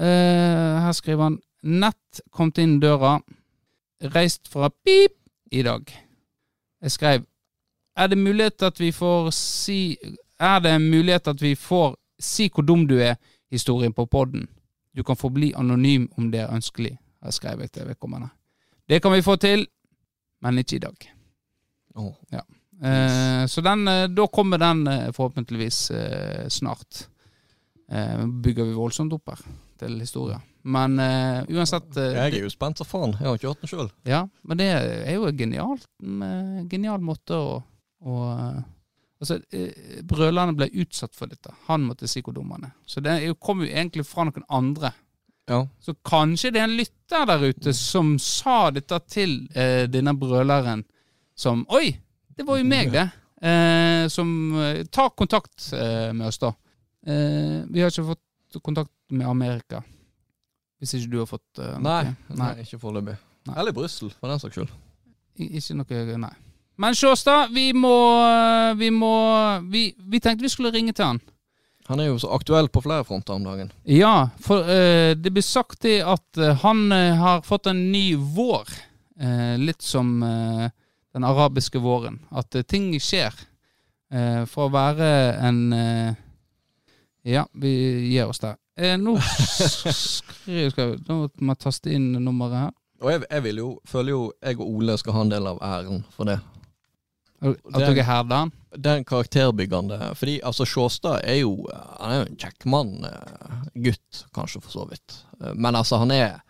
Eh, 0.00 0.80
her 0.84 0.92
skriver 0.92 1.28
han 1.28 1.40
Nett 1.64 2.20
kommet 2.32 2.58
inn 2.60 2.78
døra. 2.80 3.18
Reist 4.14 4.48
fra 4.52 4.68
pip 4.68 5.16
i 5.52 5.62
dag. 5.62 5.84
Jeg 6.82 6.90
skrev 6.90 7.26
Er 7.96 8.06
det 8.06 8.18
mulighet 8.18 8.62
at 8.62 8.80
vi 8.80 8.90
får 8.92 9.30
si 9.36 9.96
Er 10.40 10.58
det 10.60 10.80
mulighet 10.80 11.28
at 11.28 11.42
vi 11.42 11.54
får 11.54 11.94
Si 12.18 12.48
hvor 12.48 12.62
dum 12.62 12.86
du 12.88 12.98
er, 13.00 13.16
historien 13.50 13.92
på 13.92 14.06
podden. 14.06 14.46
Du 14.96 15.02
kan 15.02 15.16
forbli 15.16 15.52
anonym 15.56 16.08
om 16.16 16.30
det 16.30 16.40
er 16.40 16.54
ønskelig, 16.54 16.98
har 17.20 17.58
jeg 17.60 17.72
til 17.72 17.86
vedkommende. 17.86 18.28
Det 18.88 19.02
kan 19.02 19.12
vi 19.12 19.22
få 19.22 19.36
til, 19.36 19.66
men 20.40 20.58
ikke 20.58 20.76
i 20.76 20.78
dag. 20.78 21.10
Åh. 21.96 22.53
Eh, 22.82 23.44
så 23.46 23.60
den, 23.64 23.88
eh, 23.88 24.06
da 24.08 24.26
kommer 24.26 24.58
den 24.58 24.86
eh, 24.90 25.10
forhåpentligvis 25.12 25.90
snart. 26.48 27.06
Eh, 27.90 28.26
bygger 28.26 28.64
vi 28.64 28.72
voldsomt 28.76 29.12
opp 29.12 29.28
her 29.34 29.40
til 29.78 29.98
historie. 30.00 30.38
Men 30.64 30.98
eh, 30.98 31.44
uansett 31.52 31.96
eh, 32.00 32.14
Jeg 32.16 32.38
er 32.38 32.46
jo 32.46 32.52
spent 32.52 32.80
som 32.80 32.88
faen. 32.88 33.12
Jeg 33.20 33.28
har 33.28 33.36
ikke 33.36 33.50
hørt 33.52 33.60
den 33.64 33.72
sjøl. 33.74 33.90
ja, 34.08 34.22
men 34.42 34.60
det 34.60 34.68
er 34.72 35.14
jo 35.18 35.26
en 35.28 35.36
genial, 35.36 35.82
genial 36.70 37.04
måte 37.04 37.36
å, 37.38 37.58
å 38.04 38.22
Altså, 39.24 39.38
brølerne 40.04 40.52
ble 40.52 40.66
utsatt 40.82 41.14
for 41.16 41.30
dette. 41.30 41.48
Han 41.70 41.86
måtte 41.86 42.04
si 42.10 42.20
hvor 42.20 42.34
dum 42.36 42.50
han 42.52 42.66
er. 42.66 42.72
Så 42.84 43.00
det 43.00 43.14
kom 43.40 43.62
jo 43.62 43.68
egentlig 43.70 44.02
fra 44.04 44.26
noen 44.26 44.44
andre. 44.52 44.90
Ja. 45.48 45.62
Så 45.80 45.94
kanskje 46.04 46.50
det 46.52 46.60
er 46.60 46.66
en 46.66 46.74
lytter 46.76 47.24
der 47.30 47.46
ute 47.46 47.72
som 47.78 48.18
sa 48.20 48.66
dette 48.74 48.98
til 49.08 49.46
eh, 49.56 49.86
denne 49.88 50.12
brøleren 50.18 50.82
som 51.38 51.62
Oi, 51.72 51.94
det 52.36 52.46
var 52.46 52.58
jo 52.60 52.66
meg, 52.68 52.92
det. 52.94 53.08
Eh, 53.44 54.04
som 54.12 54.28
eh, 54.60 54.84
Ta 54.92 55.08
kontakt 55.10 55.72
eh, 55.76 56.12
med 56.16 56.28
oss, 56.30 56.38
da. 56.42 56.52
Eh, 57.06 57.64
vi 57.68 57.82
har 57.82 57.92
ikke 57.92 58.06
fått 58.14 58.62
kontakt 58.64 58.92
med 59.10 59.28
Amerika. 59.28 59.82
Hvis 60.80 60.94
ikke 60.98 61.12
du 61.12 61.18
har 61.22 61.28
fått 61.30 61.60
eh, 61.60 61.76
noe. 61.78 62.00
Nei, 62.04 62.38
Nei. 62.40 62.54
ikke 62.64 62.80
foreløpig. 62.82 63.16
Eller 63.54 63.76
Brussel, 63.76 64.10
for 64.16 64.32
den 64.32 64.40
saks 64.40 64.56
skyld. 64.56 64.72
Ikke 65.36 65.76
noe 65.76 66.18
Nei. 66.22 66.32
Men 66.80 66.94
Sjåstad, 66.98 67.52
vi 67.54 67.68
må 67.76 67.94
Vi 68.78 68.88
må 68.90 69.12
vi, 69.70 69.92
vi 69.98 70.20
tenkte 70.20 70.42
vi 70.42 70.50
skulle 70.50 70.72
ringe 70.74 70.94
til 70.96 71.06
han. 71.06 71.20
Han 71.86 72.00
er 72.00 72.08
jo 72.08 72.16
så 72.22 72.30
aktuell 72.32 72.70
på 72.72 72.80
flere 72.80 73.04
fronter 73.04 73.36
om 73.36 73.44
dagen. 73.44 73.68
Ja, 73.84 74.30
for 74.40 74.64
eh, 74.72 75.12
det 75.20 75.34
blir 75.36 75.44
sagt 75.44 75.82
det 75.84 75.98
at 76.00 76.40
eh, 76.40 76.56
han 76.62 76.86
eh, 76.96 77.12
har 77.20 77.42
fått 77.44 77.68
en 77.68 77.82
ny 77.92 78.14
vår. 78.16 78.72
Eh, 79.20 79.58
litt 79.60 79.84
som 79.84 80.16
eh, 80.24 80.70
den 81.14 81.24
arabiske 81.24 81.80
våren. 81.82 82.20
At 82.34 82.54
eh, 82.58 82.62
ting 82.66 82.90
skjer. 83.00 83.34
Eh, 84.14 84.44
for 84.50 84.68
å 84.68 84.74
være 84.74 85.08
en 85.48 85.60
eh, 85.72 86.14
Ja, 87.24 87.46
vi 87.56 87.70
gir 88.12 88.28
oss 88.28 88.42
der. 88.42 88.58
Eh, 88.76 88.96
nå 89.00 89.14
skriver 89.22 90.70
skal, 90.74 90.96
Nå 91.08 91.20
må 91.40 91.54
jeg 91.54 91.62
taste 91.62 91.92
inn 91.94 92.10
nummeret 92.18 92.58
her. 92.66 92.72
Og 93.04 93.10
jeg, 93.12 93.22
jeg 93.30 93.44
vil 93.44 93.58
jo, 93.60 93.68
føler 93.88 94.14
jo 94.14 94.20
jeg 94.42 94.58
og 94.60 94.68
Ole 94.78 94.94
skal 95.00 95.16
ha 95.16 95.22
en 95.26 95.32
del 95.32 95.48
av 95.50 95.58
æren 95.64 96.04
for 96.14 96.28
det. 96.30 96.38
At 97.44 97.74
dere 97.74 98.04
han. 98.08 98.52
Den 98.74 99.04
karakterbyggende 99.04 99.98
Fordi 100.16 100.38
altså 100.42 100.64
Sjåstad 100.66 101.20
er 101.28 101.42
jo 101.42 101.50
Han 102.00 102.10
er 102.10 102.16
jo 102.22 102.24
en 102.30 102.38
kjekk 102.40 102.64
mann. 102.72 102.94
eh, 103.04 103.58
Gutt, 103.84 104.24
kanskje, 104.34 104.62
for 104.64 104.72
så 104.72 104.86
vidt. 104.88 105.18
Eh, 105.40 105.52
Men 105.54 105.76
altså, 105.76 105.98
han 106.00 106.10
er 106.14 106.40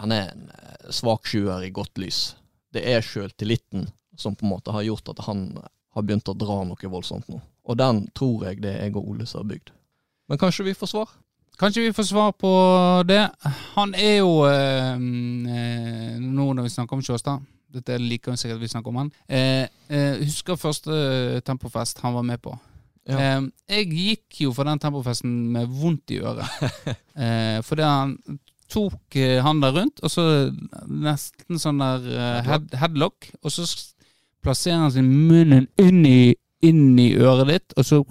Han 0.00 0.12
er 0.16 0.30
en 0.32 0.48
svak 0.90 1.26
sjuer 1.28 1.62
i 1.66 1.70
godt 1.70 1.98
lys. 2.00 2.34
Det 2.72 2.82
er 2.88 3.04
sjøltilliten 3.04 3.90
som 4.20 4.36
på 4.36 4.46
en 4.46 4.54
måte 4.54 4.74
har 4.74 4.86
gjort 4.86 5.12
at 5.12 5.24
han 5.26 5.48
har 5.94 6.06
begynt 6.06 6.28
å 6.30 6.36
dra 6.38 6.60
noe 6.66 6.92
voldsomt 6.92 7.28
nå. 7.30 7.40
Og 7.66 7.78
den 7.78 8.04
tror 8.16 8.46
jeg 8.48 8.62
det 8.64 8.76
jeg 8.76 8.94
og 8.96 9.08
Ole 9.14 9.26
som 9.28 9.42
har 9.42 9.50
bygd. 9.50 9.72
Men 10.30 10.38
kanskje 10.38 10.68
vi 10.68 10.76
får 10.78 10.92
svar? 10.92 11.10
Kanskje 11.60 11.88
vi 11.88 11.92
får 11.92 12.06
svar 12.08 12.32
på 12.32 12.50
det. 13.08 13.22
Han 13.74 13.92
er 13.98 14.20
jo 14.22 14.46
eh, 14.48 14.94
eh, 14.94 16.14
Nå 16.20 16.46
når 16.54 16.64
vi 16.64 16.72
snakker 16.72 16.96
om 16.96 17.02
Sjåstad 17.04 17.42
Dette 17.70 17.92
er 17.92 18.00
like 18.00 18.32
sikkert 18.40 18.62
vi 18.62 18.70
snakker 18.70 18.90
om 18.90 19.00
han. 19.02 19.10
Eh, 19.28 19.66
eh, 19.92 20.22
husker 20.24 20.58
første 20.58 21.42
Tempofest 21.46 22.00
han 22.02 22.16
var 22.16 22.24
med 22.26 22.40
på. 22.42 22.54
Ja. 23.06 23.18
Eh, 23.18 23.44
jeg 23.70 23.90
gikk 23.90 24.40
jo 24.46 24.54
for 24.56 24.66
den 24.66 24.80
Tempofesten 24.82 25.34
med 25.54 25.70
vondt 25.70 26.10
i 26.14 26.18
øret. 26.18 26.48
eh, 27.22 27.60
fordi 27.66 27.86
han 27.86 28.16
tok 28.70 29.18
eh, 29.18 29.38
han 29.44 29.62
der 29.62 29.76
rundt, 29.76 30.02
og 30.02 30.10
så 30.10 30.24
nesten 30.86 31.60
sånn 31.62 31.82
der 31.82 32.10
eh, 32.10 32.40
head, 32.48 32.74
headlock, 32.80 33.30
og 33.42 33.54
så 33.54 33.66
plasserer 34.44 34.84
han 34.84 34.92
sin 34.94 35.08
munnen 35.28 35.68
inn 35.80 36.04
i, 36.06 36.34
inn 36.66 36.98
i 36.98 37.12
øret 37.18 37.48
ditt, 37.50 37.76
og 37.76 37.84
så 37.86 38.02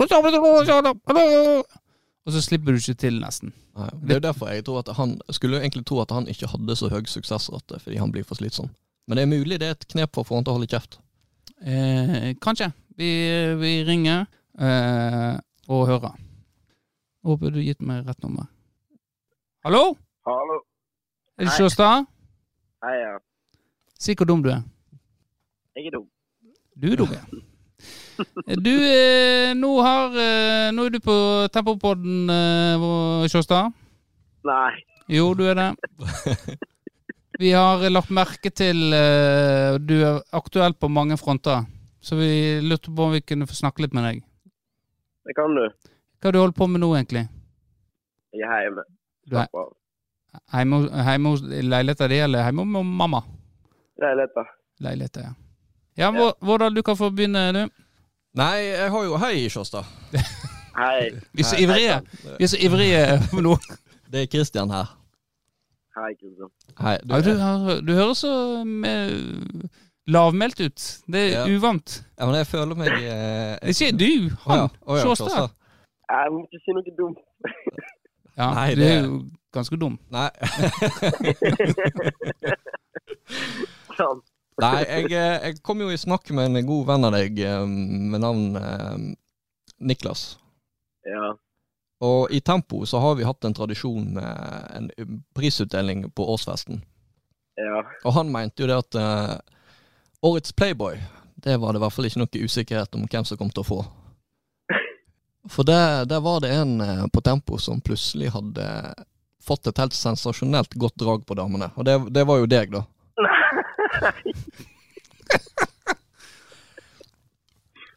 Og 2.28 2.34
så 2.36 2.42
slipper 2.46 2.76
du 2.76 2.78
ikke 2.78 2.94
til, 3.00 3.15
nesten. 3.24 3.54
Nei, 3.80 3.89
det 4.04 4.12
er 4.12 4.20
jo 4.20 4.26
derfor 4.28 4.52
jeg 4.52 4.65
tror 4.68 4.82
at 4.84 4.92
han 4.98 5.15
skulle 5.34 5.62
egentlig 5.63 5.86
tro 5.88 6.02
at 6.04 6.12
han 6.13 6.28
ikke 6.30 6.50
hadde 6.52 6.76
så 6.78 6.89
høy 6.92 7.08
suksessrate, 7.10 7.80
fordi 7.82 7.98
han 7.98 8.12
blir 8.13 8.28
for 8.28 8.38
slitsom. 8.38 8.70
Men 9.08 9.18
det 9.18 9.24
er 9.24 9.32
mulig 9.32 9.60
det 9.62 9.68
er 9.70 9.78
et 9.78 9.88
knep 9.89 10.13
for 10.13 10.22
å 10.22 10.28
få 10.28 10.38
han 10.38 10.46
til 10.46 10.54
å 10.54 10.58
holde 10.60 10.70
kjeft. 10.70 11.00
Eh, 11.65 12.36
kanskje. 12.44 12.70
Vi, 13.00 13.10
vi 13.62 13.72
ringer 13.88 14.28
eh, 14.60 15.39
og 15.72 15.88
hører. 15.89 16.20
Håper 17.26 17.56
du 17.56 17.62
gitt 17.63 17.82
meg 17.82 18.06
rett 18.06 18.22
nummer. 18.24 18.46
Hallo? 19.65 19.96
Hallo. 20.28 20.60
Er 21.39 21.48
det 21.48 21.56
Sjåstad? 21.56 22.06
Hei, 22.84 22.96
ja. 23.00 23.18
Si 24.00 24.13
hvor 24.15 24.28
dum 24.30 24.44
du 24.44 24.52
er. 24.54 24.62
Jeg 25.76 25.89
er 25.89 25.98
dum. 25.98 26.06
Du 26.80 26.94
ja. 26.96 27.24
Du, 28.46 28.72
eh, 28.72 29.54
nå 29.56 29.70
har 29.84 30.15
eh, 30.15 30.72
Nå 30.76 30.86
er 30.88 30.94
du 30.96 31.00
på 31.04 31.15
Tempopodden, 31.52 32.30
eh, 32.32 33.28
Sjåstad. 33.32 33.72
Nei. 34.48 34.72
Jo, 35.12 35.34
du 35.36 35.44
er 35.50 35.56
det. 35.60 35.70
Vi 37.39 37.52
har 37.56 37.84
lagt 37.92 38.12
merke 38.12 38.52
til 38.52 38.94
eh, 38.96 39.76
Du 39.80 39.96
er 39.98 40.22
aktuell 40.36 40.76
på 40.76 40.89
mange 40.92 41.18
fronter. 41.20 41.68
Så 42.00 42.15
vi 42.20 42.60
lurte 42.63 42.92
på 42.96 43.08
om 43.10 43.15
vi 43.15 43.24
kunne 43.24 43.48
få 43.48 43.56
snakke 43.56 43.84
litt 43.84 43.96
med 43.96 44.08
deg. 44.08 44.24
Det 45.28 45.36
kan 45.36 45.56
du. 45.56 45.65
Hva 46.20 46.30
har 46.30 46.36
du 46.36 46.39
holdt 46.39 46.58
på 46.60 46.68
med 46.68 46.84
nå, 46.84 46.94
egentlig? 46.96 47.26
Jeg 48.36 48.48
er 48.48 48.65
hjemme. 48.68 48.88
Du 49.28 49.36
er 49.39 49.52
hjemme 50.63 51.36
hos 51.36 51.44
leiligheta 51.44 52.08
di, 52.12 52.24
eller 52.24 52.48
hjemme 52.48 52.68
med 52.72 52.96
mamma? 53.04 53.24
Leiligheta. 54.00 54.48
Leiligheta, 54.84 55.28
ja. 55.28 55.36
Ja, 56.00 56.12
hvor, 56.16 56.38
Hvordan 56.42 56.76
du 56.76 56.82
kan 56.82 56.98
få 56.98 57.10
begynne, 57.12 57.42
du? 57.54 57.66
Nei, 58.40 58.56
jeg 58.72 58.92
har 58.94 59.04
jo 59.04 59.18
Hei, 59.20 59.50
Sjåstad. 59.52 59.84
Hei. 60.80 61.10
Vi 61.34 61.42
er 61.44 61.48
så 61.50 61.58
ivrige. 61.60 61.96
Vi 62.38 62.44
er 62.46 62.48
så 62.48 62.58
ivrige 62.62 63.41
nå. 63.41 63.58
Det 64.12 64.22
er 64.24 64.30
Kristian 64.32 64.72
her. 64.72 64.88
Hei, 66.00 66.14
Kristian. 66.22 66.50
Hei, 66.80 66.95
du, 67.04 67.14
Ja, 67.16 67.22
du, 67.22 67.32
har- 67.41 67.82
du 67.88 67.91
høres 67.93 68.18
så 68.24 68.64
med, 68.66 69.12
lavmælt 70.08 70.60
ut. 70.62 70.86
Det 71.12 71.20
er 71.26 71.28
Ja. 71.50 71.58
uvant. 71.58 72.04
ja, 72.20 72.26
men 72.26 72.36
jeg 72.36 72.47
føler 72.47 72.76
meg 72.76 72.88
eh, 72.88 73.58
Det 73.62 73.76
ikke 73.82 73.97
du, 74.00 74.30
han. 74.47 74.70
å 74.88 74.95
ja, 74.97 75.04
Sjåstad. 75.04 75.50
Jeg 76.10 76.32
må 76.34 76.45
ikke 76.47 76.60
si 76.64 76.72
noe 76.78 76.95
dumt. 76.97 77.20
Ja, 78.39 78.54
Nei, 78.56 78.76
du 78.76 78.82
er 78.88 79.02
jo 79.04 79.20
ganske 79.54 79.76
dum. 79.78 80.00
Nei. 80.10 80.30
Nei, 84.64 84.84
jeg, 84.86 85.12
eh, 85.12 85.36
jeg 85.47 85.60
kom 85.66 85.82
jo 85.84 85.89
i 85.91 85.99
snakk 85.99 86.30
med 86.36 86.51
en 86.51 86.68
god 86.68 86.88
venn 86.89 87.07
av 87.07 87.16
deg 87.16 87.39
eh, 87.45 87.66
med 87.68 88.24
navn 88.24 88.60
eh, 88.60 88.95
Niklas. 89.80 90.24
Ja. 91.07 91.34
Og 92.05 92.32
i 92.32 92.39
Tempo 92.41 92.86
så 92.88 92.99
har 93.03 93.16
vi 93.20 93.28
hatt 93.28 93.43
en 93.45 93.55
tradisjon 93.55 94.14
med 94.16 94.72
en 94.76 94.89
prisutdeling 95.36 96.05
på 96.16 96.28
årsfesten. 96.34 96.82
Ja. 97.60 97.84
Og 98.07 98.14
han 98.16 98.32
mente 98.32 98.64
jo 98.64 98.70
det 98.70 98.78
at 98.80 98.99
eh, 98.99 99.36
årets 100.24 100.53
Playboy, 100.55 100.99
det 101.36 101.57
var 101.60 101.74
det 101.74 101.82
i 101.82 101.84
hvert 101.84 101.95
fall 101.95 102.07
ikke 102.07 102.22
noe 102.22 102.43
usikkerhet 102.45 102.95
om 102.95 103.07
hvem 103.07 103.28
som 103.28 103.39
kom 103.39 103.51
til 103.51 103.66
å 103.66 103.70
få. 103.70 103.80
For 105.49 105.68
der, 105.68 106.05
der 106.05 106.22
var 106.24 106.39
det 106.43 106.53
en 106.55 106.80
eh, 106.82 107.07
på 107.12 107.22
Tempo 107.26 107.57
som 107.57 107.82
plutselig 107.82 108.32
hadde 108.36 108.70
fått 109.43 109.68
et 109.68 109.80
helt 109.82 109.95
sensasjonelt 109.95 110.76
godt 110.80 110.95
drag 110.99 111.26
på 111.26 111.36
damene. 111.36 111.72
Og 111.76 111.88
det, 111.88 111.97
det 112.16 112.26
var 112.28 112.39
jo 112.39 112.49
deg, 112.49 112.72
da. 112.76 112.84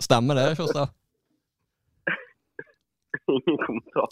Stemmer 0.03 0.35
det, 0.35 0.57
Kjostad? 0.57 0.89
Ingen 3.29 3.59
kommentar. 3.67 4.09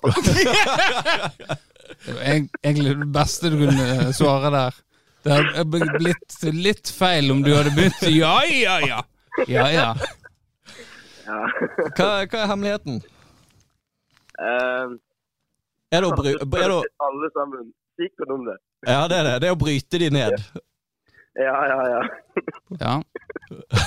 Det 2.07 2.12
var 2.14 2.20
egentlig 2.22 2.93
det 2.99 3.07
beste 3.12 3.51
du 3.51 3.57
kunne 3.66 4.12
svare 4.14 4.51
der. 4.55 4.76
Det 5.24 5.32
hadde 5.34 5.64
blitt 5.99 6.36
litt 6.55 6.88
feil 6.97 7.32
om 7.34 7.43
du 7.45 7.51
hadde 7.53 7.72
begynt 7.76 8.03
Ja, 8.09 8.38
ja, 8.47 8.78
ja. 8.86 9.01
Ja, 9.51 9.66
ja. 9.74 9.88
Ja. 11.26 11.41
Hva, 11.97 12.07
hva 12.24 12.38
er 12.41 12.49
hemmeligheten? 12.53 13.03
Eh, 14.41 14.95
Er 15.93 16.01
det 16.01 16.09
å, 16.09 16.14
bry, 16.16 16.32
er 16.38 16.47
det 16.47 16.78
å 16.78 16.80
Alle 17.09 17.28
sammen. 17.36 17.68
Sikkert 18.01 18.32
om 18.32 18.47
det. 18.49 18.57
Ja, 18.88 19.03
det 19.11 19.18
er 19.18 19.24
det. 19.28 19.34
Det 19.43 19.51
er 19.51 19.59
å 19.59 19.61
bryte 19.61 20.01
de 20.01 20.09
ned. 20.14 20.36
Ja, 21.39 21.66
ja, 21.68 21.89
ja. 21.89 22.01
ja. 22.81 23.03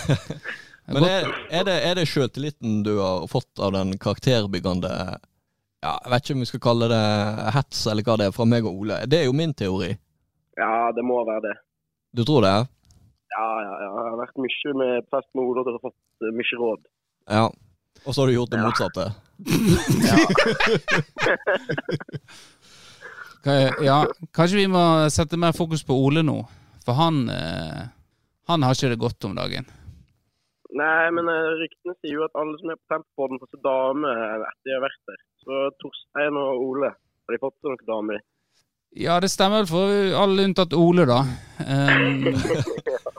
Men 0.94 1.04
er, 1.08 1.28
er 1.52 1.64
det, 1.68 1.76
er 1.88 1.96
det 1.96 2.08
sjøltilliten 2.12 2.82
du 2.84 2.98
har 3.00 3.28
fått 3.32 3.60
av 3.64 3.72
den 3.76 3.94
karakterbyggende 4.04 4.90
ja, 4.92 5.94
Jeg 6.04 6.12
vet 6.12 6.24
ikke 6.26 6.36
om 6.36 6.44
vi 6.44 6.50
skal 6.50 6.64
kalle 6.64 6.90
det 6.92 7.04
hets 7.56 7.86
eller 7.92 8.04
hva 8.08 8.18
det 8.20 8.28
er, 8.28 8.36
fra 8.36 8.46
meg 8.48 8.68
og 8.68 8.82
Ole. 8.84 8.98
Det 9.08 9.22
er 9.22 9.26
jo 9.30 9.36
min 9.36 9.54
teori. 9.56 9.92
Ja, 10.60 10.92
det 10.96 11.04
må 11.08 11.22
være 11.28 11.44
det. 11.48 11.56
Du 12.16 12.24
tror 12.28 12.44
det? 12.46 12.54
Ja, 13.34 13.48
ja, 13.64 13.74
ja. 13.82 13.90
Jeg 13.90 14.10
har 14.12 14.20
vært 14.20 14.42
mye 14.44 14.74
med 14.84 15.08
prest 15.12 15.30
med 15.34 15.48
hodet 15.48 15.72
og 15.74 15.82
fått 15.88 16.28
eh, 16.28 16.34
mye 16.36 16.60
råd. 16.62 16.82
Ja. 17.32 17.46
Og 18.04 18.12
så 18.12 18.22
har 18.22 18.28
du 18.28 18.36
gjort 18.36 18.52
det 18.52 18.60
Ja. 18.60 18.66
motsatte. 18.68 19.06
ja. 23.48 23.72
ja. 23.84 23.98
Kanskje 24.36 24.60
vi 24.62 24.68
må 24.72 24.84
sette 25.14 25.40
mer 25.40 25.56
fokus 25.56 25.84
på 25.88 25.96
Ole 25.96 26.24
nå. 26.24 26.42
For 26.84 27.00
han 27.00 27.30
eh, 27.32 27.88
Han 28.52 28.64
har 28.66 28.76
ikke 28.76 28.92
det 28.92 29.00
godt 29.00 29.26
om 29.30 29.38
dagen. 29.38 29.70
Nei, 30.74 31.06
men 31.16 31.30
eh, 31.32 31.54
ryktene 31.62 31.96
sier 32.02 32.18
jo 32.18 32.26
at 32.26 32.36
alle 32.40 32.58
som 32.60 32.74
er 32.74 32.80
på 32.82 32.92
Tempodden, 32.92 33.40
får 33.40 33.52
seg 33.54 33.64
dame 33.64 34.14
etter 34.20 34.68
de 34.68 34.76
har 34.76 34.84
vært 34.84 35.02
der. 35.12 35.20
Så 35.44 35.66
Torstein 35.84 36.40
og 36.40 36.64
Ole, 36.66 36.90
har 36.92 37.36
de 37.36 37.42
fått 37.42 37.56
seg 37.60 37.72
noen 37.72 37.90
damer? 37.90 38.24
Ja, 38.94 39.20
det 39.20 39.32
stemmer 39.34 39.64
vel 39.64 39.70
for 39.72 40.18
alle 40.22 40.46
unntatt 40.46 40.74
Ole, 40.78 41.06
da. 41.10 41.24
Um, 41.66 42.28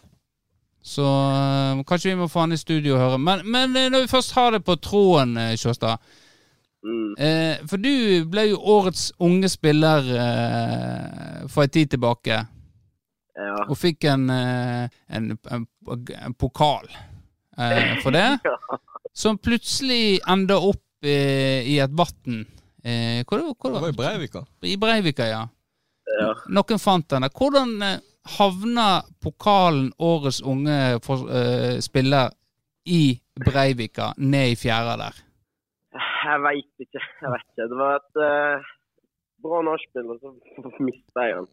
så 0.95 1.07
eh, 1.35 1.81
kanskje 1.89 2.13
vi 2.13 2.19
må 2.21 2.29
få 2.31 2.45
han 2.45 2.55
i 2.55 2.61
studio 2.61 2.95
og 2.95 3.03
høre. 3.03 3.19
Men, 3.19 3.43
men 3.51 3.75
eh, 3.77 3.91
når 3.91 4.05
vi 4.05 4.13
først 4.13 4.37
har 4.39 4.55
det 4.55 4.63
på 4.67 4.77
tråden, 4.79 5.37
eh, 5.41 5.57
Sjåstad. 5.59 5.99
Mm. 6.85 7.15
Uh, 7.17 7.65
for 7.71 7.81
du 7.81 8.27
ble 8.29 8.51
jo 8.51 8.61
årets 8.61 9.09
unge 9.25 9.49
spiller 9.49 10.05
uh, 10.05 11.47
for 11.49 11.65
en 11.65 11.73
tid 11.73 11.95
tilbake. 11.95 12.43
Ja. 13.35 13.55
Og 13.67 13.77
fikk 13.79 14.07
en, 14.07 14.29
eh, 14.31 14.85
en, 15.17 15.33
en, 15.51 15.67
en 16.21 16.35
pokal 16.39 16.87
eh, 17.59 17.97
for 18.05 18.15
det. 18.15 18.29
Som 19.25 19.39
plutselig 19.39 20.21
enda 20.31 20.59
opp 20.63 21.07
eh, 21.07 21.67
i 21.67 21.79
et 21.83 21.95
vann. 21.95 22.45
Eh, 22.85 23.23
hvor, 23.27 23.43
hvor, 23.59 23.75
Det 23.75 23.83
var 23.83 23.93
i 23.93 23.99
Breivika. 23.99 24.45
I 24.63 24.77
Breivika, 24.79 25.27
ja. 25.27 25.43
Ja. 26.21 26.33
Noen 26.53 26.81
fant 26.83 27.09
den. 27.11 27.25
der. 27.27 27.35
Hvordan 27.35 27.75
eh, 27.83 28.01
havna 28.39 28.89
pokalen 29.23 29.93
Årets 29.99 30.43
unge 30.43 30.99
for, 31.05 31.29
eh, 31.31 31.79
spiller 31.85 32.31
i 32.87 33.17
Breivika 33.41 34.13
ned 34.19 34.55
i 34.55 34.59
fjæra 34.59 34.99
der? 35.01 35.23
Jeg 35.95 36.41
veit 36.45 36.87
ikke. 36.87 37.03
Jeg 37.23 37.33
vet 37.35 37.47
ikke. 37.51 37.69
Det 37.71 37.79
var 37.79 37.99
et 38.01 38.23
eh, 38.27 38.71
bra 39.45 39.63
nachspiel, 39.67 40.11
og 40.15 40.21
så 40.23 40.75
mista 40.89 41.29
jeg 41.29 41.43
den. 41.43 41.51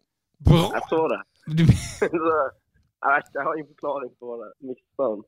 Bra! 0.48 0.62
Jeg 0.76 0.82
så 0.90 1.00
det. 1.12 1.20
Du, 1.58 1.62
jeg 1.62 3.14
vet 3.14 3.24
ikke, 3.26 3.38
jeg 3.38 3.44
har 3.46 3.54
ingen 3.58 3.70
forklaring 3.74 4.12
på 4.22 4.36
det. 4.40 4.48
Mista 4.68 5.06
den. 5.12 5.22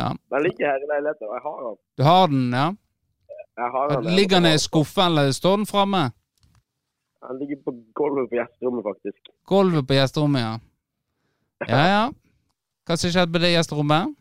ja. 0.00 0.08
Den 0.32 0.42
ligger 0.46 0.70
her 0.70 0.78
i 0.84 0.88
leiligheten, 0.92 1.26
og 1.28 1.34
jeg 1.36 1.42
har 1.48 1.58
den. 1.66 1.76
du 1.98 2.02
har 2.02 2.26
den, 2.32 2.46
ja? 2.60 2.68
Jeg 3.60 3.68
har 3.74 3.92
den. 3.92 4.14
Ligger 4.16 4.40
den 4.40 4.54
i 4.54 4.58
skuffen, 4.58 5.04
eller 5.04 5.30
står 5.36 5.56
den 5.56 5.66
framme? 5.66 6.02
Den 7.28 7.38
ligger 7.38 7.58
på 7.66 7.74
gulvet 7.94 8.30
på 8.30 8.38
gjesterommet, 8.40 8.84
faktisk. 8.88 9.20
Gulvet 9.46 9.86
på 9.86 9.98
gjesterommet, 9.98 10.40
ja. 10.46 10.54
Ja, 11.68 11.82
ja. 11.96 12.04
Hva 12.86 12.96
som 12.98 13.12
skjedde 13.14 13.32
på 13.36 13.42
det 13.44 13.52
gjesterommet? 13.52 14.16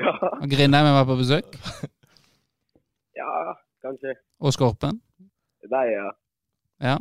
Ja, 0.00 0.12
Og 0.42 0.50
har 0.50 0.96
vært 0.98 1.12
på 1.12 1.18
besøk? 1.20 1.54
ja 3.20 3.28
kanskje. 3.84 4.16
Og 4.40 4.52
Skorpen? 4.52 4.98
Deg, 5.70 5.92
ja. 5.94 6.08
Ja. 6.82 6.96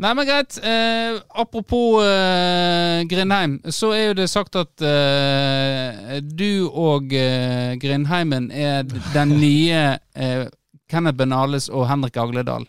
Nei, 0.00 0.14
men 0.16 0.24
greit. 0.24 0.56
Eh, 0.64 1.18
apropos 1.28 2.00
eh, 2.00 3.02
Grindheim, 3.10 3.58
så 3.68 3.90
er 3.92 4.06
jo 4.06 4.14
det 4.22 4.30
sagt 4.32 4.56
at 4.56 4.80
eh, 4.86 6.16
du 6.24 6.70
og 6.70 7.12
eh, 7.12 7.74
Grindheimen 7.80 8.48
er 8.48 8.88
den 9.12 9.36
nye 9.42 9.82
eh, 10.16 10.46
Kenneth 10.90 11.18
Benales 11.20 11.68
og 11.68 11.84
Henrik 11.90 12.16
Agledal. 12.16 12.64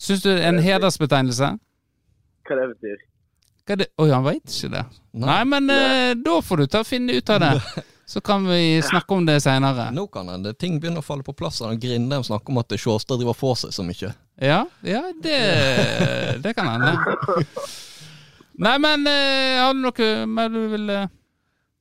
Syns 0.00 0.22
du 0.22 0.30
det 0.30 0.38
er 0.44 0.52
en 0.52 0.62
hedersbetegnelse? 0.62 1.50
Hva 2.46 2.60
det 2.60 2.68
betyr? 2.76 3.02
Hva 3.66 3.76
det? 3.82 3.90
Oi, 4.00 4.08
han 4.14 4.24
veit 4.24 4.46
ikke 4.46 4.70
det. 4.76 4.84
Nei, 5.26 5.42
men 5.50 5.66
eh, 5.74 6.12
da 6.22 6.38
får 6.44 6.62
du 6.62 6.70
ta 6.70 6.84
og 6.84 6.88
finne 6.88 7.18
ut 7.18 7.34
av 7.34 7.42
det. 7.48 7.56
Så 8.10 8.18
kan 8.26 8.42
vi 8.46 8.80
snakke 8.82 9.14
om 9.14 9.26
det 9.26 9.36
seinere. 9.42 9.84
Nå 9.94 10.08
kan 10.10 10.30
det, 10.42 10.56
ting 10.58 10.80
begynner 10.82 10.98
å 11.02 11.06
falle 11.06 11.22
på 11.22 11.34
plass. 11.38 11.60
Grindheim 11.82 12.24
snakker 12.26 12.50
om 12.50 12.58
at 12.58 12.74
Sjåstad 12.74 13.20
driver 13.20 13.36
for 13.38 13.58
seg 13.58 13.74
så 13.74 13.84
mye. 13.86 14.10
Ja, 14.40 14.62
ja 14.86 15.02
det, 15.22 15.38
det 16.42 16.54
kan 16.56 16.68
hende. 16.70 16.94
Nei, 18.64 18.76
men 18.80 19.06
eh, 19.08 19.56
har 19.60 19.72
du 19.76 19.80
noe 19.84 20.08
mer 20.28 20.50
du 20.52 20.60
vil 20.72 20.90
eh, 20.92 21.06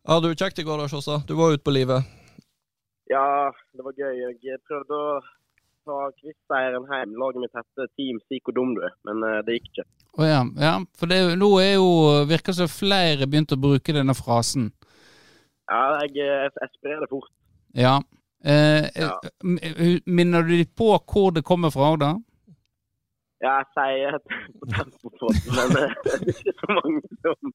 Ja, 0.07 0.20
du, 0.24 0.30
Kjekt 0.36 0.60
i 0.60 0.66
går, 0.68 0.80
da, 0.84 0.88
Sjossa. 0.91 1.20
Du 1.28 1.36
var 1.39 1.53
ute 1.55 1.64
på 1.66 1.74
livet. 1.76 2.03
Ja, 3.12 3.51
det 3.76 3.84
var 3.86 3.95
gøy. 3.97 4.20
Jeg 4.43 4.60
prøvde 4.70 4.95
å 4.95 5.20
ta 5.88 5.97
quizseieren 6.20 6.86
hjem. 6.88 7.16
Laget 7.20 7.43
mitt 7.43 7.55
heter 7.57 7.89
Team 7.97 8.20
Psyko 8.26 8.53
Dum 8.55 8.76
du 8.78 8.84
er, 8.88 8.93
men 9.07 9.24
eh, 9.28 9.39
det 9.47 9.57
gikk 9.60 9.72
ikke. 9.74 9.88
Å 10.20 10.28
ja, 10.28 10.39
ja. 10.60 10.76
For 10.99 11.10
det, 11.12 11.20
nå 11.39 11.49
er 11.64 11.74
jo 11.78 11.89
virker 12.30 12.55
som 12.57 12.70
flere 12.72 13.28
begynte 13.30 13.55
å 13.57 13.62
bruke 13.64 13.95
denne 13.95 14.16
frasen. 14.18 14.70
Ja, 15.70 15.84
jeg, 16.03 16.16
jeg, 16.20 16.51
jeg 16.60 16.72
sprer 16.76 17.03
det 17.05 17.12
fort. 17.12 17.32
Ja. 17.78 17.97
Eh, 18.43 18.88
Ja. 18.97 19.12
eh, 19.43 19.99
Minner 20.07 20.43
du 20.47 20.55
deg 20.57 20.72
på 20.80 20.93
hvor 21.12 21.32
det 21.36 21.43
kommer 21.47 21.72
fra, 21.76 21.91
da? 22.01 22.14
Ja, 23.40 23.60
jeg 23.62 23.68
sier 23.76 24.18
det 24.18 24.22
på 24.60 24.70
tempo 24.76 25.12
på 25.20 25.32
det, 25.36 25.44
men 25.56 25.78
eh, 25.80 25.94
det 26.06 26.16
er 26.20 26.32
ikke 26.34 26.56
så 26.60 26.70
mange 26.76 27.02
som 27.24 27.54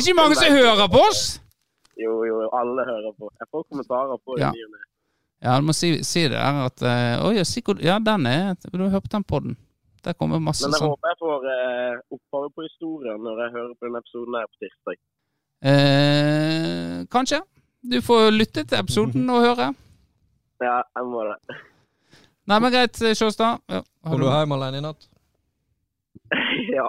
Ikke 0.00 0.16
mange 0.18 0.38
som 0.40 0.56
hører 0.58 0.88
på 0.92 1.02
oss! 1.10 1.22
Jo, 1.98 2.20
jo, 2.26 2.42
alle 2.54 2.84
hører 2.86 3.14
på. 3.18 3.30
Jeg 3.40 3.48
får 3.50 3.64
kommentarer 3.72 4.18
på. 4.22 4.36
Ja. 4.38 4.52
ny. 4.54 4.82
Ja, 5.42 5.56
du 5.58 5.66
må 5.66 5.74
si, 5.74 5.90
si 6.06 6.24
det 6.26 6.34
der 6.34 6.60
at 6.66 6.82
eh, 6.82 7.14
Å 7.22 7.30
ja, 7.34 7.44
sikkert 7.46 7.82
ja, 7.82 7.98
den 8.02 8.26
er 8.26 8.54
Du 8.70 8.82
har 8.84 8.92
hørt 8.96 9.10
den 9.10 9.26
podden. 9.26 9.56
Der 10.06 10.14
kommer 10.14 10.42
masse 10.42 10.62
sånn. 10.62 10.72
Men 10.72 10.78
jeg 10.78 10.84
sånn. 10.84 10.94
håper 10.94 11.12
jeg 11.12 11.20
får 11.22 11.48
eh, 11.52 12.02
opphavet 12.16 12.54
på 12.54 12.66
historien 12.66 13.22
når 13.22 13.42
jeg 13.44 13.54
hører 13.56 13.72
på 13.74 13.88
den 13.88 13.98
episoden 13.98 14.38
her 14.38 14.46
på 14.50 14.62
tirsdag. 14.64 15.00
Eh, 15.70 16.94
kanskje. 17.10 17.40
Du 17.82 17.98
får 18.02 18.30
lytte 18.34 18.62
til 18.62 18.78
episoden 18.78 19.30
og 19.34 19.42
høre. 19.42 19.72
Ja, 20.62 20.78
jeg 20.82 21.10
må 21.10 21.26
det. 21.26 21.58
Nei, 22.48 22.58
men 22.64 22.72
greit, 22.72 22.96
Sjåstad. 23.18 23.60
Ja, 23.68 23.82
har 23.82 24.10
Kom 24.14 24.20
du- 24.22 24.26
hjem 24.30 24.52
alene 24.56 24.78
i 24.80 24.84
natt? 24.84 25.08
ja. 26.76 26.86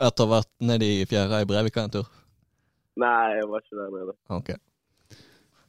Etter 0.00 0.24
å 0.24 0.28
ha 0.28 0.32
vært 0.38 0.50
nede 0.68 0.84
i 0.88 1.04
fjæra 1.08 1.42
i 1.44 1.48
Brevika 1.48 1.84
en 1.84 1.92
tur? 1.92 2.08
Nei, 3.00 3.36
jeg 3.36 3.48
var 3.50 3.60
ikke 3.64 3.76
der 3.80 3.90
nede. 3.92 4.14
Ok. 4.32 4.50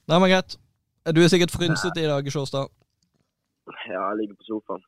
Nei, 0.07 0.19
men 0.23 0.29
greit. 0.31 0.55
Du 1.15 1.19
er 1.23 1.31
sikkert 1.31 1.51
frynsete 1.55 2.03
i 2.03 2.07
dag, 2.07 2.27
Sjåstad. 2.31 2.67
Ja, 3.87 4.01
jeg 4.11 4.17
ligger 4.21 4.37
på 4.39 4.47
sofaen. 4.47 4.83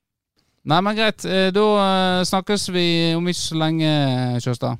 Nei, 0.68 0.80
men 0.84 0.96
greit. 0.96 1.24
Eh, 1.28 1.50
Da 1.56 1.66
eh, 1.84 2.24
snakkes 2.28 2.70
vi 2.76 2.86
om 3.16 3.28
ikke 3.32 3.42
så 3.44 3.60
lenge, 3.60 3.92
Sjåstad. 4.44 4.80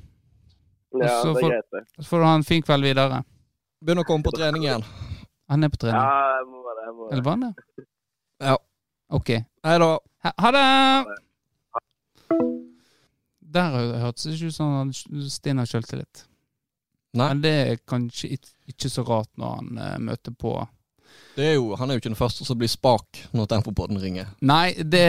Ja, 0.96 1.20
det 1.22 1.30
er 1.44 1.48
greit, 1.48 1.68
det. 1.76 1.84
Så 2.00 2.08
får 2.10 2.18
du 2.24 2.28
ha 2.28 2.34
en 2.40 2.44
fin 2.48 2.64
kveld 2.64 2.84
videre. 2.88 3.20
Begynner 3.84 4.04
å 4.04 4.08
komme 4.08 4.24
på 4.26 4.32
trening 4.36 4.64
igjen. 4.66 4.84
Han 5.52 5.64
er 5.64 5.72
på 5.72 5.80
trening. 5.84 6.00
Ja, 6.00 6.36
jeg 6.40 6.48
må 6.50 6.60
det. 6.64 6.84
Jeg 6.88 6.94
må 6.96 7.08
Eller 7.12 7.24
var 7.28 7.36
han 7.36 7.44
det? 7.48 7.86
Ja. 8.40 8.58
Ok. 9.08 9.28
Hei 9.62 9.78
da. 9.78 9.98
Ha, 10.24 10.32
ha 10.38 10.50
det! 10.52 11.04
Der 13.40 13.74
hørtes 14.00 14.24
det 14.24 14.34
ikke 14.36 14.46
ut 14.46 14.54
som 14.54 14.74
han 14.78 14.92
Stine 15.28 15.60
har 15.60 15.68
sjøltillit. 15.68 16.24
Men 17.18 17.42
det 17.42 17.52
er 17.52 17.80
kanskje 17.88 18.36
ikke, 18.38 18.88
så 18.88 19.02
rart 19.04 19.28
når 19.36 19.56
han 19.58 19.80
uh, 19.80 19.96
møter 19.98 20.32
på 20.32 20.54
Det 21.34 21.48
er 21.48 21.54
jo, 21.58 21.74
han 21.76 21.90
er 21.90 21.98
jo 21.98 22.02
ikke 22.04 22.12
den 22.12 22.20
første 22.20 22.46
som 22.46 22.58
blir 22.58 22.70
spak 22.70 23.24
når 23.34 23.50
Tempopodden 23.50 23.98
ringer. 24.00 24.30
Nei, 24.40 24.72
det, 24.78 25.04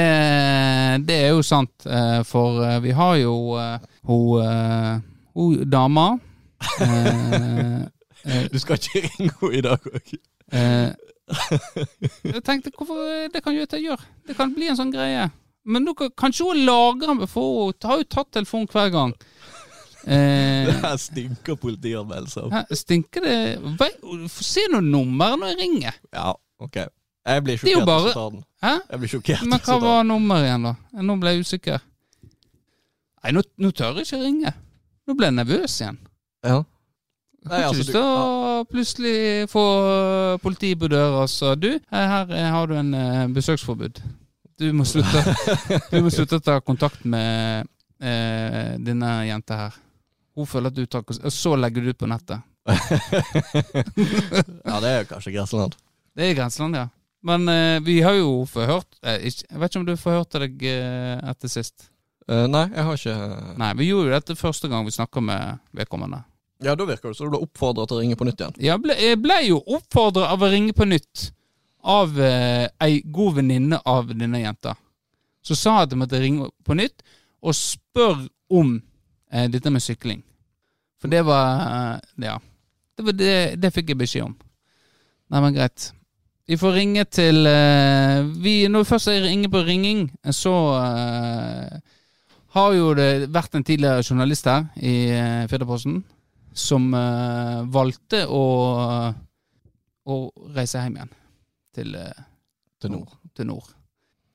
det 1.08 1.20
er 1.22 1.30
jo 1.30 1.46
sant, 1.46 1.86
eh, 1.86 2.24
for 2.26 2.64
eh, 2.66 2.80
vi 2.84 2.92
har 2.98 3.16
jo 3.22 3.36
hun, 4.10 5.02
hun 5.38 5.70
dama 5.70 6.08
Du 8.52 8.58
skal 8.60 8.78
ikke 8.78 9.06
ringe 9.06 9.30
henne 9.30 9.58
i 9.58 9.64
dag 9.66 9.88
òg. 9.94 10.14
Jeg 12.24 12.44
tenkte 12.44 12.72
hvorfor 12.76 13.30
Det 13.34 13.42
kan 13.44 13.54
jo 13.56 13.66
jeg 13.66 13.84
gjøre. 13.86 14.06
Det 14.28 14.36
kan 14.38 14.54
bli 14.54 14.68
en 14.72 14.78
sånn 14.80 14.92
greie. 14.94 15.30
Men 15.66 15.86
nå 15.86 15.94
kan- 15.98 16.10
kanskje 16.18 16.48
hun 16.48 16.66
lagrer 16.66 17.14
meg, 17.16 17.30
for 17.30 17.66
hun 17.68 17.74
har 17.84 17.98
jo 18.02 18.04
tatt 18.10 18.32
telefonen 18.32 18.68
hver 18.72 18.92
gang. 18.92 19.14
Eh, 20.02 20.66
Det 20.66 20.74
her 20.82 20.96
stinker 20.98 21.56
politianmeldelser. 21.62 22.48
Stinker 22.74 23.22
det 23.22 23.60
Vei- 23.78 24.28
se 24.34 24.64
nå 24.74 24.80
nummer 24.82 25.36
når 25.38 25.52
jeg 25.52 25.58
ringer. 25.60 25.94
Ja, 26.12 26.32
ok. 26.60 26.80
Jeg 27.28 27.44
blir 27.46 27.54
er 27.54 27.58
sjokkert 27.62 27.86
bare-. 27.86 28.42
Hæ? 28.66 28.72
Jeg 28.90 29.00
blir 29.04 29.12
sjokkert 29.12 29.44
Men 29.46 29.60
hva 29.62 29.76
var 29.84 30.04
nummeret 30.10 30.48
igjen, 30.48 30.64
da? 30.66 30.74
Nå 31.06 31.20
ble 31.22 31.36
jeg 31.36 31.46
usikker. 31.46 31.82
Nei, 33.24 33.32
nå, 33.38 33.44
nå 33.62 33.70
tør 33.78 34.00
jeg 34.02 34.08
ikke 34.10 34.24
ringe. 34.24 34.54
Nå 35.06 35.14
ble 35.20 35.30
jeg 35.30 35.36
nervøs 35.38 35.78
igjen. 35.84 36.00
Ja. 36.50 36.64
Jeg 37.42 37.50
Nei, 37.50 37.62
altså, 37.66 37.74
ikke 37.74 37.82
lyst 37.82 37.96
til 37.96 38.04
å 38.06 38.66
plutselig 38.70 39.50
få 39.50 39.66
politi 40.44 40.76
på 40.78 40.90
døra 40.92 41.24
og 41.24 41.30
så 41.32 41.56
Du, 41.58 41.72
her, 41.74 42.10
her 42.12 42.34
eh, 42.38 42.50
har 42.54 42.70
du 42.70 42.76
en 42.78 42.94
eh, 42.94 43.24
besøksforbud. 43.34 44.02
Du 44.62 44.68
må 44.78 44.86
slutte, 44.86 45.24
du 45.90 46.04
må 46.06 46.12
slutte 46.14 46.38
å 46.38 46.44
ta 46.46 46.60
kontakt 46.62 47.02
med 47.10 47.66
eh, 47.98 48.78
denne 48.78 49.14
jenta 49.26 49.58
her. 49.64 49.80
Hun 50.38 50.46
føler 50.48 50.70
at 50.70 50.78
du 50.78 50.86
tar 50.86 51.02
Og 51.02 51.34
så 51.34 51.56
legger 51.58 51.82
du 51.82 51.90
ut 51.90 51.98
på 51.98 52.10
nettet. 52.10 52.46
ja, 54.70 54.78
det 54.84 54.92
er 54.92 55.08
kanskje 55.10 55.34
grenseland. 55.34 55.74
Det 56.14 56.28
er 56.28 56.38
grenseland, 56.38 56.78
ja. 56.78 56.88
Men 57.26 57.50
eh, 57.50 57.80
vi 57.82 58.00
har 58.02 58.18
jo 58.18 58.46
forhørt 58.50 58.98
eh, 59.06 59.28
Jeg 59.30 59.60
vet 59.62 59.70
ikke 59.70 59.82
om 59.82 59.88
du 59.88 59.96
forhørte 60.00 60.42
deg 60.42 60.64
eh, 60.66 61.18
etter 61.30 61.52
sist? 61.52 61.90
Eh, 62.28 62.48
nei, 62.50 62.68
jeg 62.70 62.86
har 62.86 62.98
ikke 62.98 63.18
Nei, 63.62 63.72
vi 63.78 63.90
gjorde 63.90 64.10
jo 64.10 64.16
dette 64.16 64.38
første 64.40 64.70
gang 64.72 64.86
vi 64.86 64.94
snakka 64.96 65.22
med 65.26 65.62
vedkommende. 65.78 66.24
Ja, 66.62 66.76
da 66.78 66.86
virker 66.86 67.10
det 67.10 67.18
som 67.18 67.28
du 67.28 67.34
ble 67.34 67.42
oppfordra 67.42 67.88
til 67.90 67.98
å 67.98 68.02
ringe 68.04 68.18
på 68.20 68.26
nytt 68.28 68.42
igjen. 68.42 68.58
Jeg 68.62 68.82
ble, 68.84 68.96
jeg 69.02 69.18
ble 69.22 69.38
jo 69.48 69.62
oppfordra 69.66 70.30
av 70.34 70.44
å 70.46 70.50
ringe 70.52 70.76
på 70.78 70.86
nytt 70.86 71.32
av 71.82 72.20
eh, 72.22 72.68
ei 72.86 73.00
god 73.10 73.40
venninne 73.40 73.80
av 73.90 74.12
denne 74.14 74.44
jenta. 74.44 74.76
Så 75.42 75.58
sa 75.58 75.80
at 75.82 75.94
jeg 75.94 76.02
måtte 76.02 76.22
ringe 76.22 76.52
på 76.66 76.78
nytt 76.78 77.02
og 77.42 77.58
spørre 77.58 78.30
om 78.54 78.76
eh, 79.34 79.48
dette 79.50 79.74
med 79.74 79.82
sykling. 79.82 80.22
For 81.02 81.10
det 81.10 81.24
var 81.26 81.66
eh, 81.66 82.28
Ja. 82.28 82.38
Det, 82.98 83.06
var 83.08 83.18
det, 83.18 83.34
det 83.58 83.74
fikk 83.74 83.90
jeg 83.90 83.98
beskjed 83.98 84.28
om. 84.28 84.38
Nei, 85.32 85.42
men 85.42 85.56
greit. 85.56 85.88
Vi 86.46 86.58
får 86.60 86.76
ringe 86.76 87.06
til 87.10 87.48
eh, 87.48 88.22
vi, 88.44 88.68
Når 88.68 88.84
vi 88.84 88.90
først 88.90 89.10
er 89.10 89.30
inne 89.32 89.50
på 89.50 89.64
ringing, 89.66 90.10
så 90.30 90.54
eh, 90.78 91.98
har 92.52 92.74
jo 92.76 92.92
det 92.94 93.32
vært 93.32 93.56
en 93.56 93.66
tidligere 93.66 94.04
journalist 94.04 94.50
her 94.50 94.66
i 94.76 94.96
uh, 95.16 95.48
Firdaposten 95.48 96.02
som 96.54 96.94
uh, 96.94 97.64
valgte 97.72 98.26
å, 98.28 98.44
å 100.04 100.18
reise 100.56 100.82
hjem 100.84 100.98
igjen 100.98 101.14
til, 101.76 101.96
uh, 101.96 102.26
Til 102.82 102.92
nord. 102.96 103.16
til 103.38 103.48
nord. 103.48 103.70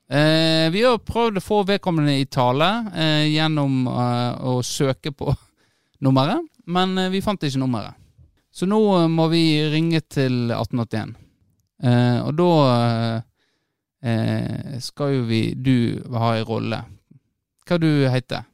Uh, 0.06 0.70
vi 0.72 0.84
har 0.86 1.02
prøvd 1.02 1.40
å 1.40 1.44
få 1.44 1.62
vedkommende 1.66 2.16
i 2.20 2.28
tale 2.30 2.70
gjennom 3.26 3.88
å 3.90 4.58
søke 4.64 5.12
på 5.12 5.34
nummeret, 6.04 6.42
men 6.72 6.96
vi 7.12 7.22
fant 7.24 7.42
ikke 7.42 7.62
nummeret. 7.62 7.94
Så 8.56 8.68
nå 8.68 8.80
må 9.12 9.28
vi 9.28 9.60
ringe 9.68 10.00
til 10.08 10.48
1881. 10.48 11.12
Eh, 11.84 12.18
og 12.24 12.38
da 12.38 13.20
skal 14.80 15.10
jo 15.12 15.24
vi 15.28 15.40
Du 15.52 16.00
ha 16.14 16.30
en 16.38 16.46
rolle. 16.48 16.78
Hva 17.66 17.76
du 17.82 17.90
heter 18.08 18.46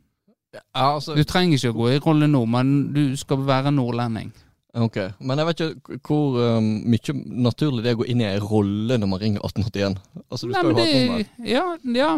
Ja, 0.53 0.61
altså, 0.95 1.15
Du 1.17 1.23
trenger 1.25 1.57
ikke 1.57 1.71
å 1.73 1.77
gå 1.79 1.91
i 1.95 1.99
rolle 2.05 2.27
nå, 2.29 2.43
men 2.47 2.93
du 2.93 3.17
skal 3.17 3.39
være 3.47 3.71
nordlending. 3.73 4.33
ok. 4.75 4.97
Men 5.21 5.39
jeg 5.39 5.47
vet 5.47 5.61
ikke 5.65 5.99
hvor 6.09 6.37
um, 6.59 6.69
mye 6.93 7.15
naturlig 7.49 7.83
det 7.85 7.91
er 7.93 7.97
å 7.97 8.03
gå 8.03 8.09
inn 8.13 8.21
i 8.21 8.29
ei 8.29 8.39
rolle 8.41 8.99
når 9.01 9.09
man 9.09 9.21
ringer 9.21 9.41
1881. 9.45 9.97
Altså, 10.31 10.47
du 10.47 10.53
Nei, 10.53 10.61
skal 10.61 10.73
men 10.73 10.77
jo 10.77 10.83
ha 10.83 10.89
et 10.89 11.07
nummer. 11.09 11.49
ja, 11.49 11.65
ja. 11.97 12.11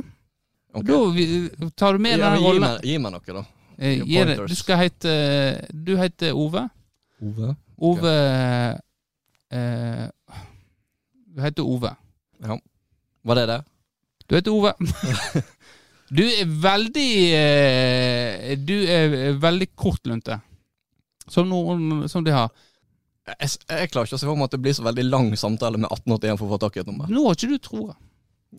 Okay. 0.75 0.91
Da 0.91 1.11
vi, 1.15 1.69
tar 1.79 1.93
du 1.95 1.99
med 2.03 2.19
Ja, 2.19 2.31
den 2.35 2.43
rollen. 2.43 2.81
gi 2.83 2.97
meg 2.99 3.13
noe, 3.15 3.35
da. 3.39 3.45
Eh, 3.79 4.01
gi 4.03 4.25
det- 4.27 4.49
Du 4.49 4.55
skal 4.55 4.77
hete 4.79 5.13
Du 5.71 5.97
heter 5.97 6.33
Ove. 6.35 6.69
Ove. 7.23 7.55
Ove 7.79 8.15
eh, 9.51 10.09
Du 11.35 11.41
heter 11.43 11.63
Ove. 11.63 11.95
Ja. 12.43 12.59
Var 13.25 13.35
det 13.35 13.47
det? 13.47 13.61
Du 14.29 14.35
heter 14.37 14.51
Ove. 14.55 14.73
Du 16.15 16.23
er 16.23 16.47
veldig 16.47 17.11
eh, 17.35 18.53
Du 18.61 18.75
er 18.87 19.35
veldig 19.41 19.71
kortlunte. 19.75 20.39
Som 21.31 21.49
noen 21.51 22.07
som 22.13 22.25
de 22.25 22.35
har. 22.35 22.51
Jeg, 23.25 23.55
jeg 23.71 23.91
klarer 23.91 24.07
ikke 24.07 24.19
å 24.19 24.21
se 24.21 24.29
for 24.29 24.37
meg 24.37 24.51
at 24.51 24.57
det 24.57 24.63
blir 24.67 24.75
så 24.77 24.85
veldig 24.85 25.05
lang 25.09 25.31
samtale 25.41 25.81
med 25.81 25.89
1881 25.89 26.41
for 26.41 26.47
å 26.47 26.55
få 26.55 26.59
tak 26.67 26.77
i 26.77 26.83
et 26.83 26.91
nummer. 26.91 27.09
Nå 27.09 27.25
har 27.25 27.39
ikke 27.39 27.55
du 27.55 27.63
troa. 27.65 27.95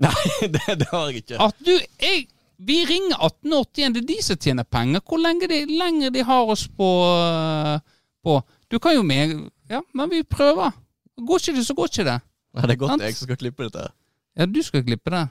Nei, 0.02 0.14
det, 0.56 0.64
det 0.82 0.88
har 0.90 1.12
jeg 1.12 1.22
ikke. 1.22 1.38
At 1.46 1.60
du 1.64 1.76
jeg, 1.76 2.26
Vi 2.66 2.80
ringer 2.90 3.20
1881, 3.20 3.94
det 3.96 4.02
er 4.02 4.10
de 4.10 4.18
som 4.26 4.42
tjener 4.42 4.68
penger. 4.68 5.04
Hvor 5.06 5.22
lenge 5.22 5.50
de, 5.52 5.62
lenger 5.70 6.16
de 6.16 6.26
har 6.26 6.52
oss 6.56 6.66
på, 6.68 6.90
eh, 7.14 7.78
på 8.26 8.40
Du 8.74 8.80
kan 8.82 8.98
jo 8.98 9.06
med 9.06 9.38
Ja, 9.72 9.84
men 9.94 10.12
vi 10.12 10.24
prøver. 10.24 10.74
Går 11.16 11.44
ikke 11.44 11.60
det, 11.60 11.68
så 11.70 11.78
går 11.78 11.92
ikke 11.92 12.10
det. 12.10 12.20
Nei, 12.56 12.66
det 12.66 12.76
er 12.76 12.82
godt 12.82 13.02
er 13.02 13.10
jeg 13.10 13.20
som 13.20 13.30
skal 13.30 13.40
klippe 13.40 13.68
dette. 13.68 13.90
Ja, 14.36 14.48
du 14.50 14.62
skal 14.64 14.84
klippe 14.88 15.14
det. 15.14 15.26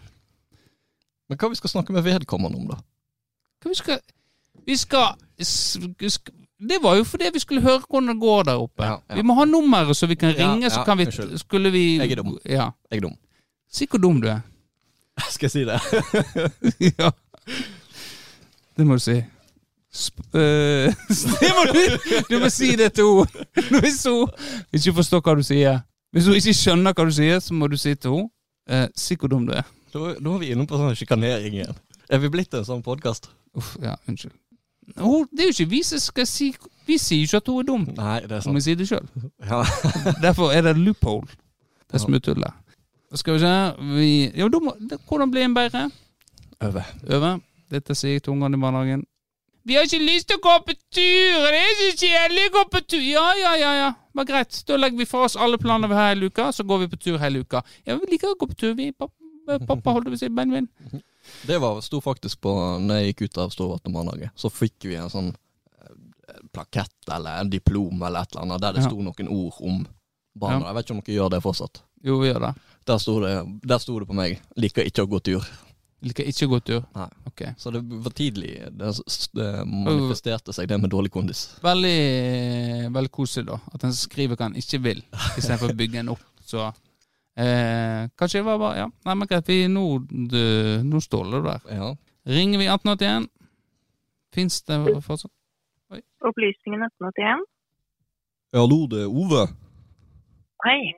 Men 1.29 1.41
hva 1.41 1.51
vi 1.51 1.59
skal 1.59 1.73
snakke 1.73 1.93
med 1.93 2.05
vedkommende 2.05 2.59
om, 2.59 2.67
da? 2.69 2.79
Hva 3.63 3.73
vi 3.73 3.79
skal 3.79 4.01
Vi 4.67 4.77
skal, 4.77 6.35
Det 6.61 6.79
var 6.83 6.97
jo 6.97 7.05
fordi 7.05 7.31
vi 7.33 7.43
skulle 7.43 7.61
høre 7.61 7.83
hvordan 7.89 8.09
det 8.09 8.21
går 8.21 8.43
der 8.49 8.61
oppe. 8.61 8.85
Ja, 8.85 8.97
ja. 9.09 9.15
Vi 9.15 9.23
må 9.23 9.35
ha 9.35 9.45
nummeret 9.45 9.97
så 9.97 10.07
vi 10.07 10.15
kan 10.15 10.35
Ja, 10.37 10.53
ringe, 10.53 10.71
så 10.71 10.85
kan 10.85 10.99
vi 10.99 11.07
unnskyld. 11.07 11.39
Skulle 11.39 11.71
vi 11.71 11.97
Jeg 11.97 12.11
er 12.11 12.23
dum. 12.23 12.39
Ja. 12.45 12.71
Jeg 12.91 12.97
er 12.97 13.01
dum. 13.01 13.17
Si 13.73 13.87
hvor 13.91 13.99
dum 13.99 14.21
du 14.21 14.29
er. 14.29 14.41
Skal 15.35 15.47
jeg 15.47 15.51
si 15.51 15.65
det? 15.65 15.81
ja. 16.99 17.11
Det 18.77 18.87
må 18.87 18.95
du 18.95 18.99
si. 18.99 19.23
Sp 19.95 20.19
uh, 20.35 20.91
det 21.41 21.51
må 21.55 21.65
du, 21.71 21.83
du 22.31 22.39
må 22.43 22.49
si 22.51 22.75
det 22.77 22.93
til 22.93 23.05
henne. 23.05 23.81
Hvis 23.81 24.05
hun 24.05 24.29
ikke 24.73 24.95
forstår 24.95 25.21
hva 25.23 25.37
du 25.39 25.43
sier. 25.47 25.85
Hvis 26.13 26.27
hun 26.27 26.39
ikke 26.39 26.55
skjønner 26.55 26.95
hva 26.95 27.07
du 27.07 27.15
sier, 27.15 27.39
så 27.43 27.55
må 27.55 27.69
du 27.71 27.77
si 27.79 27.95
til 27.95 28.11
henne 28.11 28.85
uh, 28.87 28.89
Si 28.99 29.15
hvor 29.19 29.31
dum 29.31 29.47
du 29.47 29.55
er. 29.55 29.63
Da, 29.95 30.15
nå 30.19 30.33
er 30.35 30.41
vi 30.43 30.49
inne 30.51 30.67
på 30.67 30.79
sånn 30.79 30.97
sjikanering 30.99 31.55
igjen. 31.55 31.77
Er 32.11 32.19
vi 32.23 32.31
blitt 32.33 32.55
en 32.59 32.67
sånn 32.67 32.83
podkast? 32.83 33.29
Uff, 33.55 33.77
ja, 33.83 33.95
unnskyld. 34.11 34.35
Hun, 34.99 35.29
det 35.33 35.45
er 35.45 35.49
jo 35.49 35.55
ikke 35.55 35.71
vi 35.71 35.79
som 35.87 36.01
skal 36.03 36.27
si 36.29 36.51
Vi 36.85 36.99
sier 37.01 37.23
ikke 37.25 37.39
at 37.41 37.47
hun 37.49 37.61
er 37.63 37.69
dum. 37.71 37.85
Nei, 37.97 38.19
det 38.27 38.35
er 38.37 38.43
sant. 38.45 38.53
må 38.53 38.61
vi 38.61 38.65
si 38.67 38.75
det 38.77 38.89
sjøl. 38.91 39.07
Ja. 39.51 39.63
Derfor 40.21 40.53
er 40.53 40.67
det 40.67 40.75
loophole. 40.77 41.31
Det 41.89 41.97
er 41.97 42.03
smutthullet. 42.03 42.61
Skal 43.15 43.39
vi 43.39 43.45
se 43.45 43.55
vi, 43.95 44.11
ja, 44.35 44.51
da 44.51 44.61
må, 44.61 44.75
da, 44.91 44.99
Hvordan 45.09 45.31
blir 45.33 45.47
en 45.47 45.55
bedre? 45.57 45.87
Øve. 46.67 46.85
Øve. 47.07 47.33
Dette 47.73 47.95
sier 47.97 48.19
jeg 48.19 48.27
til 48.27 48.35
ungene 48.35 48.59
i 48.59 48.61
barnehagen. 48.61 49.07
Vi 49.65 49.79
har 49.79 49.87
ikke 49.87 50.03
lyst 50.05 50.29
til 50.29 50.37
å 50.37 50.45
gå 50.45 50.55
på 50.67 50.75
tur! 50.93 51.47
Det 51.49 51.61
er 51.63 51.77
så 51.79 51.91
kjedelig 52.03 52.49
å 52.51 52.55
gå 52.59 52.65
på 52.75 52.83
tur! 52.85 53.01
Ja, 53.01 53.29
ja, 53.41 53.55
ja, 53.57 53.71
ja. 53.79 53.91
Men 54.13 54.27
greit. 54.29 54.59
Da 54.69 54.77
legger 54.77 55.01
vi 55.01 55.07
fra 55.09 55.23
oss 55.25 55.39
alle 55.41 55.57
planer 55.63 55.89
vi 55.89 55.97
har 55.97 56.11
hele 56.11 56.29
uka, 56.29 56.51
så 56.53 56.67
går 56.69 56.83
vi 56.83 56.91
på 56.93 56.99
tur 57.07 57.17
hele 57.23 57.41
uka. 57.47 57.63
Ja, 57.87 57.97
vi 57.97 58.11
liker 58.11 58.35
å 58.35 58.37
gå 58.37 58.51
på 58.51 58.59
tur, 58.61 58.75
vi. 58.77 58.91
Pappa, 58.93 59.15
pappa 59.67 59.95
holdt 59.97 60.09
på 60.09 60.15
å 60.17 60.19
si 60.21 60.29
Benjamin. 60.29 60.69
Det 61.47 61.59
var, 61.61 61.81
sto 61.85 62.01
faktisk 62.05 62.41
på 62.45 62.53
Når 62.85 63.01
jeg 63.01 63.13
gikk 63.13 63.23
ut 63.29 63.39
av 63.45 63.53
Storvatn 63.55 63.93
barnehage, 63.95 64.31
så 64.37 64.51
fikk 64.53 64.85
vi 64.91 64.97
en 65.01 65.11
sånn 65.13 65.31
eh, 65.33 66.39
plakett 66.53 67.13
eller 67.13 67.41
en 67.41 67.51
diplom 67.53 68.03
eller 68.03 68.23
et 68.25 68.33
eller 68.35 68.43
annet, 68.47 68.61
der 68.65 68.73
det 68.79 68.85
Ja. 68.85 68.89
sto 68.91 69.01
noen 69.03 69.29
ord 69.29 69.61
om 69.61 69.85
barna. 70.35 70.61
Ja. 70.61 70.67
Jeg 70.71 70.75
vet 70.75 70.85
ikke 70.89 70.97
om 70.97 71.03
dere 71.07 71.17
gjør 71.19 71.31
det 71.37 71.43
fortsatt. 71.45 71.83
Jo, 72.05 72.19
vi 72.21 72.29
gjør 72.33 72.41
det. 72.49 72.55
Der 72.85 72.99
sto 73.01 73.21
det, 73.23 73.35
der 73.65 73.79
sto 73.81 73.99
det 74.01 74.09
på 74.09 74.15
meg 74.17 74.41
'liker 74.57 74.85
ikke 74.85 75.07
å 75.07 75.09
gå 75.09 75.21
tur'. 75.21 75.47
Liker 76.05 76.27
ikke 76.29 76.45
å 76.45 76.51
gå 76.53 76.59
tur. 76.61 76.83
Nei. 76.95 77.09
Ok. 77.27 77.43
Så 77.57 77.71
det 77.73 77.81
var 77.81 78.13
tidlig. 78.13 78.59
Det, 78.77 78.91
det 79.33 79.51
manifesterte 79.65 80.53
seg 80.53 80.69
det 80.69 80.77
med 80.81 80.91
dårlig 80.93 81.11
kondis. 81.11 81.55
Veldig, 81.65 82.93
veldig 82.93 83.11
koselig, 83.11 83.47
da. 83.49 83.57
At 83.73 83.85
en 83.89 83.95
skriver 83.97 84.37
hva 84.37 84.51
en 84.51 84.57
ikke 84.61 84.83
vil, 84.85 85.01
istedenfor 85.39 85.73
å 85.73 85.79
bygge 85.79 86.03
en 86.03 86.13
opp. 86.13 86.21
Så 86.45 86.67
eh, 87.37 88.11
kanskje 88.19 88.41
det 88.41 88.47
var 88.47 88.59
bare 88.63 88.77
Ja, 88.79 88.89
nei, 89.07 89.15
men 89.15 89.31
greit. 89.31 89.49
Vi, 89.49 89.67
nå, 89.69 89.85
nå 90.85 91.01
står 91.01 91.31
det 91.33 91.43
der. 91.47 91.65
Ja. 91.79 91.95
Ringer 92.25 92.59
vi 92.63 92.69
1881? 92.71 93.31
Fins 94.35 94.63
det 94.67 94.79
fortsatt? 95.07 95.33
Opplysningen 96.25 96.83
1881. 96.83 97.45
Hallo, 98.55 98.87
det 98.91 99.03
er 99.05 99.11
Ove. 99.11 99.47
Hei. 100.65 100.95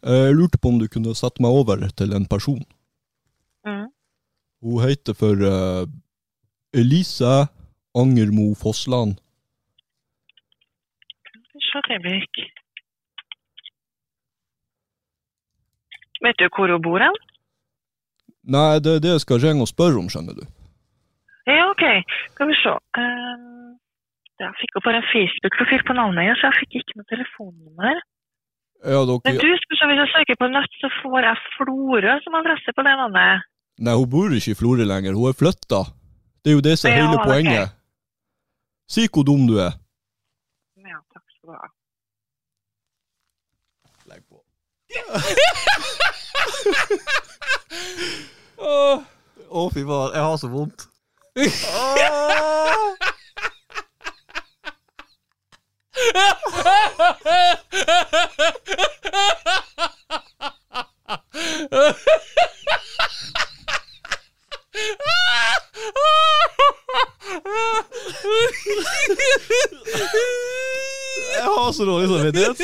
Jeg 0.00 0.36
lurte 0.36 0.58
på 0.60 0.70
om 0.72 0.78
du 0.80 0.86
kunne 0.88 1.14
sette 1.18 1.42
meg 1.42 1.52
over 1.52 1.82
til 1.96 2.14
en 2.16 2.26
person. 2.28 2.62
Mm. 3.66 3.88
Hun 4.64 4.82
heter 4.84 5.16
for 5.16 5.40
eh, 5.44 5.88
Elise 6.76 7.48
Angermo 7.96 8.54
Fossland. 8.54 9.18
Et 11.60 11.90
øyeblikk. 11.90 12.40
Vet 16.24 16.38
du 16.40 16.48
hvor 16.52 16.68
hun 16.72 16.82
bor 16.84 17.00
hen? 17.02 17.16
Nei, 18.50 18.78
det 18.84 18.96
er 18.96 19.02
det 19.04 19.12
jeg 19.14 19.22
skal 19.24 19.40
ringe 19.42 19.64
og 19.64 19.70
spørre 19.70 20.00
om, 20.00 20.08
skjønner 20.12 20.36
du. 20.36 20.44
Ja, 21.48 21.64
ok. 21.72 21.84
Skal 22.34 22.48
vi 22.50 22.56
se. 22.60 22.72
Uh, 22.96 23.76
jeg 24.40 24.56
fikk 24.62 24.78
opp 24.80 24.86
bare 24.88 25.00
en 25.02 25.10
Facebook-profil 25.12 25.82
på 25.88 25.96
navnet 25.96 26.24
hennes, 26.24 26.40
så 26.40 26.48
jeg 26.50 26.58
fikk 26.62 26.78
ikke 26.80 26.98
noe 27.00 27.08
telefonnummer. 27.12 28.00
Ja, 28.80 29.00
Men 29.04 29.36
du, 29.36 29.48
skal 29.60 29.76
se, 29.76 29.88
hvis 29.90 30.00
jeg 30.00 30.10
søker 30.14 30.38
på 30.40 30.48
nøtt, 30.48 30.76
så 30.80 30.88
får 31.02 31.26
jeg 31.26 31.40
Florø 31.58 32.14
som 32.24 32.38
adresse 32.38 32.72
på 32.72 32.84
det 32.86 32.94
navnet. 32.96 33.44
Nei, 33.80 33.96
hun 33.96 34.08
bor 34.12 34.32
ikke 34.32 34.54
i 34.54 34.56
Florø 34.56 34.86
lenger. 34.88 35.16
Hun 35.16 35.28
er 35.28 35.36
flytta. 35.36 35.82
Det 36.40 36.52
er 36.52 36.56
jo 36.56 36.64
det 36.64 36.78
som 36.80 36.88
er 36.88 36.96
Ja, 36.96 37.04
hele 37.04 37.20
poenget. 37.20 37.28
poenget. 37.28 37.76
Si 38.88 39.04
hvor 39.12 39.24
dum 39.28 39.44
du 39.48 39.58
er. 39.60 39.76
Ja, 40.80 40.98
takk 41.12 41.26
skal 41.36 41.52
du 41.52 41.54
ha. 41.60 41.68
Legg 44.08 44.24
på. 44.24 44.40
Å, 49.50 49.70
fy 49.74 49.82
faen. 49.86 50.12
Jeg 50.14 50.22
har 50.22 50.36
så 50.40 50.48
vondt. 50.52 50.86
Åh! 51.36 52.96
Jeg 71.34 71.44
har 71.44 71.72
så 71.72 71.84
dårlig 71.84 72.08
samvittighet. 72.08 72.56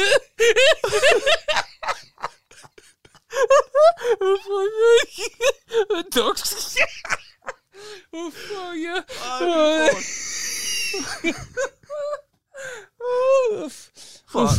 Takk. 6.11 6.39
Uff, 8.13 8.51
ja. 8.75 9.05
Uff. 13.65 13.91
Faen. 14.27 14.59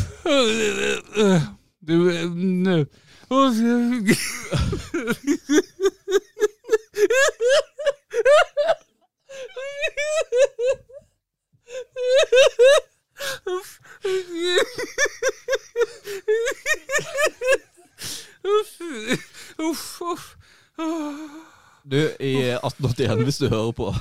Du 1.81 2.09
eh, 2.09 2.29
nå. 2.29 2.85
Uff. 3.29 3.55
Uff. 18.47 18.73
Uff. 19.59 20.01
Uff. 20.01 20.35
Du, 21.87 21.97
i 22.19 22.33
1881, 22.51 23.23
hvis 23.23 23.37
du 23.37 23.47
hører 23.49 23.71
på, 23.71 23.93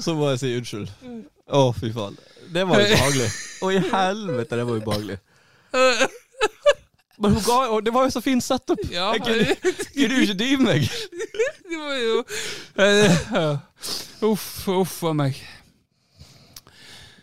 så 0.00 0.14
må 0.14 0.30
jeg 0.32 0.40
si 0.42 0.52
unnskyld. 0.58 0.88
Å, 1.46 1.62
fy 1.76 1.92
faen. 1.94 2.16
Det 2.52 2.64
var 2.66 2.82
ubehagelig. 2.82 3.28
Å, 3.62 3.70
i 3.70 3.82
helvete, 3.92 4.58
det 4.58 4.64
var 4.66 4.80
ubehagelig. 4.82 5.18
Men 7.16 7.32
hun 7.32 7.42
ga 7.46 7.54
jo 7.64 7.78
Det 7.80 7.92
var 7.94 8.04
jo 8.04 8.10
så 8.12 8.20
fin 8.20 8.40
setup. 8.44 8.80
Ja, 8.92 9.12
Jeg 9.16 9.22
kunne 9.24 10.18
jo 10.18 10.26
ikke 10.26 10.36
dy 10.36 10.50
meg. 10.60 10.84
det 11.70 11.78
var 11.80 11.96
jo 12.02 12.24
Uff, 14.32 14.48
uff 14.68 14.98
a 15.08 15.14
meg. 15.16 15.38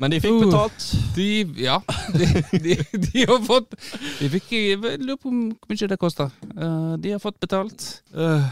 Men 0.04 0.12
de 0.12 0.20
fikk 0.20 0.36
Uh. 0.36 0.44
betalt. 0.44 0.88
De 1.16 1.28
Ja, 1.64 1.78
de, 2.12 2.28
de, 2.52 2.76
de 3.08 3.24
har 3.30 3.40
fått 3.46 3.72
De 4.20 4.30
fikk 4.34 4.52
Jeg 4.52 4.82
lurer 5.00 5.16
på 5.16 5.32
hvor 5.32 5.72
mye 5.72 5.90
det 5.94 6.00
kosta. 6.02 6.28
Uh, 6.58 7.00
de 7.00 7.16
har 7.16 7.24
fått 7.24 7.40
betalt. 7.40 7.86
Eh, 8.12 8.52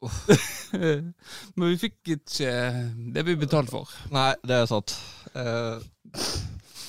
Men 1.56 1.72
vi 1.72 1.76
fikk 1.80 2.14
ikke 2.16 2.52
det 3.14 3.24
vi 3.26 3.36
betalte 3.40 3.72
for. 3.72 3.90
Nei, 4.12 4.32
det 4.44 4.62
er 4.62 4.68
sant. 4.68 4.94
Eh, 5.36 5.82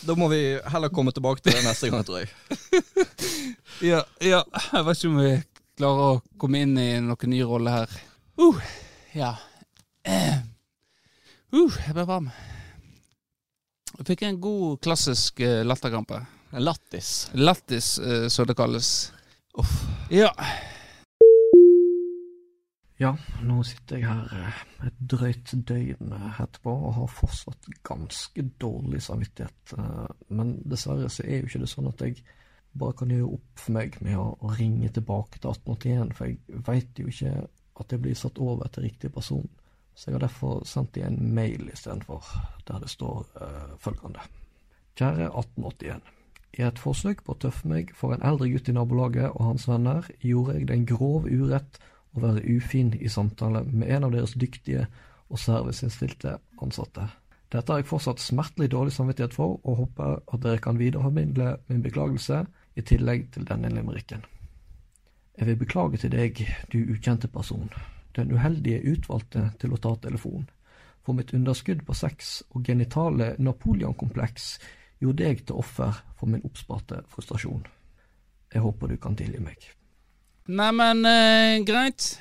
da 0.07 0.15
må 0.17 0.29
vi 0.31 0.41
heller 0.73 0.91
komme 0.93 1.13
tilbake 1.15 1.43
til 1.43 1.55
det 1.55 1.65
neste 1.65 1.91
gang, 1.91 2.05
tror 2.07 2.23
jeg. 2.23 2.31
Ja, 3.81 4.03
ja. 4.21 4.43
Jeg 4.45 4.85
vet 4.85 4.99
ikke 4.99 5.09
om 5.09 5.15
vi 5.17 5.29
klarer 5.79 6.03
å 6.05 6.17
komme 6.37 6.59
inn 6.61 6.75
i 6.77 6.89
noen 7.01 7.31
ny 7.33 7.39
rolle 7.49 7.73
her. 7.73 7.95
Uh, 8.37 8.59
ja. 9.17 9.31
Eh. 10.05 10.37
Uh, 11.49 11.79
jeg 11.87 11.95
ble 11.97 12.05
varm. 12.05 12.29
Fikk 14.07 14.25
en 14.27 14.41
god 14.41 14.81
klassisk 14.81 15.39
uh, 15.45 15.61
latterkrampe. 15.67 16.21
Lattis. 16.57 17.29
Lattis, 17.37 17.93
uh, 17.99 18.27
som 18.27 18.47
det 18.49 18.57
kalles. 18.59 19.11
Uff. 19.59 19.73
Ja. 20.09 20.31
Ja, 23.01 23.15
nå 23.41 23.63
sitter 23.65 23.97
jeg 23.97 24.05
her 24.05 24.33
eh, 24.37 24.57
et 24.85 24.97
drøyt 25.09 25.55
døgn 25.65 26.11
eh, 26.13 26.41
etterpå 26.43 26.69
og 26.75 26.91
har 26.99 27.07
fortsatt 27.09 27.69
ganske 27.87 28.43
dårlig 28.61 28.99
samvittighet. 29.01 29.73
eh, 29.73 30.11
Men 30.29 30.51
dessverre 30.69 31.09
så 31.09 31.25
er 31.25 31.39
jo 31.41 31.49
ikke 31.49 31.63
det 31.63 31.69
sånn 31.71 31.89
at 31.89 32.03
jeg 32.05 32.21
bare 32.77 32.93
kan 32.99 33.09
gjøre 33.09 33.31
opp 33.39 33.63
for 33.63 33.73
meg 33.79 33.97
med 34.05 34.19
å 34.21 34.51
ringe 34.53 34.91
tilbake 34.93 35.41
til 35.41 35.49
1881, 35.49 36.13
for 36.13 36.29
jeg 36.29 36.61
veit 36.69 37.01
jo 37.01 37.09
ikke 37.09 37.33
at 37.81 37.95
jeg 37.95 38.03
blir 38.05 38.21
satt 38.21 38.37
over 38.37 38.69
til 38.69 38.85
riktig 38.85 39.09
person. 39.15 39.49
Så 40.01 40.09
jeg 40.09 40.15
har 40.15 40.23
derfor 40.23 40.63
sendt 40.65 40.95
dem 40.95 41.11
en 41.13 41.33
mail 41.35 41.67
istedenfor, 41.69 42.25
der 42.65 42.79
det 42.81 42.89
står 42.89 43.19
uh, 43.37 43.75
følgende. 43.77 44.23
Kjære 44.97 45.27
1881. 45.29 46.01
I 46.57 46.63
et 46.65 46.81
forsøk 46.81 47.21
på 47.21 47.35
å 47.35 47.39
tøffe 47.43 47.69
meg 47.69 47.93
for 47.93 48.15
en 48.15 48.25
eldre 48.25 48.49
gutt 48.49 48.71
i 48.71 48.73
nabolaget 48.73 49.29
og 49.29 49.45
hans 49.51 49.67
venner, 49.69 50.09
gjorde 50.25 50.57
jeg 50.57 50.71
den 50.73 50.87
grov 50.89 51.29
urett 51.29 51.77
å 52.17 52.25
være 52.25 52.41
ufin 52.49 52.95
i 52.97 53.13
samtale 53.13 53.61
med 53.69 53.93
en 53.93 54.09
av 54.09 54.17
deres 54.17 54.33
dyktige 54.33 54.87
og 55.29 55.39
serviceinnstilte 55.39 56.39
ansatte. 56.65 57.05
Dette 57.53 57.69
har 57.69 57.83
jeg 57.83 57.91
fortsatt 57.93 58.25
smertelig 58.25 58.71
dårlig 58.73 58.97
samvittighet 58.97 59.37
for, 59.37 59.59
og 59.61 59.83
håper 59.85 60.17
at 60.25 60.41
dere 60.41 60.65
kan 60.65 60.81
videreformidle 60.81 61.59
min 61.69 61.85
beklagelse 61.85 62.41
i 62.73 62.81
tillegg 62.81 63.29
til 63.35 63.45
denne 63.45 63.69
limericken. 63.69 64.25
Jeg 65.37 65.47
vil 65.47 65.61
beklage 65.61 66.01
til 66.01 66.17
deg, 66.17 66.41
du 66.73 66.81
ukjente 66.89 67.29
person, 67.29 67.69
den 68.15 68.31
uheldige 68.31 68.81
utvalgte 68.93 69.49
til 69.59 69.73
å 69.73 69.81
ta 69.81 69.95
telefonen. 70.01 70.49
for 71.01 71.17
mitt 71.17 71.33
underskudd 71.33 71.79
på 71.81 71.93
sex 71.97 72.43
og 72.53 72.63
genitale 72.63 73.31
Napoleon-kompleks 73.41 74.59
gjorde 75.01 75.23
jeg 75.23 75.39
til 75.45 75.57
offer 75.57 75.95
for 76.19 76.29
min 76.29 76.43
oppsparte 76.45 77.01
frustrasjon. 77.09 77.63
Jeg 78.53 78.61
håper 78.61 78.87
du 78.87 78.97
kan 79.01 79.15
tilgi 79.17 79.41
meg. 79.41 79.65
Neimen, 80.45 81.05
eh, 81.05 81.63
greit. 81.65 82.19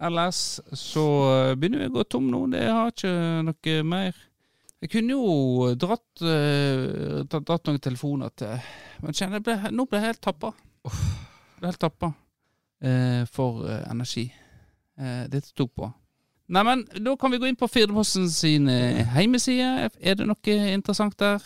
Ellers 0.00 0.60
så 0.72 1.06
eh, 1.50 1.54
begynner 1.54 1.84
vi 1.84 1.90
å 1.90 1.96
gå 1.98 2.04
tom 2.08 2.30
nå. 2.32 2.46
Det 2.54 2.64
har 2.64 2.88
ikke 2.88 3.12
noe 3.44 3.82
mer. 3.84 4.16
Jeg 4.82 4.90
kunne 4.90 5.14
jo 5.14 5.74
dratt, 5.78 6.22
eh, 6.26 7.22
dratt 7.30 7.68
noen 7.68 7.78
telefoner 7.78 8.32
til 8.34 8.56
Men 9.02 9.14
kjenner 9.14 9.38
jeg 9.38 9.46
ble, 9.46 9.70
nå 9.70 9.86
ble 9.86 10.00
jeg 10.00 10.08
helt 10.10 10.22
tappa. 10.24 10.52
Ble 11.58 11.70
helt 11.70 11.82
tappa 11.82 12.12
eh, 12.82 13.22
for 13.30 13.62
eh, 13.68 13.84
energi. 13.90 14.26
Eh, 15.02 15.24
dette 15.32 15.50
tok 15.58 15.72
på. 15.74 15.88
Neimen, 16.52 16.84
da 17.00 17.14
kan 17.16 17.32
vi 17.32 17.40
gå 17.40 17.48
inn 17.48 17.58
på 17.58 17.68
Firdeposten 17.70 18.28
sin 18.30 18.68
eh, 18.70 19.02
heimeside. 19.14 19.88
Er 19.98 20.18
det 20.18 20.28
noe 20.28 20.56
interessant 20.74 21.16
der? 21.18 21.42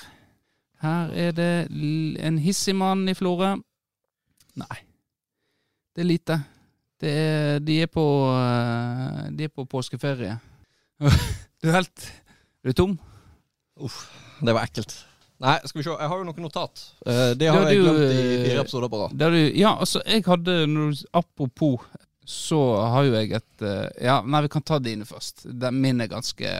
Her 0.82 1.12
er 1.16 1.32
det 1.32 1.50
en 2.26 2.38
hissig 2.42 2.74
mann 2.76 3.06
i 3.08 3.14
Florø. 3.16 3.54
Nei. 4.60 4.78
Det 5.96 6.04
er 6.04 6.10
lite. 6.10 6.40
Det 7.00 7.12
er, 7.12 7.58
de 7.60 7.80
er 7.84 7.90
på 7.92 8.04
eh, 8.32 9.26
De 9.36 9.48
er 9.48 9.52
på 9.52 9.64
påskeferie. 9.64 10.38
Du 11.56 11.70
er 11.70 11.78
helt 11.78 12.02
Du 12.62 12.68
er 12.68 12.76
tom? 12.76 12.98
Det 13.76 14.52
var 14.52 14.66
ekkelt. 14.68 14.92
Nei, 15.44 15.56
skal 15.68 15.80
vi 15.80 15.84
se. 15.84 15.92
Jeg 16.00 16.08
har 16.08 16.20
jo 16.20 16.24
noe 16.24 16.44
notat. 16.44 16.82
Eh, 17.04 17.32
det 17.36 17.48
har 17.50 17.66
jeg 17.66 17.76
jeg 17.76 17.80
du, 17.80 17.86
glemt 17.86 18.04
i 18.04 18.20
eh, 18.20 18.44
fire 18.46 18.62
episoder 18.64 18.92
på 18.92 19.00
rad. 19.02 19.24
Ja, 19.56 19.74
altså, 19.76 20.00
jeg 20.08 20.24
hadde 20.24 20.54
noe, 20.72 20.94
Apropos, 21.16 21.84
så 22.26 22.58
har 22.92 23.04
jo 23.06 23.14
jeg 23.14 23.32
et 23.38 23.62
eh, 23.62 24.04
Ja, 24.08 24.20
nei, 24.26 24.42
vi 24.46 24.50
kan 24.52 24.62
ta 24.66 24.78
dine 24.82 25.06
først. 25.08 25.44
Den 25.46 25.80
min 25.80 26.00
er 26.02 26.10
ganske 26.10 26.52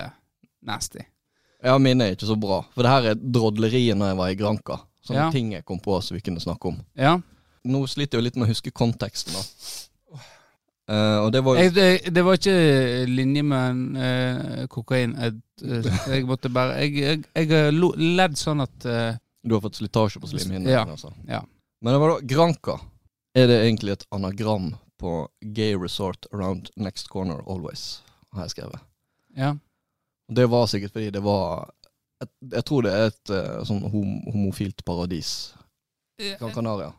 nasty. 0.67 1.03
Ja, 1.65 1.77
mine 1.83 2.07
er 2.07 2.15
ikke 2.17 2.29
så 2.29 2.37
bra. 2.39 2.61
For 2.75 2.87
det 2.87 2.93
her 2.93 3.09
er 3.13 3.19
drodleriet 3.19 3.99
når 3.99 4.13
jeg 4.13 4.19
var 4.21 4.31
i 4.31 4.39
Granca. 4.39 4.77
Sånne 5.07 5.25
Ja. 5.27 5.31
ting 5.35 5.53
jeg 5.55 5.65
kom 5.67 5.79
på 5.83 5.97
som 6.03 6.15
vi 6.17 6.21
kunne 6.23 6.41
snakke 6.43 6.69
om. 6.73 6.79
Ja. 6.99 7.17
Nå 7.67 7.81
sliter 7.91 8.19
jeg 8.19 8.23
jo 8.23 8.27
litt 8.29 8.37
med 8.39 8.47
å 8.47 8.53
huske 8.53 8.71
konteksten, 8.75 9.35
da. 9.35 9.43
Uh, 10.87 11.25
og 11.25 11.33
det 11.35 11.41
var 11.43 11.57
jo 11.57 11.63
Jeg, 11.65 11.73
det, 11.75 12.15
det 12.15 12.23
var 12.23 12.37
ikke 12.39 13.07
linje 13.11 13.43
med 13.43 13.71
en, 13.73 13.81
eh, 13.99 14.67
kokain. 14.71 15.17
Jeg, 15.19 15.41
jeg 16.13 16.27
måtte 16.29 16.47
bare 16.55 16.77
Jeg, 16.85 16.93
jeg, 17.03 17.23
jeg 17.35 17.49
har 17.51 17.73
ledd 17.99 18.37
sånn 18.39 18.63
at 18.63 18.87
uh, 18.87 19.17
Du 19.43 19.57
har 19.57 19.65
fått 19.65 19.81
slitasje 19.81 20.23
på 20.23 20.31
slimhinnen. 20.31 20.69
Ja, 20.71 20.85
Altså. 20.87 21.11
ja. 21.27 21.41
Men 21.83 21.93
det 21.97 21.99
var 22.05 22.13
da 22.15 22.21
Granca. 22.31 22.77
Er 23.35 23.51
det 23.51 23.59
egentlig 23.65 23.97
et 23.97 24.07
anagram 24.15 24.77
på 25.01 25.29
Gay 25.41 25.77
Resort 25.77 26.27
Around 26.33 26.71
Next 26.77 27.09
Corner 27.13 27.43
Always, 27.47 28.03
har 28.33 28.47
jeg 28.47 28.57
skrevet. 28.57 28.81
Ja. 29.37 29.57
Det 30.29 30.47
var 30.47 30.67
sikkert 30.67 30.93
fordi 30.93 31.11
det 31.11 31.23
var 31.23 31.71
et, 32.23 32.31
Jeg 32.53 32.65
tror 32.65 32.83
det 32.87 32.93
er 32.93 33.11
et 33.11 33.31
eh, 33.31 33.63
sånn 33.69 33.85
hom 33.93 34.19
homofilt 34.33 34.85
paradis. 34.89 35.31
Gran 36.41 36.55
Canaria. 36.55 36.93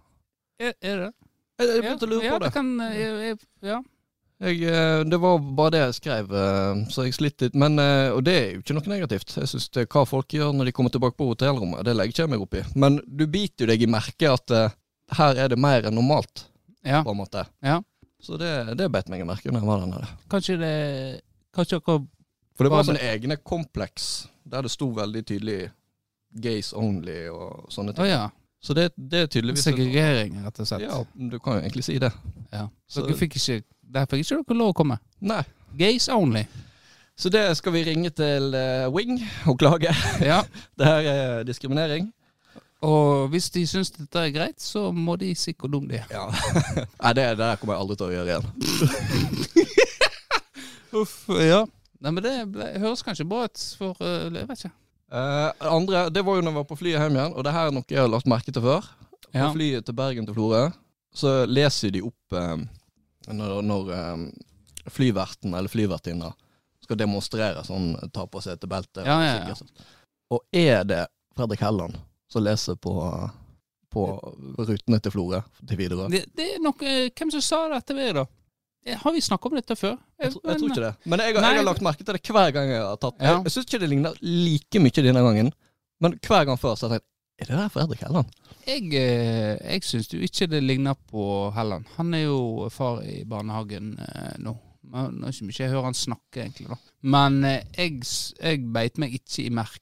Er, 0.61 0.75
er 0.81 0.99
det? 1.01 1.11
Jeg, 1.57 1.69
jeg 1.69 1.83
begynte 1.83 2.05
å 2.05 2.11
lure 2.11 2.25
ja, 2.25 2.33
på 2.35 2.41
det. 2.43 2.49
det 2.49 2.53
kan, 2.53 2.73
eh, 2.85 2.97
jeg, 3.01 3.37
ja. 3.65 3.79
Jeg, 4.45 4.59
eh, 4.69 5.01
det 5.09 5.19
var 5.23 5.39
bare 5.57 5.73
det 5.73 5.81
jeg 5.81 5.95
skrev, 5.97 6.35
så 6.93 7.07
jeg 7.07 7.15
slitt 7.17 7.41
litt. 7.41 7.57
Men, 7.57 7.81
og 8.13 8.21
det 8.27 8.35
er 8.37 8.51
jo 8.51 8.61
ikke 8.61 8.77
noe 8.77 8.93
negativt. 8.93 9.33
Jeg 9.33 9.49
synes 9.49 9.65
det 9.73 9.87
er 9.87 9.89
Hva 9.95 10.05
folk 10.05 10.37
gjør 10.37 10.53
når 10.53 10.69
de 10.69 10.75
kommer 10.77 10.93
tilbake 10.93 11.17
på 11.17 11.31
hotellrommet, 11.31 11.81
det 11.87 11.97
legger 11.97 12.13
ikke 12.13 12.25
jeg 12.27 12.33
meg 12.35 12.45
opp 12.45 12.59
i. 12.59 12.65
Men 12.77 12.99
du 13.07 13.25
biter 13.25 13.65
jo 13.65 13.71
deg 13.73 13.81
i 13.81 13.89
merket 13.89 14.29
at 14.53 14.77
her 15.17 15.41
er 15.41 15.49
det 15.49 15.57
mer 15.57 15.87
enn 15.87 15.97
normalt, 15.97 16.45
ja. 16.87 17.03
på 17.05 17.13
en 17.13 17.19
måte. 17.19 17.45
Ja. 17.65 17.81
Så 18.23 18.37
det, 18.41 18.51
det 18.79 18.89
bet 18.91 19.11
meg 19.13 19.21
i 19.21 19.27
merket 19.27 19.53
når 19.53 19.61
jeg 19.61 19.69
var 19.69 19.83
der 19.83 19.91
nede. 19.91 20.07
Kanskje 20.31 20.57
det 20.61 20.75
Kanskje 21.53 21.79
dere 21.79 21.99
For 22.57 22.65
det 22.65 22.71
var 22.73 22.85
sånne 22.87 23.05
egne 23.11 23.37
kompleks 23.37 24.27
der 24.47 24.65
det 24.65 24.71
sto 24.73 24.89
veldig 24.95 25.23
tydelig 25.27 25.59
gays 26.41 26.71
only 26.77 27.27
og 27.31 27.67
sånne 27.73 27.93
ting. 27.93 28.05
ting. 28.05 28.13
ja. 28.13 28.29
Så 28.63 28.73
det, 28.73 28.89
det 28.97 29.19
er 29.25 29.27
tydeligvis 29.31 29.63
Segregering, 29.67 30.39
rett 30.43 30.59
og 30.59 30.67
slett. 30.67 30.85
Ja, 30.87 31.01
du 31.13 31.37
kan 31.39 31.59
jo 31.59 31.65
egentlig 31.65 31.85
si 31.85 31.97
det. 32.01 32.09
Ja. 32.51 32.67
Så- 32.89 33.05
Dere 33.05 33.17
fikk 33.17 33.37
ikke 33.37 33.61
Der 33.87 34.07
fikk 34.09 34.25
ikke 34.25 34.41
dere 34.43 34.57
lov 34.57 34.73
å 34.73 34.75
komme. 34.75 34.97
Nei. 35.23 35.43
Gays 35.77 36.09
only. 36.11 36.41
Så 37.17 37.29
det 37.33 37.45
skal 37.57 37.73
vi 37.73 37.83
ringe 37.87 38.09
til 38.13 38.53
uh, 38.53 38.89
Wing 38.93 39.21
og 39.47 39.57
klage. 39.59 39.93
Ja. 40.21 40.41
Det 40.77 40.85
her 40.85 41.07
er 41.07 41.43
diskriminering. 41.47 42.11
Og 42.85 43.31
hvis 43.33 43.49
de 43.55 43.63
syns 43.65 43.89
dette 43.95 44.21
er 44.21 44.33
greit, 44.35 44.61
så 44.61 44.91
må 44.93 45.15
de 45.17 45.31
si 45.37 45.55
hvor 45.57 45.71
dum 45.73 45.87
de 45.89 45.97
er. 45.97 46.05
Ja. 46.13 46.27
Nei, 47.03 47.13
det, 47.17 47.23
det 47.33 47.41
der 47.41 47.57
kommer 47.57 47.73
jeg 47.73 47.81
aldri 47.83 47.97
til 47.97 48.07
å 48.07 48.13
gjøre 48.13 48.29
igjen. 48.33 48.47
Uff, 51.01 51.15
ja. 51.41 51.63
Nei, 51.97 52.11
men 52.11 52.21
det 52.21 52.33
ble, 52.53 52.67
høres 52.83 53.01
kanskje 53.05 53.25
bra 53.27 53.47
ut 53.47 53.63
for 53.79 53.97
uh, 54.05 54.29
Jeg 54.29 54.45
vet 54.45 54.61
ikke. 54.61 54.75
Eh, 55.07 55.67
andre, 55.71 56.07
det 56.13 56.21
var 56.27 56.37
jo 56.37 56.43
når 56.43 56.51
jeg 56.51 56.59
var 56.59 56.67
på 56.69 56.77
flyet 56.77 57.01
hjem 57.01 57.17
igjen, 57.17 57.33
og 57.33 57.45
det 57.47 57.53
her 57.55 57.69
er 57.69 57.73
noe 57.73 57.89
jeg 57.89 58.01
har 58.03 58.11
lagt 58.11 58.29
merke 58.29 58.53
til 58.53 58.65
før. 58.65 58.89
Ja. 59.31 59.47
På 59.47 59.53
flyet 59.55 59.87
til 59.87 59.97
Bergen 59.97 60.27
til 60.27 60.37
Florø, 60.37 60.65
så 61.15 61.31
leser 61.49 61.95
de 61.95 62.03
opp 62.05 62.37
eh, 62.37 62.57
når, 63.33 63.61
når 63.65 63.93
flyverten 64.93 65.55
eller 65.57 65.71
flyvertinna 65.71 66.29
skal 66.83 66.99
demonstrere 66.99 67.63
sånn, 67.67 67.95
ta 68.15 68.27
på 68.31 68.41
setebelte. 68.43 69.03
Ja, 69.07 69.17
ja, 69.25 69.49
ja. 69.49 69.87
Og 70.31 70.43
er 70.55 70.85
det 70.87 71.01
Fredrik 71.35 71.63
Helland 71.63 71.97
som 72.31 72.43
leser 72.43 72.75
på, 72.75 72.93
på 73.93 74.05
rutene 74.67 74.99
til 75.03 75.11
Florø 75.13 75.41
til 75.67 75.77
Widerøe? 75.79 76.09
Det, 76.13 76.25
det 76.37 76.47
er 76.55 76.63
nok 76.63 76.83
Hvem 76.83 77.31
som 77.37 77.41
sa 77.45 77.61
det 77.73 77.83
til 77.87 77.95
meg, 77.99 78.13
da? 78.17 78.25
Eh, 78.87 78.95
Har 79.01 79.11
vi 79.15 79.21
snakka 79.23 79.49
om 79.49 79.55
dette 79.59 79.75
før? 79.75 79.97
Jeg, 80.21 80.31
tror- 80.33 80.43
jeg 80.51 80.59
tror 80.61 80.69
ikke 80.71 80.83
det. 80.85 80.93
Men 81.05 81.19
jeg, 81.19 81.35
har- 81.35 81.43
jeg 81.51 81.59
har 81.61 81.67
lagt 81.67 81.81
merke 81.83 82.03
til 82.07 82.13
det 82.15 82.21
hver 82.31 82.51
gang 82.55 82.69
jeg 82.71 82.81
har 82.83 82.97
tatt 83.01 83.15
Ja. 83.19 83.33
Jeg, 83.37 83.43
jeg 83.47 83.51
syns 83.57 83.65
ikke 83.69 83.79
det 83.83 83.89
ligner 83.89 84.13
like 84.21 84.79
mye 84.83 85.03
denne 85.03 85.23
gangen, 85.27 85.53
men 85.99 86.19
hver 86.27 86.45
gang 86.45 86.57
før 86.59 86.75
så 86.79 86.87
har 86.89 86.99
jeg 86.99 87.01
tenkt 87.03 87.13
Er 87.39 87.45
det 87.51 87.57
der 87.57 87.69
Fredrik 87.69 87.99
Helland? 88.01 88.29
Jeg, 88.67 88.83
eh, 88.97 89.57
jeg 89.73 89.83
syns 89.85 90.07
jo 90.13 90.19
ikke 90.25 90.47
det 90.49 90.63
ligner 90.63 90.95
på 91.11 91.51
Helland. 91.55 91.85
Han 91.97 92.13
er 92.17 92.23
jo 92.25 92.67
far 92.73 93.03
i 93.05 93.23
barnehagen 93.23 93.93
eh, 93.99 94.33
nå. 94.41 94.55
Men 94.87 95.19
Nå 95.19 95.27
er 95.27 95.31
ikke 95.35 95.45
mye 95.49 95.59
jeg 95.59 95.69
hører 95.69 95.83
han 95.89 95.93
snakke, 95.99 96.41
egentlig. 96.45 96.67
da. 96.71 96.75
Men 97.03 97.37
eh, 97.45 97.61
jeg, 97.77 98.01
jeg 98.41 98.63
beit 98.73 98.97
meg 98.97 99.13
ikke 99.19 99.45
i 99.45 99.49
merk, 99.53 99.77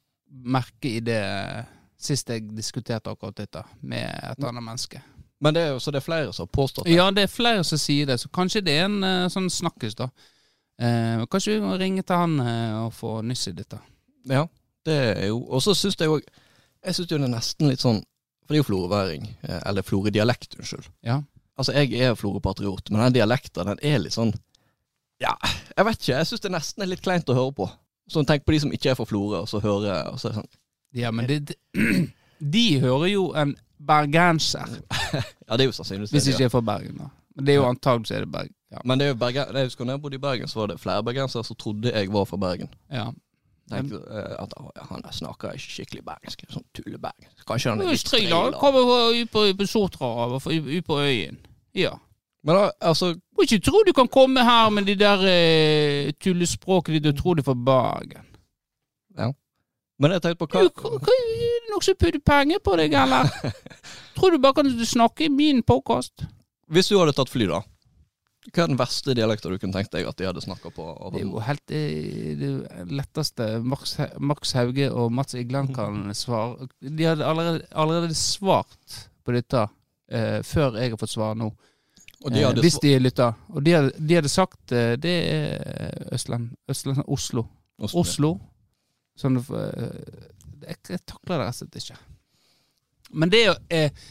merke 0.57 0.91
i 0.97 0.99
det 1.05 1.21
eh, 1.21 1.63
sist 2.05 2.29
jeg 2.29 2.45
diskuterte 2.55 3.11
akkurat 3.11 3.37
dette 3.37 3.63
med 3.81 4.05
et 4.05 4.45
annet 4.45 4.63
menneske. 4.63 5.01
Men 5.43 5.55
det 5.55 5.65
er 5.65 5.73
jo 5.73 5.81
så 5.83 5.91
det 5.91 5.99
er 5.99 6.05
flere 6.05 6.31
som 6.33 6.47
har 6.47 6.53
påstått 6.55 6.87
det. 6.87 6.95
Ja, 6.95 7.09
det 7.11 7.25
er 7.25 7.31
flere 7.31 7.63
som 7.67 7.79
sier 7.81 8.07
det, 8.09 8.17
så 8.21 8.31
kanskje 8.33 8.63
det 8.65 8.77
er 8.79 8.87
en 8.87 9.01
uh, 9.03 9.27
sånn 9.31 9.49
snakkes, 9.51 9.97
da. 9.99 10.09
Uh, 10.81 11.25
kanskje 11.31 11.57
vi 11.57 11.63
må 11.63 11.75
ringe 11.79 12.03
til 12.03 12.19
han 12.19 12.39
uh, 12.39 12.85
og 12.85 12.95
få 12.95 13.19
nyss 13.25 13.49
i 13.51 13.55
dette. 13.57 13.79
Ja, 14.31 14.45
det 14.87 14.95
er 15.11 15.27
jo 15.29 15.37
Og 15.53 15.61
så 15.61 15.75
syns 15.77 15.95
jeg 16.01 16.09
òg 16.09 16.23
Jeg 16.25 16.95
syns 16.97 17.11
jo 17.11 17.19
det 17.19 17.27
er 17.27 17.31
nesten 17.31 17.69
litt 17.69 17.83
sånn 17.83 17.99
For 18.41 18.53
det 18.53 18.57
er 18.57 18.63
jo 18.63 18.67
floreværing. 18.67 19.27
Eller 19.61 19.85
floredialekt, 19.85 20.57
unnskyld. 20.57 20.89
Ja. 21.05 21.19
Altså, 21.57 21.75
jeg 21.77 21.93
er 22.01 22.17
florepatriot, 22.17 22.89
men 22.89 23.03
den 23.03 23.15
dialekten, 23.19 23.69
den 23.69 23.81
er 23.85 24.01
litt 24.01 24.17
sånn 24.17 24.33
Ja, 25.21 25.35
jeg 25.77 25.87
vet 25.87 26.01
ikke. 26.01 26.17
Jeg 26.17 26.29
syns 26.29 26.43
det 26.43 26.51
nesten 26.57 26.83
er 26.83 26.89
litt 26.91 27.05
kleint 27.05 27.29
å 27.29 27.37
høre 27.37 27.53
på. 27.55 27.69
Sånn, 28.11 28.25
Tenk 28.29 28.45
på 28.45 28.53
de 28.53 28.63
som 28.65 28.73
ikke 28.73 28.91
er 28.91 28.97
fra 28.97 29.07
Florø, 29.09 29.43
og 29.45 29.49
så 29.49 29.61
hører 29.63 30.11
og 30.11 30.19
så 30.21 30.29
er 30.29 30.35
det 30.35 30.41
sånn 30.41 30.53
Ja, 30.95 31.11
men 31.11 31.27
det, 31.29 31.55
De 32.55 32.79
hører 32.79 33.09
jo 33.11 33.29
en 33.37 33.55
bergenser, 33.85 34.79
Ja, 35.47 35.57
det 35.57 35.65
er 35.65 35.69
jo 35.69 35.75
sannsynligvis 35.75 36.11
hvis 36.15 36.27
ikke 36.31 36.45
jeg 36.45 36.49
er 36.49 36.53
fra 36.53 36.63
Bergen, 36.65 36.97
da. 36.97 37.11
Men 37.35 37.45
det 37.45 37.53
er 37.53 37.59
jo 37.59 37.67
antagelig 37.67 38.07
så 38.07 38.15
er 38.15 38.23
det 38.25 38.31
Bergen. 38.31 38.55
Ja. 38.71 38.81
Men 38.85 38.99
det 38.99 39.05
er 39.05 39.11
jo 39.13 39.19
Bergen, 39.19 39.55
jeg 39.55 39.69
husker 39.69 39.85
når 39.85 39.93
jeg 39.93 40.01
bodde 40.01 40.15
i 40.15 40.23
Bergen, 40.23 40.47
så 40.47 40.59
var 40.59 40.71
det 40.71 40.79
flere 40.79 41.03
bergensere 41.03 41.43
som 41.43 41.55
trodde 41.59 41.91
jeg 41.91 42.13
var 42.13 42.25
fra 42.25 42.37
Bergen. 42.37 42.73
ja. 42.91 43.11
Tenkte 43.65 43.97
eh, 43.97 44.35
at 44.37 44.53
han 44.89 45.01
der 45.01 45.13
snakker 45.15 45.55
ikke 45.57 45.73
skikkelig 45.73 46.03
bergensk. 46.05 46.43
Sånn 46.53 46.65
tullebergensk. 46.77 47.45
Kanskje 47.49 47.71
han 47.71 47.81
er 47.81 47.89
litt 47.89 47.97
Østryland 48.03 48.53
da. 48.53 48.59
kommer 48.61 48.91
ut 49.15 49.31
på, 49.33 49.45
på 49.57 49.65
Sorthavet, 49.65 50.45
ut 50.45 50.85
på 50.85 50.99
øyen. 51.01 51.39
Ja. 51.73 51.95
Men 52.45 52.59
da, 52.59 52.67
altså 52.91 53.15
Må 53.33 53.47
ikke 53.47 53.63
tro 53.65 53.81
du 53.87 53.89
kan 53.97 54.07
komme 54.07 54.43
her 54.45 54.69
med 54.69 54.85
de 54.85 54.93
der 54.99 55.23
eh, 55.25 56.11
tullespråket 56.21 56.99
ditt 56.99 57.09
og 57.09 57.17
tro 57.17 57.33
det 57.33 57.41
er 57.41 57.49
fra 57.49 57.57
Bergen. 57.57 58.27
Men 60.01 60.15
jeg 60.15 60.25
tenkte 60.25 60.43
på 60.43 60.49
hva 60.51 60.65
Du, 60.65 60.81
hva, 60.81 61.13
er 61.13 61.61
det 61.63 61.71
noen 61.71 61.85
som 61.85 61.97
putter 61.99 62.23
penger 62.23 62.59
på 62.63 62.75
deg, 62.79 62.95
eller? 62.99 63.29
Tror 64.17 64.35
du 64.35 64.41
bare 64.43 64.59
kan 64.59 64.73
snakke 64.87 65.27
i 65.27 65.31
min 65.31 65.61
påkast? 65.63 66.25
Hvis 66.71 66.89
du 66.91 66.97
hadde 66.99 67.15
tatt 67.15 67.31
fly, 67.31 67.47
da. 67.51 67.61
Hva 68.51 68.65
er 68.65 68.69
den 68.69 68.77
verste 68.77 69.15
dialekten 69.17 69.55
du 69.55 69.61
kunne 69.61 69.73
tenkt 69.73 69.93
deg 69.95 70.05
at 70.05 70.19
de 70.19 70.27
hadde 70.27 70.43
snakka 70.43 70.69
på? 70.75 70.85
Det 71.15 71.21
er 71.21 71.25
jo 71.25 71.41
helt 71.41 71.73
eh, 71.73 72.33
det 72.37 72.51
letteste 72.93 73.47
Max, 73.65 73.95
Max 74.21 74.53
Hauge 74.57 74.91
og 74.93 75.13
Mats 75.15 75.37
Igland 75.37 75.73
kan 75.77 76.03
svare. 76.17 76.69
De 76.81 77.07
hadde 77.07 77.25
allerede, 77.25 77.65
allerede 77.73 78.17
svart 78.19 78.99
på 79.25 79.33
dette 79.33 79.63
eh, 80.11 80.41
før 80.45 80.77
jeg 80.77 80.93
har 80.93 81.01
fått 81.01 81.15
svare 81.15 81.39
nå. 81.41 81.49
De 82.25 82.41
eh, 82.41 82.59
hvis 82.61 82.77
de 82.83 82.93
lytter. 83.01 83.33
Og 83.53 83.65
de 83.65 83.73
hadde, 83.79 83.95
de 83.97 84.19
hadde 84.19 84.31
sagt 84.31 84.75
eh, 84.75 84.93
det 85.01 85.15
er 85.31 86.13
Østland. 86.13 86.51
Østland 86.69 87.01
Oslo. 87.07 87.47
Oslo. 87.81 88.03
Oslo. 88.05 88.35
Sånn 89.19 89.39
eh, 89.39 90.21
jeg, 90.65 90.79
jeg 90.89 91.03
takler 91.07 91.39
det 91.39 91.45
rett 91.45 91.55
og 91.55 91.59
slett 91.61 91.81
ikke. 91.81 91.97
Men 93.15 93.31
det 93.31 93.41
er 93.41 93.51
jo 93.51 93.57
eh, 93.75 94.07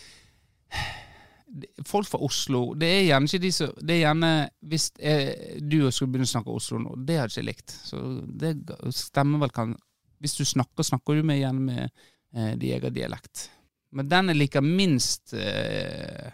Folk 1.87 2.09
fra 2.09 2.19
Oslo 2.25 2.61
Det 2.79 2.89
er 2.89 3.03
gjerne 3.09 3.29
ikke 3.29 3.43
de 3.43 3.51
som 3.55 3.73
Det 3.79 3.97
er 3.97 4.01
gjerne 4.05 4.31
Hvis 4.71 4.89
eh, 4.99 5.59
du 5.63 5.77
skulle 5.91 6.13
begynne 6.15 6.29
å 6.29 6.33
snakke 6.33 6.55
Oslo 6.55 6.81
nå, 6.83 6.95
det 7.07 7.19
hadde 7.21 7.35
ikke 7.35 7.49
likt. 7.51 7.75
Så 7.91 8.01
det 8.27 8.55
stemmer 8.95 9.45
vel 9.45 9.55
kan 9.55 9.75
Hvis 10.23 10.39
du 10.39 10.45
snakker, 10.47 10.87
snakker 10.87 11.19
du 11.19 11.27
med 11.27 11.43
gjerne 11.43 11.67
med 11.67 11.85
eh, 11.85 12.55
de 12.59 12.73
egen 12.77 12.95
dialekt. 12.95 13.49
Men 13.95 14.09
den 14.11 14.33
jeg 14.33 14.41
liker 14.41 14.65
minst 14.65 15.35
eh, 15.39 16.33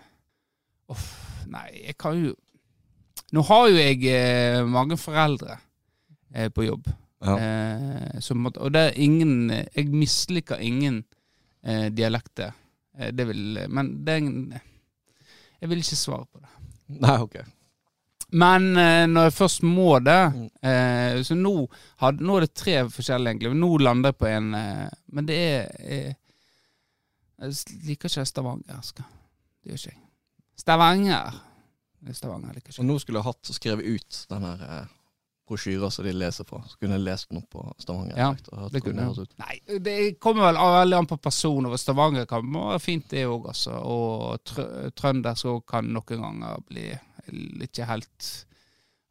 oh, 0.89 1.09
nei, 1.51 1.67
jeg 1.91 1.99
kan 2.01 2.17
jo 2.21 2.37
Nå 3.37 3.45
har 3.47 3.69
jo 3.71 3.77
jeg 3.79 4.01
eh, 4.11 4.65
mange 4.67 4.97
foreldre 4.99 5.55
eh, 6.35 6.49
på 6.51 6.65
jobb. 6.67 6.89
Ja. 7.21 7.35
Eh, 7.37 8.21
som 8.25 8.47
og 8.49 8.71
det 8.73 8.81
er 8.81 8.95
ingen 8.97 9.51
Jeg 9.51 9.91
misliker 9.93 10.57
ingen 10.65 11.03
eh, 11.63 11.91
dialekter. 11.93 12.55
Eh, 12.97 13.11
det 13.13 13.27
vil 13.29 13.67
Men 13.69 13.91
det 14.05 14.13
er 14.15 14.17
ingen 14.23 14.61
Jeg 15.61 15.69
vil 15.69 15.83
ikke 15.83 15.97
svare 16.01 16.25
på 16.25 16.41
det. 16.41 16.49
Nei, 17.01 17.19
ok. 17.21 17.37
Men 18.33 18.71
eh, 18.79 19.05
når 19.11 19.29
jeg 19.29 19.33
først 19.37 19.63
må 19.67 19.99
det 20.01 20.33
Mm. 20.33 20.47
eh, 20.63 21.23
Så 21.23 21.35
nå, 21.37 21.69
had, 22.01 22.21
nå 22.21 22.37
er 22.37 22.41
det 22.47 22.55
tre 22.55 22.77
forskjellige, 22.89 23.35
egentlig. 23.35 23.53
Nå 23.59 23.71
lander 23.83 24.13
jeg 24.15 24.19
på 24.19 24.27
en 24.31 24.55
eh, 24.55 24.89
Men 25.13 25.27
det 25.27 25.37
er 25.37 25.69
Jeg, 25.85 26.17
Jeg 27.41 27.53
liker 27.87 28.09
ikke 28.09 28.25
Stavanger. 28.27 28.81
Skal. 28.83 29.05
Det 29.63 29.71
gjør 29.73 29.77
ikke 29.83 29.93
jeg. 29.93 30.01
Stavanger. 30.57 31.37
Er 32.07 32.13
Stavanger 32.17 32.55
liker 32.55 32.71
ikke. 32.73 32.81
Og 32.81 32.87
nå 32.89 32.99
skulle 32.99 33.19
jeg 33.21 33.29
hatt 33.29 33.53
skrevet 33.53 33.85
ut 33.99 34.25
den 34.31 34.43
her 34.49 34.89
eh, 35.51 35.55
brosjyra 35.55 35.91
som 35.91 36.05
de 36.07 36.13
leser 36.15 36.47
fra. 36.49 36.63
Så 36.69 36.79
kunne 36.79 36.99
jeg 36.99 37.07
lest 37.07 37.33
noe 37.35 37.47
på 37.51 37.65
Stavanger. 37.79 38.19
Ja, 38.19 38.31
og 38.53 38.65
hørt 38.65 38.77
det 38.77 38.85
kunne 38.85 39.09
ut. 39.11 39.35
Nei, 39.41 39.59
det 39.83 39.97
kommer 40.23 40.49
vel 40.49 40.61
veldig 40.77 40.99
an 41.01 41.11
på 41.11 41.21
person. 41.23 41.67
Og 41.67 41.79
Stavanger 41.81 42.29
kan 42.31 42.47
være 42.55 42.81
fint, 42.83 43.09
det 43.11 43.27
òg, 43.27 43.51
altså. 43.53 43.77
Og 43.83 44.45
tr 44.47 44.91
trøndersk 44.97 45.51
òg 45.51 45.65
kan 45.69 45.91
noen 45.91 46.25
ganger 46.25 46.65
bli 46.69 46.89
ikke 47.67 47.87
helt 47.87 48.31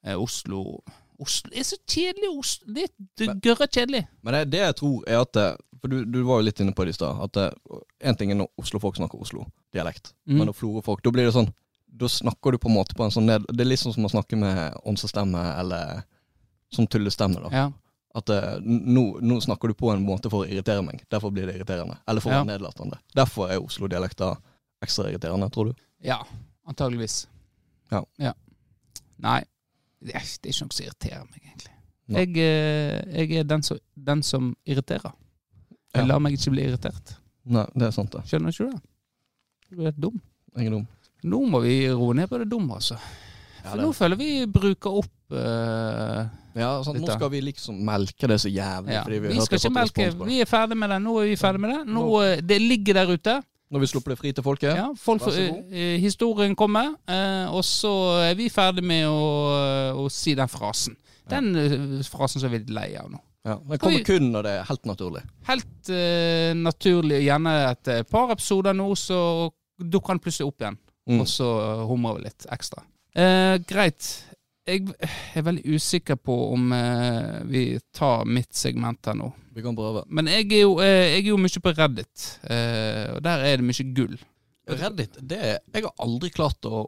eh, 0.03 0.17
Oslo 0.17 0.81
Oslo 1.19 1.51
er 1.51 1.65
så 1.67 1.75
kjedelig, 1.83 2.29
Oslo. 2.31 2.73
Det 2.73 3.25
er 3.25 3.39
gørre 3.43 3.67
kjedelig. 3.67 4.05
Men 4.23 4.37
det, 4.37 4.43
det 4.53 4.61
jeg 4.61 4.75
tror 4.79 5.01
er 5.07 5.23
at 5.25 5.39
eh, 5.39 5.55
For 5.81 5.91
du, 5.91 6.03
du 6.07 6.21
var 6.27 6.39
jo 6.39 6.47
litt 6.47 6.59
inne 6.63 6.71
på 6.75 6.85
det 6.87 6.93
i 6.93 6.95
stad. 6.95 7.19
At 7.23 7.39
én 7.99 8.19
ting 8.19 8.31
er 8.31 8.39
når 8.39 8.47
Oslo-folk 8.59 8.95
snakker 8.95 9.19
Oslo-dialekt. 9.19 10.13
Mm. 10.27 10.37
Men 10.37 10.49
når 10.49 10.55
Florø-folk 10.59 11.03
Da 11.03 11.11
blir 11.15 11.27
det 11.27 11.35
sånn 11.35 11.51
Da 11.99 12.07
snakker 12.11 12.55
du 12.55 12.61
på 12.63 12.71
en 12.71 12.77
måte 12.77 12.95
på 12.95 13.03
en 13.03 13.11
sånn 13.11 13.27
ned 13.27 13.47
Det 13.51 13.63
er 13.65 13.69
litt 13.71 13.83
sånn 13.83 13.95
som 13.95 14.07
å 14.07 14.11
snakke 14.11 14.39
med 14.39 14.79
åndsestemme 14.87 15.43
eller 15.59 16.03
sånn 16.75 16.87
tullestemme. 16.87 17.41
da 17.43 17.49
Ja. 17.55 17.71
At 18.15 18.29
eh, 18.33 18.57
nå, 18.65 19.19
nå 19.21 19.39
snakker 19.41 19.67
du 19.69 19.73
på 19.77 19.91
en 19.93 20.01
måte 20.05 20.29
for 20.33 20.43
å 20.45 20.49
irritere 20.49 20.81
meg. 20.83 21.03
Derfor 21.09 21.31
blir 21.31 21.45
det 21.45 21.55
irriterende. 21.59 21.97
Eller 22.07 22.21
for 22.21 22.31
å 22.31 22.33
Ja. 22.33 22.43
være 22.43 22.57
nedlatende. 22.57 22.97
Derfor 23.15 23.49
er 23.51 23.59
Oslo-dialekta 23.61 24.37
ekstra 24.81 25.09
irriterende, 25.11 25.49
tror 25.51 25.65
du? 25.69 25.73
ja, 26.01 26.23
antageligvis. 26.67 27.27
Ja. 27.91 28.33
Nei, 29.19 29.41
det 30.01 30.15
er, 30.15 30.23
det 30.41 30.49
er 30.49 30.53
ikke 30.53 30.65
noe 30.65 30.73
som 30.73 30.85
irriterer 30.85 31.25
meg, 31.29 31.41
egentlig. 31.43 31.71
Nei. 32.07 32.19
Jeg, 32.23 32.37
eh, 32.37 33.25
jeg 33.27 33.39
er 33.39 33.43
den 33.43 33.61
som, 33.63 33.77
den 33.95 34.23
som 34.23 34.55
irriterer. 34.65 35.11
Jeg 35.93 36.01
Ja. 36.01 36.05
lar 36.05 36.19
meg 36.19 36.33
ikke 36.37 36.51
bli 36.51 36.63
irritert. 36.63 37.15
Nei, 37.45 37.65
det 37.75 37.87
er 37.87 37.91
sant, 37.91 38.11
det. 38.11 38.21
Skjønner 38.29 38.49
ikke 38.53 38.65
du 38.65 38.71
det? 38.71 38.81
Du 39.75 39.85
er 39.85 39.91
dum. 39.91 40.21
Jeg 40.55 40.67
er 40.67 40.69
dum. 40.71 40.87
Nå 41.23 41.41
må 41.49 41.61
vi 41.61 41.87
roe 41.89 42.13
ned 42.13 42.29
på 42.29 42.37
det 42.39 42.49
dumme, 42.49 42.73
altså. 42.79 42.97
Ja, 43.63 43.69
For 43.69 43.77
det- 43.77 43.85
nå 43.85 43.93
føler 43.93 44.19
vi 44.19 44.29
bruker 44.45 44.97
opp 45.01 45.33
uh, 45.33 46.25
Ja, 46.55 46.71
sånn, 46.83 46.99
Nå 46.99 47.13
skal 47.13 47.29
vi 47.29 47.41
liksom 47.41 47.77
melke 47.85 48.27
det 48.27 48.39
så 48.41 48.49
jævlig. 48.49 48.93
ja. 48.93 49.03
Vi, 49.05 49.19
Vi 49.19 49.41
skal 49.45 49.59
ikke 49.59 49.73
melke. 49.73 50.09
Vi 50.25 50.41
er 50.41 50.49
ferdig 50.49 50.77
med 50.77 50.89
det. 50.89 50.99
Nå 51.01 51.19
er 51.21 51.29
vi 51.29 51.35
ferdig 51.35 51.59
med 51.59 51.69
det. 51.69 51.85
Nå, 51.85 52.01
Nå- 52.01 52.21
eh, 52.25 52.41
det 52.41 52.57
ligger 52.61 52.93
der 52.93 53.13
ute. 53.13 53.43
Når 53.69 53.79
vi 53.79 53.85
slipper 53.85 54.09
det 54.15 54.17
fri 54.17 54.31
til 54.33 54.43
folket. 54.43 54.75
Ja, 54.75 54.87
folk, 54.97 55.21
eh, 55.29 55.99
historien 56.01 56.55
kommer, 56.55 56.95
og 57.53 57.63
så 57.63 57.93
er 58.31 58.33
vi 58.35 58.49
ferdig 58.49 58.83
med 58.83 59.05
å, 59.05 60.03
å 60.03 60.09
si 60.09 60.33
den 60.33 60.47
frasen. 60.47 60.97
Den 61.29 61.53
ja. 61.53 62.03
frasen 62.09 62.41
som 62.41 62.49
vi 62.49 62.57
er 62.57 62.73
lei 62.73 62.95
av 62.97 63.11
nå. 63.11 63.19
Ja. 63.45 63.55
Den 63.69 63.79
kommer 63.79 64.03
kun 64.03 64.31
når 64.33 64.45
det 64.45 64.51
er 64.57 64.67
helt 64.67 64.85
naturlig. 64.89 65.23
Helt 65.47 65.91
uh, 65.93 66.51
naturlig. 66.59 67.21
Gjerne 67.23 67.55
et 67.69 67.91
par 68.09 68.33
episoder 68.33 68.75
nå, 68.75 68.89
så 68.99 69.49
dukker 69.79 70.15
den 70.15 70.23
plutselig 70.23 70.49
opp 70.49 70.65
igjen. 70.65 70.79
Mm. 71.09 71.21
Og 71.23 71.29
så 71.31 71.47
humrer 71.89 72.19
vi 72.19 72.27
litt 72.27 72.45
ekstra. 72.51 72.83
Eh, 73.19 73.55
greit. 73.67 74.07
Jeg 74.69 74.85
er 75.33 75.41
veldig 75.47 75.63
usikker 75.75 76.17
på 76.21 76.35
om 76.53 76.67
eh, 76.75 77.39
vi 77.49 77.63
tar 77.95 78.27
mitt 78.29 78.53
segment 78.55 79.07
her 79.09 79.17
nå. 79.17 79.31
Vi 79.55 79.63
kan 79.65 79.75
prøve. 79.75 80.03
Men 80.13 80.29
jeg 80.29 80.45
er 80.53 80.61
jo, 80.61 80.75
eh, 80.83 81.15
jeg 81.15 81.23
er 81.25 81.31
jo 81.31 81.39
mye 81.41 81.61
på 81.65 81.73
Reddit, 81.75 82.25
eh, 82.45 83.07
og 83.15 83.23
der 83.25 83.45
er 83.49 83.57
det 83.59 83.65
mye 83.65 83.87
gull. 83.97 84.13
Reddit, 84.69 85.17
det 85.25 85.39
er, 85.41 85.57
Jeg 85.73 85.87
har 85.87 85.95
aldri 86.05 86.29
klart 86.29 86.67
å, 86.69 86.83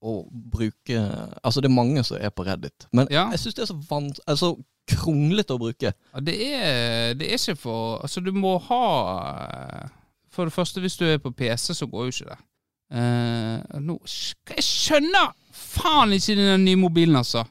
å 0.00 0.12
bruke 0.32 0.96
Altså, 1.44 1.60
det 1.60 1.68
er 1.68 1.74
mange 1.76 2.00
som 2.08 2.16
er 2.16 2.32
på 2.32 2.46
Reddit, 2.48 2.86
men 2.96 3.10
Ja. 3.12 3.26
jeg 3.34 3.42
syns 3.42 3.58
det 3.58 3.66
er 3.66 3.68
så 3.74 3.76
vanskelig 3.90 4.24
altså, 4.32 4.50
kronglete 4.88 5.52
å 5.52 5.60
bruke. 5.60 5.92
Ja, 5.92 6.22
det 6.24 6.36
er, 6.46 7.12
det 7.20 7.28
er 7.28 7.36
ikke 7.36 7.58
for 7.60 8.00
Altså, 8.00 8.22
du 8.24 8.32
må 8.32 8.54
ha 8.70 8.80
For 10.32 10.48
det 10.48 10.56
første, 10.56 10.80
hvis 10.80 10.96
du 10.96 11.04
er 11.04 11.18
på 11.20 11.34
PC, 11.36 11.74
så 11.76 11.86
går 11.86 12.08
jo 12.08 12.14
ikke 12.14 12.30
det. 12.32 12.38
Eh, 12.96 13.78
nå, 13.82 13.98
jeg 14.56 14.64
skjønner 14.64 15.32
faen 15.76 16.14
ikke 16.16 16.36
den 16.38 16.64
nye 16.66 16.80
mobilen, 16.80 17.18
altså. 17.20 17.44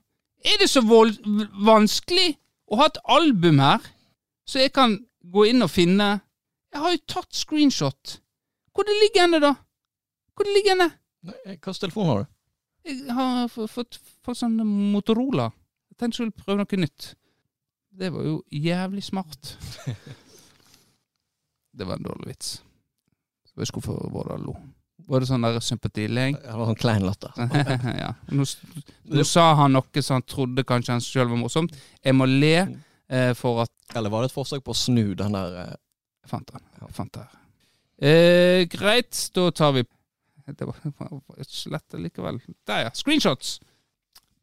Er 0.45 0.59
det 0.61 0.69
så 0.69 0.81
vanskelig 0.85 2.35
å 2.69 2.79
ha 2.81 2.89
et 2.89 3.01
album 3.09 3.61
her, 3.63 3.81
så 4.45 4.61
jeg 4.61 4.73
kan 4.75 4.97
gå 5.33 5.47
inn 5.49 5.65
og 5.65 5.71
finne 5.73 6.19
Jeg 6.75 6.81
har 6.83 6.91
jo 6.91 7.03
tatt 7.07 7.31
screenshot. 7.31 8.17
Hvor 8.75 8.83
det 8.83 8.95
ligger 8.99 9.23
henne, 9.23 9.39
da? 9.39 9.53
Hvor 10.35 10.43
det 10.43 10.55
ligger 10.57 10.73
henne? 10.73 10.89
Hvilken 11.23 11.77
telefon 11.79 12.09
har 12.09 12.17
du? 12.19 12.31
Jeg 12.85 13.15
har 13.15 13.47
fått, 13.47 13.95
fått 14.25 14.41
sånn 14.41 14.59
Motorola. 14.91 15.47
Jeg 15.89 15.97
tenkte 15.97 16.25
jeg 16.25 16.33
skulle 16.33 16.43
prøve 16.43 16.65
noe 16.65 16.81
nytt. 16.83 17.07
Det 17.95 18.11
var 18.11 18.27
jo 18.27 18.35
jævlig 18.51 19.05
smart. 19.07 19.55
det 21.77 21.87
var 21.87 21.95
en 21.95 22.09
dårlig 22.09 22.33
vits. 22.33 22.51
Jeg 23.55 23.71
skulle 23.71 23.87
få 23.87 23.95
våre 23.95 24.11
Vårdal 24.11 24.43
lo. 24.49 24.57
Var 25.05 25.21
det 25.21 25.29
sånn 25.29 25.45
der 25.45 25.59
sympatileng? 25.61 26.37
Det 26.41 26.55
var 26.57 26.71
sånn 26.71 26.79
klein 26.81 27.05
latter. 27.05 27.33
ja. 28.03 28.11
Nå, 28.33 28.45
nå 29.13 29.25
sa 29.27 29.51
han 29.59 29.75
noe 29.77 30.03
som 30.03 30.17
han 30.17 30.27
trodde 30.27 30.65
kanskje 30.67 30.95
han 30.95 31.03
sjøl 31.05 31.29
var 31.33 31.41
morsomt. 31.43 31.75
Jeg 32.01 32.17
må 32.17 32.27
le 32.29 32.55
eh, 32.57 33.31
for 33.37 33.65
at 33.65 33.71
Eller 33.95 34.09
var 34.09 34.25
det 34.25 34.31
et 34.31 34.37
forsøk 34.37 34.65
på 34.65 34.73
å 34.73 34.79
snu 34.79 35.13
den 35.17 35.37
der 35.37 35.59
eh, 35.61 35.75
Jeg 36.25 36.31
fant 36.33 36.49
den. 36.51 36.65
Jeg 36.81 36.95
fant 36.97 37.19
den. 37.19 37.41
Eh, 38.01 38.65
greit, 38.71 39.13
da 39.37 39.47
tar 39.55 39.77
vi 39.77 39.85
Det 40.49 40.67
var 40.67 40.81
var 40.89 41.47
slett 41.47 41.97
likevel. 42.01 42.41
Der, 42.65 42.87
ja. 42.87 42.93
Screenshots! 42.97 43.59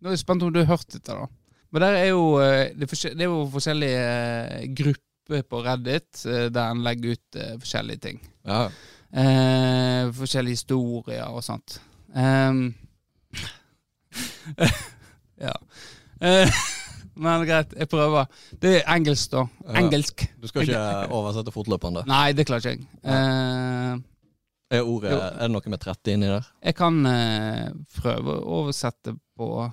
Nå 0.02 0.10
er 0.10 0.16
jeg 0.16 0.24
spent 0.24 0.42
om 0.42 0.50
du 0.50 0.58
har 0.62 0.72
hørt 0.72 0.90
dette, 0.90 1.14
da. 1.14 1.28
Men 1.72 1.84
der 1.86 1.96
er 1.96 2.08
jo, 2.10 2.24
eh, 2.42 2.72
det, 2.76 2.88
er 2.90 3.14
det 3.16 3.28
jo 3.28 3.44
forskjellige 3.52 4.00
eh, 4.00 4.64
grupper 4.76 5.44
på 5.48 5.60
Reddit 5.64 6.24
eh, 6.28 6.48
der 6.52 6.72
en 6.72 6.82
legger 6.84 7.16
ut 7.16 7.38
forskjellige 7.62 8.02
ting. 8.08 8.18
Ja. 8.44 8.66
Eh, 9.12 10.08
forskjellige 10.16 10.56
historier 10.56 11.26
og 11.28 11.42
sånt. 11.44 11.74
Ehm. 12.16 12.70
ja. 15.46 15.52
Eh, 16.20 16.48
men 17.24 17.44
greit, 17.48 17.74
jeg 17.76 17.88
prøver. 17.92 18.24
Det 18.62 18.78
er 18.80 18.88
engelsk, 18.94 19.30
da. 19.34 19.42
Engelsk. 19.76 20.24
Du 20.40 20.48
skal 20.48 20.64
ikke 20.64 21.12
oversette 21.12 21.52
fortløpende. 21.54 22.06
Nei, 22.08 22.32
det 22.36 22.46
klarer 22.48 22.72
ikke 22.72 22.78
jeg. 22.78 22.88
Eh, 23.04 24.00
Er, 24.72 24.80
ordet, 24.88 25.10
er 25.12 25.42
det 25.44 25.50
noe 25.52 25.68
med 25.68 25.80
30 25.84 26.14
inni 26.14 26.28
der? 26.32 26.46
jeg 26.64 26.72
kan 26.78 26.94
eh, 27.04 27.66
prøve 28.00 28.38
å 28.40 28.62
oversette 28.62 29.12
på 29.36 29.68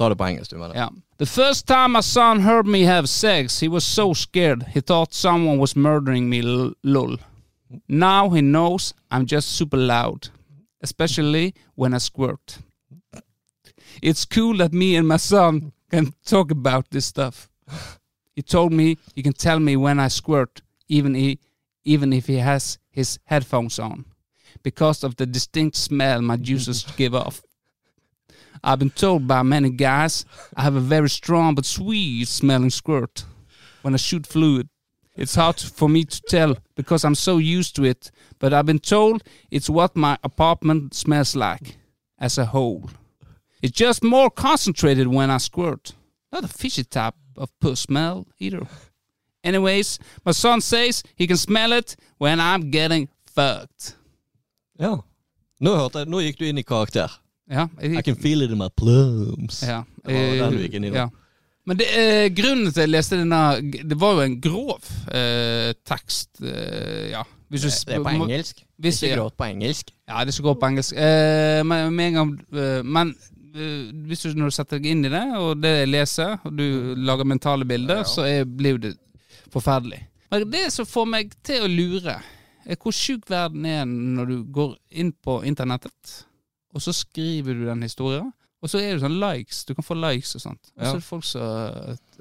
Ta 0.00 0.06
det 0.08 0.16
på 0.16 0.24
engelsk, 0.24 0.54
du 0.54 0.56
mener. 0.56 0.72
Ja. 0.78 0.86
The 1.20 1.26
first 1.28 1.66
time 1.68 1.92
my 1.92 2.00
son 2.00 2.40
heard 2.40 2.64
me 2.66 2.86
have 2.88 3.04
sex, 3.06 3.60
he 3.60 3.68
was 3.68 3.84
so 3.84 4.14
scared 4.14 4.62
he 4.72 4.80
thought 4.80 5.12
someone 5.12 5.58
was 5.60 5.76
murdering 5.76 6.30
me, 6.30 6.40
lol. 6.40 7.18
Now 7.88 8.30
he 8.30 8.40
knows 8.40 8.94
I'm 9.10 9.26
just 9.26 9.52
super 9.52 9.76
loud, 9.76 10.28
especially 10.80 11.54
when 11.74 11.94
I 11.94 11.98
squirt. 11.98 12.58
It's 14.02 14.24
cool 14.24 14.56
that 14.58 14.72
me 14.72 14.96
and 14.96 15.06
my 15.06 15.18
son 15.18 15.72
can 15.90 16.12
talk 16.24 16.50
about 16.50 16.90
this 16.90 17.06
stuff. 17.06 17.48
He 18.34 18.42
told 18.42 18.72
me 18.72 18.96
he 19.14 19.22
can 19.22 19.32
tell 19.32 19.58
me 19.58 19.76
when 19.76 20.00
I 20.00 20.08
squirt, 20.08 20.62
even 20.88 21.14
he, 21.14 21.38
even 21.84 22.12
if 22.12 22.26
he 22.26 22.36
has 22.36 22.78
his 22.90 23.18
headphones 23.24 23.78
on, 23.78 24.04
because 24.62 25.04
of 25.04 25.16
the 25.16 25.26
distinct 25.26 25.76
smell 25.76 26.22
my 26.22 26.36
juices 26.36 26.84
give 26.96 27.14
off. 27.14 27.42
I've 28.62 28.78
been 28.78 28.90
told 28.90 29.26
by 29.26 29.42
many 29.42 29.70
guys 29.70 30.24
I 30.56 30.62
have 30.62 30.74
a 30.74 30.80
very 30.80 31.08
strong 31.08 31.54
but 31.54 31.64
sweet 31.64 32.28
smelling 32.28 32.70
squirt 32.70 33.24
when 33.82 33.94
I 33.94 33.96
shoot 33.96 34.26
fluid. 34.26 34.68
It's 35.20 35.34
hard 35.34 35.60
for 35.60 35.88
me 35.88 36.04
to 36.06 36.20
tell 36.22 36.56
because 36.74 37.04
I'm 37.04 37.14
so 37.14 37.36
used 37.36 37.76
to 37.76 37.84
it, 37.84 38.10
but 38.38 38.54
I've 38.54 38.64
been 38.64 38.78
told 38.78 39.22
it's 39.50 39.68
what 39.68 39.94
my 39.94 40.16
apartment 40.24 40.94
smells 40.94 41.36
like 41.36 41.76
as 42.18 42.38
a 42.38 42.46
whole. 42.46 42.88
It's 43.60 43.76
just 43.76 44.02
more 44.02 44.30
concentrated 44.30 45.08
when 45.08 45.30
I 45.30 45.36
squirt. 45.36 45.92
Not 46.32 46.44
a 46.44 46.48
fishy 46.48 46.84
type 46.84 47.14
of 47.36 47.50
puss 47.60 47.80
smell 47.80 48.26
either. 48.38 48.66
Anyways, 49.44 49.98
my 50.24 50.32
son 50.32 50.62
says 50.62 51.02
he 51.16 51.26
can 51.26 51.36
smell 51.36 51.72
it 51.72 51.96
when 52.16 52.40
I'm 52.40 52.70
getting 52.70 53.08
fucked. 53.26 53.96
Ja. 54.78 55.02
Nå, 55.60 55.74
hørte 55.76 56.00
jeg, 56.00 56.08
nå 56.08 56.22
gikk 56.24 56.38
du 56.40 56.46
inn 56.48 56.58
i 56.58 56.64
karakter. 56.64 57.12
Ja, 57.50 57.66
jeg, 57.82 57.98
I 57.98 58.02
can 58.02 58.16
feel 58.16 58.40
it 58.40 58.50
in 58.50 58.56
my 58.56 58.70
plums. 58.72 59.60
Ja. 59.60 59.82
Det 60.06 60.14
var 60.14 60.22
eh, 60.22 60.38
den 60.40 60.56
du 60.56 60.62
gikk 60.62 60.78
inn 60.78 60.88
i. 60.88 60.92
Ja. 60.96 61.10
Men 61.68 61.76
det, 61.76 61.86
eh, 61.92 62.28
grunnen 62.34 62.70
til 62.72 62.80
at 62.80 62.86
jeg 62.86 62.90
leste 62.90 63.18
denne 63.20 63.40
Det 63.84 63.96
var 64.00 64.14
jo 64.16 64.20
en 64.24 64.38
grov 64.40 64.86
eh, 65.12 65.72
tekst. 65.86 66.40
Eh, 66.42 67.10
ja. 67.12 67.22
Hvis 67.50 67.62
du, 67.66 67.68
Det 67.90 67.96
er 67.98 68.04
på 68.04 68.14
engelsk. 68.14 68.62
Hvis, 68.80 69.02
Ikke 69.02 69.16
grått 69.16 69.34
gråt 69.34 69.36
på 69.42 69.44
engelsk. 69.50 69.90
ja, 70.08 70.24
det 70.24 70.30
er 70.32 70.38
ikke 70.38 70.46
gå 70.48 70.54
på 70.62 70.68
engelsk. 70.70 70.92
Eh, 70.96 71.60
men 71.66 71.92
med 71.94 72.06
en 72.06 72.14
gang 72.14 72.32
eh, 72.54 72.82
Men 72.86 73.12
eh, 73.54 73.90
hvis 74.08 74.22
du, 74.24 74.32
når 74.38 74.50
du 74.52 74.56
setter 74.56 74.78
deg 74.78 74.86
inn 74.92 75.04
i 75.04 75.12
det, 75.12 75.24
og 75.36 75.60
det 75.60 75.72
jeg 75.82 75.90
leser, 75.90 76.38
og 76.44 76.56
du 76.56 76.94
lager 76.96 77.24
mentale 77.28 77.64
bilder, 77.68 78.02
Ja. 78.04 78.08
så 78.08 78.24
er, 78.24 78.44
blir 78.46 78.78
det 78.78 78.94
forferdelig. 79.52 80.00
Men 80.30 80.50
det 80.50 80.68
som 80.72 80.86
får 80.86 81.06
meg 81.10 81.32
til 81.42 81.66
å 81.66 81.68
lure, 81.70 82.16
er 82.70 82.76
hvor 82.78 82.94
sjuk 82.94 83.26
verden 83.28 83.64
er 83.66 83.84
når 83.84 84.26
du 84.30 84.36
går 84.54 84.76
inn 85.02 85.10
på 85.12 85.40
internettet, 85.44 86.20
og 86.72 86.80
så 86.84 86.92
skriver 86.94 87.54
du 87.58 87.64
den 87.66 87.82
historien, 87.82 88.30
og 88.62 88.68
så 88.68 88.78
er 88.80 88.92
det 88.94 89.02
sånn 89.02 89.18
likes. 89.20 89.64
Du 89.64 89.74
kan 89.74 89.84
få 89.86 89.96
likes 89.96 90.34
og 90.36 90.42
sånt. 90.44 90.70
Og 90.76 90.82
så 90.82 90.84
Ja. 90.84 90.90
er 90.90 90.98
det 91.00 91.04
folk 91.06 91.24
som 91.24 91.42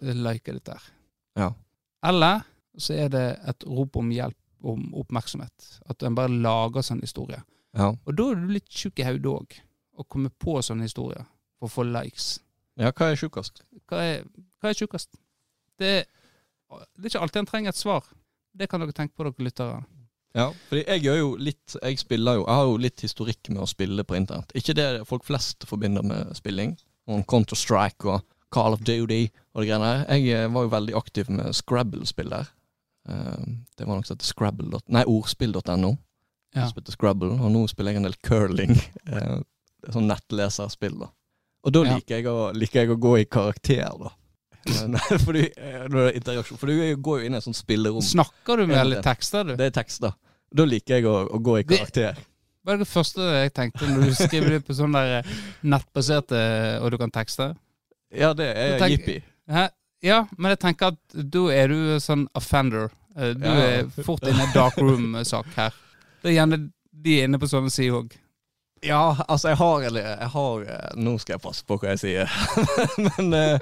eh, 0.02 0.14
liker 0.16 0.54
dette 0.54 0.72
her. 0.78 0.84
Ja. 1.36 1.50
Eller 2.04 2.44
så 2.78 2.94
er 2.96 3.10
det 3.10 3.40
et 3.48 3.64
rop 3.68 3.96
om 4.00 4.10
hjelp, 4.10 4.38
om 4.64 4.94
oppmerksomhet. 4.94 5.80
At 5.90 6.04
en 6.04 6.16
bare 6.16 6.30
lager 6.32 6.82
sånn 6.82 7.02
historie. 7.02 7.42
Ja. 7.76 7.90
Og 8.06 8.16
da 8.16 8.30
er 8.32 8.36
du 8.36 8.48
litt 8.54 8.70
tjukk 8.70 9.00
i 9.00 9.04
hodet 9.08 9.26
òg, 9.34 9.58
å 10.00 10.06
komme 10.08 10.30
på 10.40 10.58
sånne 10.64 10.88
historier 10.88 11.26
for 11.60 11.68
å 11.68 11.72
få 11.74 11.84
likes. 11.92 12.40
ja, 12.80 12.92
hva 12.92 13.12
er 13.12 13.16
tjukkast? 13.20 13.62
Hva 13.90 13.98
er, 14.00 14.24
hva 14.62 14.70
er 14.70 14.74
tjukkest? 14.80 15.10
Det, 15.78 16.06
det 16.96 17.06
er 17.06 17.10
ikke 17.12 17.22
alltid 17.22 17.40
en 17.42 17.46
trenger 17.46 17.70
et 17.70 17.76
svar. 17.76 18.04
Det 18.56 18.70
kan 18.70 18.80
dere 18.80 18.94
tenke 18.96 19.14
på, 19.16 19.24
dere 19.28 19.44
lyttere. 19.44 19.84
Ja, 20.38 20.52
fordi 20.70 20.84
jeg 20.86 21.02
gjør 21.02 21.16
jo 21.18 21.30
litt 21.42 21.74
Jeg 21.82 21.98
spiller 21.98 22.36
jo 22.38 22.44
Jeg 22.44 22.54
har 22.54 22.68
jo 22.70 22.76
litt 22.78 23.02
historikk 23.02 23.48
med 23.50 23.64
å 23.64 23.70
spille 23.70 24.04
på 24.06 24.14
internett. 24.18 24.54
Ikke 24.54 24.76
det 24.78 24.86
folk 25.10 25.26
flest 25.26 25.66
forbinder 25.66 26.06
med 26.06 26.36
spilling. 26.38 26.76
Om 27.10 27.24
Counter-Strike 27.26 28.06
og 28.06 28.22
Call 28.54 28.76
of 28.78 28.84
Duty 28.86 29.28
og 29.54 29.64
de 29.64 29.68
greiene 29.70 29.90
der. 29.90 30.04
Jeg 30.14 30.44
eh, 30.44 30.52
var 30.54 30.66
jo 30.66 30.74
veldig 30.74 30.96
aktiv 30.98 31.30
med 31.34 31.54
Scrabble-spill 31.58 32.30
der. 32.34 32.52
Eh, 33.10 33.48
det 33.78 33.88
var 33.88 33.98
nok 33.98 34.10
som 34.10 34.22
Scrabble. 34.22 34.82
Nei, 34.94 35.04
ordspill.no. 35.10 35.96
Ja. 36.58 36.66
Spilte 36.70 36.94
Scrabble, 36.94 37.36
og 37.38 37.52
nå 37.54 37.66
spiller 37.70 37.94
jeg 37.94 38.02
en 38.02 38.10
del 38.10 38.20
curling. 38.26 38.76
Eh, 39.10 39.40
sånn 39.94 40.10
nettleserspill, 40.10 40.98
da. 41.00 41.08
Og 41.66 41.74
da 41.74 41.82
Ja. 41.88 42.00
jeg 42.08 42.26
å, 42.28 42.52
liker 42.54 42.82
jeg 42.84 42.92
å 42.94 43.00
gå 43.00 43.14
i 43.22 43.26
karakter, 43.26 43.88
da. 43.98 44.12
Eh, 44.70 44.88
Nei, 44.92 45.00
for 45.24 45.34
du, 45.34 45.40
når 45.90 45.94
det 45.96 46.02
er 46.10 46.18
interaksjon. 46.20 46.58
For 46.60 46.68
du 46.70 46.96
går 47.02 47.22
jo 47.22 47.26
inn 47.30 47.34
i 47.34 47.38
et 47.40 47.46
sånt 47.46 47.58
spillerom. 47.58 48.04
Snakker 48.04 48.60
du 48.60 48.68
med 48.68 48.78
eller 48.82 49.02
tekster, 49.06 49.48
du? 49.48 49.54
Det 49.58 49.70
er 49.70 49.76
tekster. 49.80 50.14
Da 50.54 50.66
liker 50.68 50.98
jeg 51.00 51.08
å, 51.10 51.16
å 51.32 51.40
gå 51.42 51.60
i 51.62 51.64
karakter. 51.70 52.20
Hva 52.66 52.76
er 52.76 52.82
det 52.84 52.88
første 52.90 53.24
jeg 53.24 53.54
tenkte 53.56 53.88
når 53.88 54.10
du 54.10 54.16
skriver 54.20 54.50
det 54.58 54.60
på 54.68 54.76
sånn 54.78 54.94
der 54.98 55.20
eh, 55.22 55.30
nettbaserte 55.64 56.42
og 56.84 56.92
du 56.94 56.98
kan 57.02 57.14
tekste? 57.16 57.54
Ja, 58.14 58.34
det 58.38 58.50
er 58.58 58.84
jippi. 58.92 59.20
Ja, 60.04 60.24
men 60.38 60.54
jeg 60.54 60.60
tenker 60.62 60.94
at 60.94 61.20
da 61.34 61.44
er 61.56 61.72
du 61.72 61.80
sånn 62.04 62.28
offender. 62.38 62.90
Eh, 63.16 63.34
Du 63.40 63.46
Ja. 63.48 63.56
er 63.80 64.04
fort 64.06 64.24
inne 64.28 64.46
i 64.48 64.54
dark 64.54 64.78
room-sak 64.78 65.50
her. 65.56 65.74
Det 66.22 66.32
er 66.34 66.38
gjerne 66.42 66.60
de 67.00 67.20
er 67.22 67.28
inne 67.30 67.40
på 67.40 67.48
sånne 67.48 67.72
sider 67.72 68.02
òg. 68.04 68.16
Ja, 68.84 69.16
altså, 69.28 69.50
jeg 69.52 69.58
har 69.60 69.82
Jeg 69.84 70.30
har 70.32 70.62
eh, 70.64 70.92
Nå 70.96 71.18
skal 71.20 71.34
jeg 71.36 71.42
passe 71.44 71.66
på 71.68 71.78
hva 71.80 71.96
jeg 71.96 72.00
sier. 72.00 72.32
Men 73.08 73.34
eh, 73.34 73.60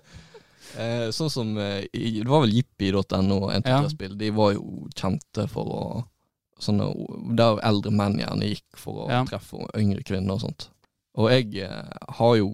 eh, 0.77 1.07
sånn 1.15 1.29
som 1.33 1.57
eh, 1.57 1.85
i, 1.93 2.19
Det 2.21 2.27
var 2.29 2.41
vel 2.45 2.53
jippi.no, 2.57 3.39
NTT-spill. 3.59 4.17
De 4.17 4.29
var 4.31 4.53
jo 4.53 4.87
kjente 4.95 5.47
for 5.51 5.65
å 5.79 5.81
Sånne 6.57 6.87
Der 7.37 7.59
eldre 7.67 7.91
menn 7.93 8.15
gjerne 8.17 8.47
gikk 8.49 8.79
for 8.81 9.03
å 9.03 9.09
Ja. 9.11 9.19
treffe 9.29 9.59
yngre 9.77 10.01
kvinner 10.01 10.33
og 10.33 10.41
sånt. 10.41 10.69
Og 11.17 11.29
jeg 11.29 11.53
eh, 11.61 11.91
har 12.17 12.35
jo 12.39 12.47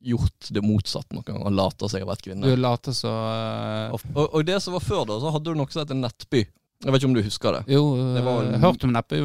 gjort 0.00 0.52
det 0.54 0.62
motsatte 0.62 1.10
noen 1.16 1.24
ganger, 1.26 1.42
og 1.48 1.56
later 1.58 1.88
seg 1.90 2.04
å 2.04 2.06
har 2.06 2.12
vært 2.14 2.22
Du 2.22 2.28
kvinne. 2.30 2.52
later 2.56 2.92
så 2.94 3.10
uh... 3.10 3.96
Og, 3.96 4.04
og, 4.14 4.28
og 4.38 4.44
det 4.46 4.60
som 4.62 4.76
var 4.76 4.80
før, 4.86 5.02
da, 5.10 5.18
så 5.18 5.32
hadde 5.34 5.50
du 5.50 5.58
noe 5.58 5.66
som 5.74 5.82
heter 5.82 5.98
Nettby. 5.98 6.44
Jeg 6.84 6.92
vet 6.94 7.02
ikke 7.02 7.08
om 7.10 7.14
du 7.18 7.22
husker 7.26 7.52
det? 7.58 7.64
Jo, 7.74 7.82
Det 8.14 8.22
var- 8.22 8.44
eh, 8.46 8.60
hørte 8.62 8.86
om 8.86 8.92
Nettby. 8.94 9.18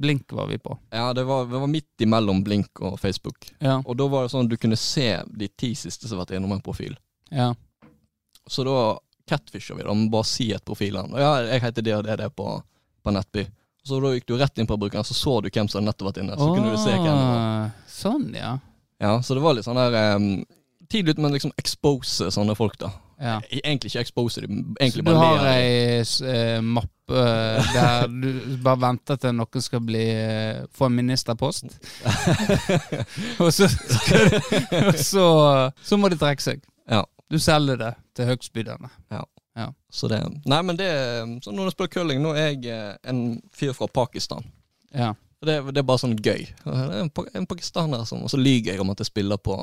Blink 0.00 0.32
var 0.32 0.48
vi 0.48 0.56
på. 0.64 0.78
Ja, 0.90 1.12
det 1.12 1.26
var, 1.28 1.44
det 1.44 1.60
var 1.60 1.68
midt 1.68 2.00
imellom 2.00 2.40
Blink 2.42 2.80
og 2.80 2.96
Facebook. 2.98 3.50
Ja. 3.60 3.82
Og 3.84 3.98
da 4.00 4.08
var 4.08 4.24
det 4.24 4.32
sånn 4.32 4.48
at 4.48 4.50
du 4.50 4.56
kunne 4.56 4.80
se 4.80 5.10
de 5.28 5.48
ti 5.52 5.74
siste 5.76 6.08
som 6.08 6.16
har 6.16 6.24
vært 6.24 6.38
innom 6.40 6.56
en 6.56 6.64
profil. 6.64 6.96
ja. 7.30 7.52
Så 8.48 8.64
da 8.66 8.78
catfisher 9.28 9.76
vi, 9.76 9.84
dem, 9.84 10.06
bare 10.12 10.24
si 10.24 10.50
et 10.56 10.64
profilnavn. 10.64 11.14
Ja, 11.20 11.34
jeg 11.44 11.62
heter 11.66 11.84
det 11.84 11.96
og 11.98 12.04
det, 12.06 12.16
det 12.22 12.30
på, 12.36 12.48
på 13.04 13.12
Nettby. 13.12 13.44
Så 13.84 13.98
da 14.04 14.12
gikk 14.14 14.26
du 14.28 14.36
rett 14.40 14.58
inn 14.60 14.68
på 14.68 14.76
brukeren, 14.80 15.04
så 15.04 15.14
så 15.16 15.38
du 15.44 15.48
hvem 15.48 15.68
som 15.68 15.78
hadde 15.80 15.88
nettopp 15.90 16.10
vært 16.10 16.22
inne. 16.22 16.36
Så 16.36 16.48
kunne 16.52 16.72
du 16.72 16.80
se 16.80 16.92
hvem. 16.92 17.20
Åh, 17.24 17.68
Sånn, 17.98 18.30
ja. 18.36 18.54
Ja, 19.00 19.18
så 19.22 19.36
det 19.36 19.42
var 19.44 19.54
litt 19.56 19.66
sånn 19.68 19.78
der 19.78 20.16
um, 20.18 20.30
Tidlig 20.88 21.14
ut 21.14 21.20
med 21.20 21.34
liksom 21.36 21.52
expose 21.60 22.30
sånne 22.32 22.54
folk, 22.56 22.78
da. 22.80 22.88
ja. 23.20 23.34
Egentlig 23.60 23.90
ikke 23.92 24.00
expose 24.06 24.40
dem, 24.40 24.62
Så 24.72 24.80
egentlig 24.80 25.02
du 25.04 25.10
bare 25.10 25.26
har 25.26 25.48
ei 25.50 25.98
eh, 26.00 26.62
mappe 26.64 27.12
eh, 27.12 27.68
der 27.74 28.08
du 28.08 28.56
bare 28.64 28.80
venter 28.86 29.20
til 29.20 29.34
noen 29.36 29.64
skal 29.64 29.82
bli 29.84 30.06
eh, 30.14 30.62
få 30.72 30.88
en 30.88 30.96
ministerpost? 30.96 31.76
og 33.44 33.52
så, 33.52 33.68
og 33.68 34.96
så, 35.04 35.26
så 35.84 36.00
må 36.00 36.08
de 36.08 36.16
trekke 36.20 36.46
seg. 36.46 36.64
Ja. 36.88 37.04
Du 37.28 37.38
selger 37.38 37.76
det 37.80 37.92
til 38.16 38.30
høgstbydende. 38.30 38.90
Så 39.90 40.08
det 40.08 40.20
Nei, 40.46 40.62
men 40.62 40.76
det 40.78 40.88
Så 41.42 41.52
når 41.52 41.64
du 41.64 41.74
spiller 41.74 41.92
curling, 41.92 42.22
nå 42.22 42.34
er 42.36 42.52
jeg 42.52 42.66
eh, 42.72 42.94
en 43.10 43.40
fyr 43.52 43.72
fra 43.76 43.88
Pakistan. 43.90 44.44
Ja. 44.94 45.14
Det, 45.44 45.60
det 45.72 45.82
er 45.82 45.86
bare 45.86 46.02
sånn 46.02 46.16
gøy. 46.18 46.48
En, 46.66 47.10
en 47.10 47.46
pakistaner 47.46 48.02
som 48.08 48.24
Og 48.26 48.32
så 48.32 48.40
lyver 48.40 48.72
jeg 48.72 48.82
om 48.82 48.90
at 48.90 49.02
jeg 49.02 49.10
spiller 49.12 49.38
på 49.38 49.56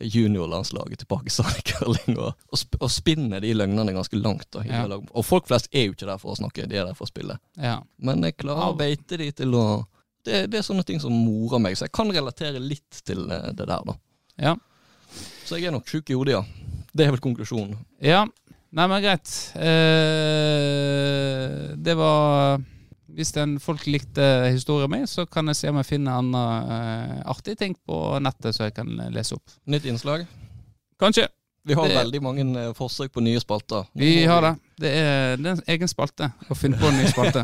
juniorlandslaget 0.00 1.02
til 1.02 1.08
Pakistan 1.10 1.50
i 1.58 1.64
curling, 1.66 2.14
og, 2.16 2.30
og, 2.48 2.56
sp 2.56 2.78
og 2.80 2.88
spinner 2.88 3.42
de 3.44 3.50
løgnene 3.52 3.92
ganske 3.92 4.16
langt. 4.16 4.46
Da, 4.54 4.62
Ja. 4.64 4.86
Og 4.88 5.26
folk 5.26 5.50
flest 5.50 5.68
er 5.72 5.88
jo 5.88 5.96
ikke 5.96 6.08
der 6.08 6.20
for 6.22 6.32
å 6.32 6.38
snakke, 6.38 6.64
de 6.70 6.78
er 6.78 6.88
der 6.88 6.96
for 6.96 7.04
å 7.04 7.10
spille. 7.10 7.36
ja. 7.60 7.82
Men 7.98 8.24
jeg 8.24 8.38
klarer 8.40 8.72
å 8.72 8.78
beite 8.78 9.18
de 9.20 9.28
til 9.42 9.54
å 9.58 9.64
det, 10.24 10.46
det 10.52 10.58
er 10.60 10.64
sånne 10.64 10.84
ting 10.84 11.00
som 11.00 11.12
morer 11.12 11.60
meg, 11.60 11.76
så 11.76 11.86
jeg 11.86 11.94
kan 11.96 12.10
relatere 12.12 12.60
litt 12.60 13.02
til 13.04 13.26
eh, 13.32 13.52
det 13.56 13.66
der, 13.68 13.84
da. 13.84 13.94
Ja. 14.40 14.56
Så 15.44 15.58
jeg 15.58 15.68
er 15.68 15.76
nok 15.76 15.88
sjuk 15.88 16.12
i 16.12 16.16
hodet, 16.16 16.38
ja. 16.38 16.69
Det 16.96 17.06
er 17.06 17.12
vel 17.14 17.20
konklusjonen. 17.22 17.76
Ja, 18.02 18.24
nei, 18.74 18.86
men 18.90 19.02
greit. 19.04 19.30
Eh, 20.30 21.74
det 21.76 21.94
var 21.98 22.60
Hvis 23.10 23.32
den, 23.34 23.56
folk 23.58 23.82
likte 23.90 24.22
historien 24.54 24.90
min, 24.92 25.06
så 25.10 25.24
kan 25.26 25.50
jeg 25.50 25.56
se 25.58 25.68
om 25.72 25.76
jeg 25.80 25.88
finner 25.88 26.20
andre 26.20 26.42
eh, 26.76 27.16
artige 27.32 27.58
ting 27.58 27.74
på 27.86 27.96
nettet 28.22 28.54
så 28.54 28.68
jeg 28.68 28.74
kan 28.76 28.86
lese 29.10 29.34
opp. 29.34 29.50
Nytt 29.66 29.88
innslag. 29.90 30.22
Kanskje. 31.00 31.26
Vi 31.66 31.74
har 31.74 31.88
Det- 31.88 31.96
veldig 31.98 32.20
mange 32.22 32.44
eh, 32.60 32.72
forsøk 32.72 33.10
på 33.12 33.20
nye 33.20 33.40
spalter. 33.42 33.84
Vi 33.98 34.24
har 34.30 34.40
det. 34.46 34.54
Det 34.78 34.92
er, 34.96 35.36
det 35.36 35.46
er 35.46 35.56
en 35.58 35.64
egen 35.74 35.88
spalte 35.90 36.30
å 36.48 36.54
finne 36.56 36.78
på 36.78 36.86
en 36.88 36.96
ny 37.02 37.06
spalte. 37.10 37.42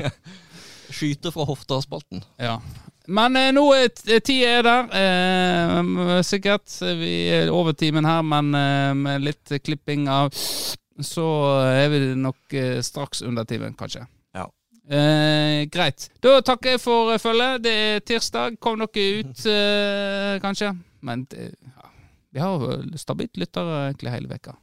Skyte 0.96 1.32
fra 1.34 1.44
hofta-spalten. 1.44 2.22
Ja. 2.38 2.60
Men 3.08 3.36
eh, 3.38 3.52
nå 3.54 3.62
er 3.76 3.88
t- 3.94 4.18
tida 4.24 4.48
er 4.58 4.62
der. 4.66 4.88
Eh, 4.98 6.22
sikkert. 6.26 6.66
Vi 6.98 7.12
er 7.30 7.50
over 7.54 7.72
timen 7.78 8.04
her, 8.08 8.22
men 8.26 8.54
eh, 8.58 8.92
med 8.98 9.22
litt 9.22 9.52
klipping 9.62 10.08
av 10.10 10.32
Så 10.34 11.24
er 11.68 11.88
vi 11.92 11.98
nok 12.16 12.54
eh, 12.56 12.80
straks 12.82 13.20
under 13.22 13.44
timen, 13.44 13.74
kanskje. 13.76 14.06
Ja. 14.34 14.46
Eh, 14.88 15.66
greit. 15.70 16.08
Da 16.24 16.38
takker 16.40 16.74
jeg 16.76 16.80
for 16.82 17.12
eh, 17.14 17.20
følget. 17.22 17.62
Det 17.66 17.74
er 17.90 18.00
tirsdag. 18.00 18.56
Kom 18.60 18.80
dere 18.80 19.08
ut, 19.20 19.46
eh, 19.54 20.38
kanskje. 20.42 20.72
Men 21.06 21.26
det, 21.30 21.50
ja. 21.68 21.90
vi 22.32 22.40
har 22.42 22.56
jo 22.64 22.98
stabilt 22.98 23.36
lyttere 23.38 23.82
egentlig 23.90 24.14
hele 24.16 24.32
veka. 24.32 24.56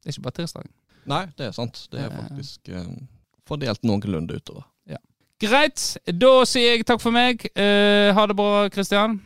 Det 0.00 0.10
er 0.12 0.14
ikke 0.18 0.26
bare 0.28 0.38
tirsdag. 0.42 0.68
Nei, 1.10 1.24
det 1.38 1.48
er 1.48 1.56
sant. 1.56 1.86
Det 1.90 2.04
er 2.04 2.10
Eh. 2.12 2.18
faktisk 2.20 2.68
eh, 2.76 2.90
fordelt 3.48 3.82
noenlunde 3.88 4.36
utover. 4.38 4.68
Greit. 5.40 5.82
Da 6.04 6.30
sier 6.48 6.76
jeg 6.76 6.86
takk 6.88 7.00
for 7.00 7.14
meg. 7.14 7.46
Eh, 7.56 8.12
ha 8.12 8.24
det 8.28 8.36
bra, 8.36 8.68
Kristian. 8.72 9.20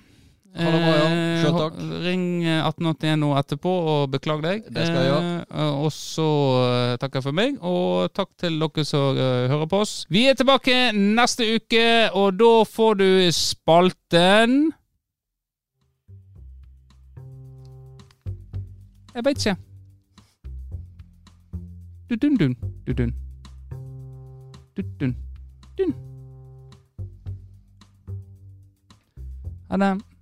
Ha 0.54 0.70
det 0.70 0.80
bra, 0.84 0.92
ja. 0.94 1.06
Sjøl 1.42 1.56
takk. 1.58 1.78
Eh, 1.82 1.94
Ring 2.04 2.26
eh, 2.46 2.60
1881 2.62 3.18
nå 3.18 3.32
etterpå 3.40 3.72
og 3.94 4.12
beklag 4.12 4.44
deg. 4.44 4.68
Det 4.70 4.86
skal 4.86 5.00
jeg 5.00 5.10
gjøre. 5.10 5.32
Eh, 5.50 5.80
og 5.82 5.90
så 5.96 6.28
eh, 6.68 6.92
takker 7.02 7.18
jeg 7.18 7.26
for 7.26 7.38
meg, 7.40 7.58
og 7.58 8.14
takk 8.14 8.30
til 8.38 8.60
dere 8.62 8.86
som 8.86 9.18
eh, 9.18 9.48
hører 9.50 9.66
på 9.72 9.82
oss. 9.82 9.96
Vi 10.14 10.28
er 10.30 10.38
tilbake 10.38 10.78
neste 10.94 11.48
uke, 11.56 11.84
og 12.14 12.38
da 12.38 12.52
får 12.70 12.98
du 13.02 13.08
spalten 13.34 14.72
Jeg 19.14 19.22
veit 19.22 19.38
ikke. 19.38 19.58
Du-dun-dun. 22.10 22.56
Du-dun. 22.86 23.14
Du-dun. 24.74 25.14
Dun. 25.78 25.94
Ha 29.68 29.76
det. 29.76 30.13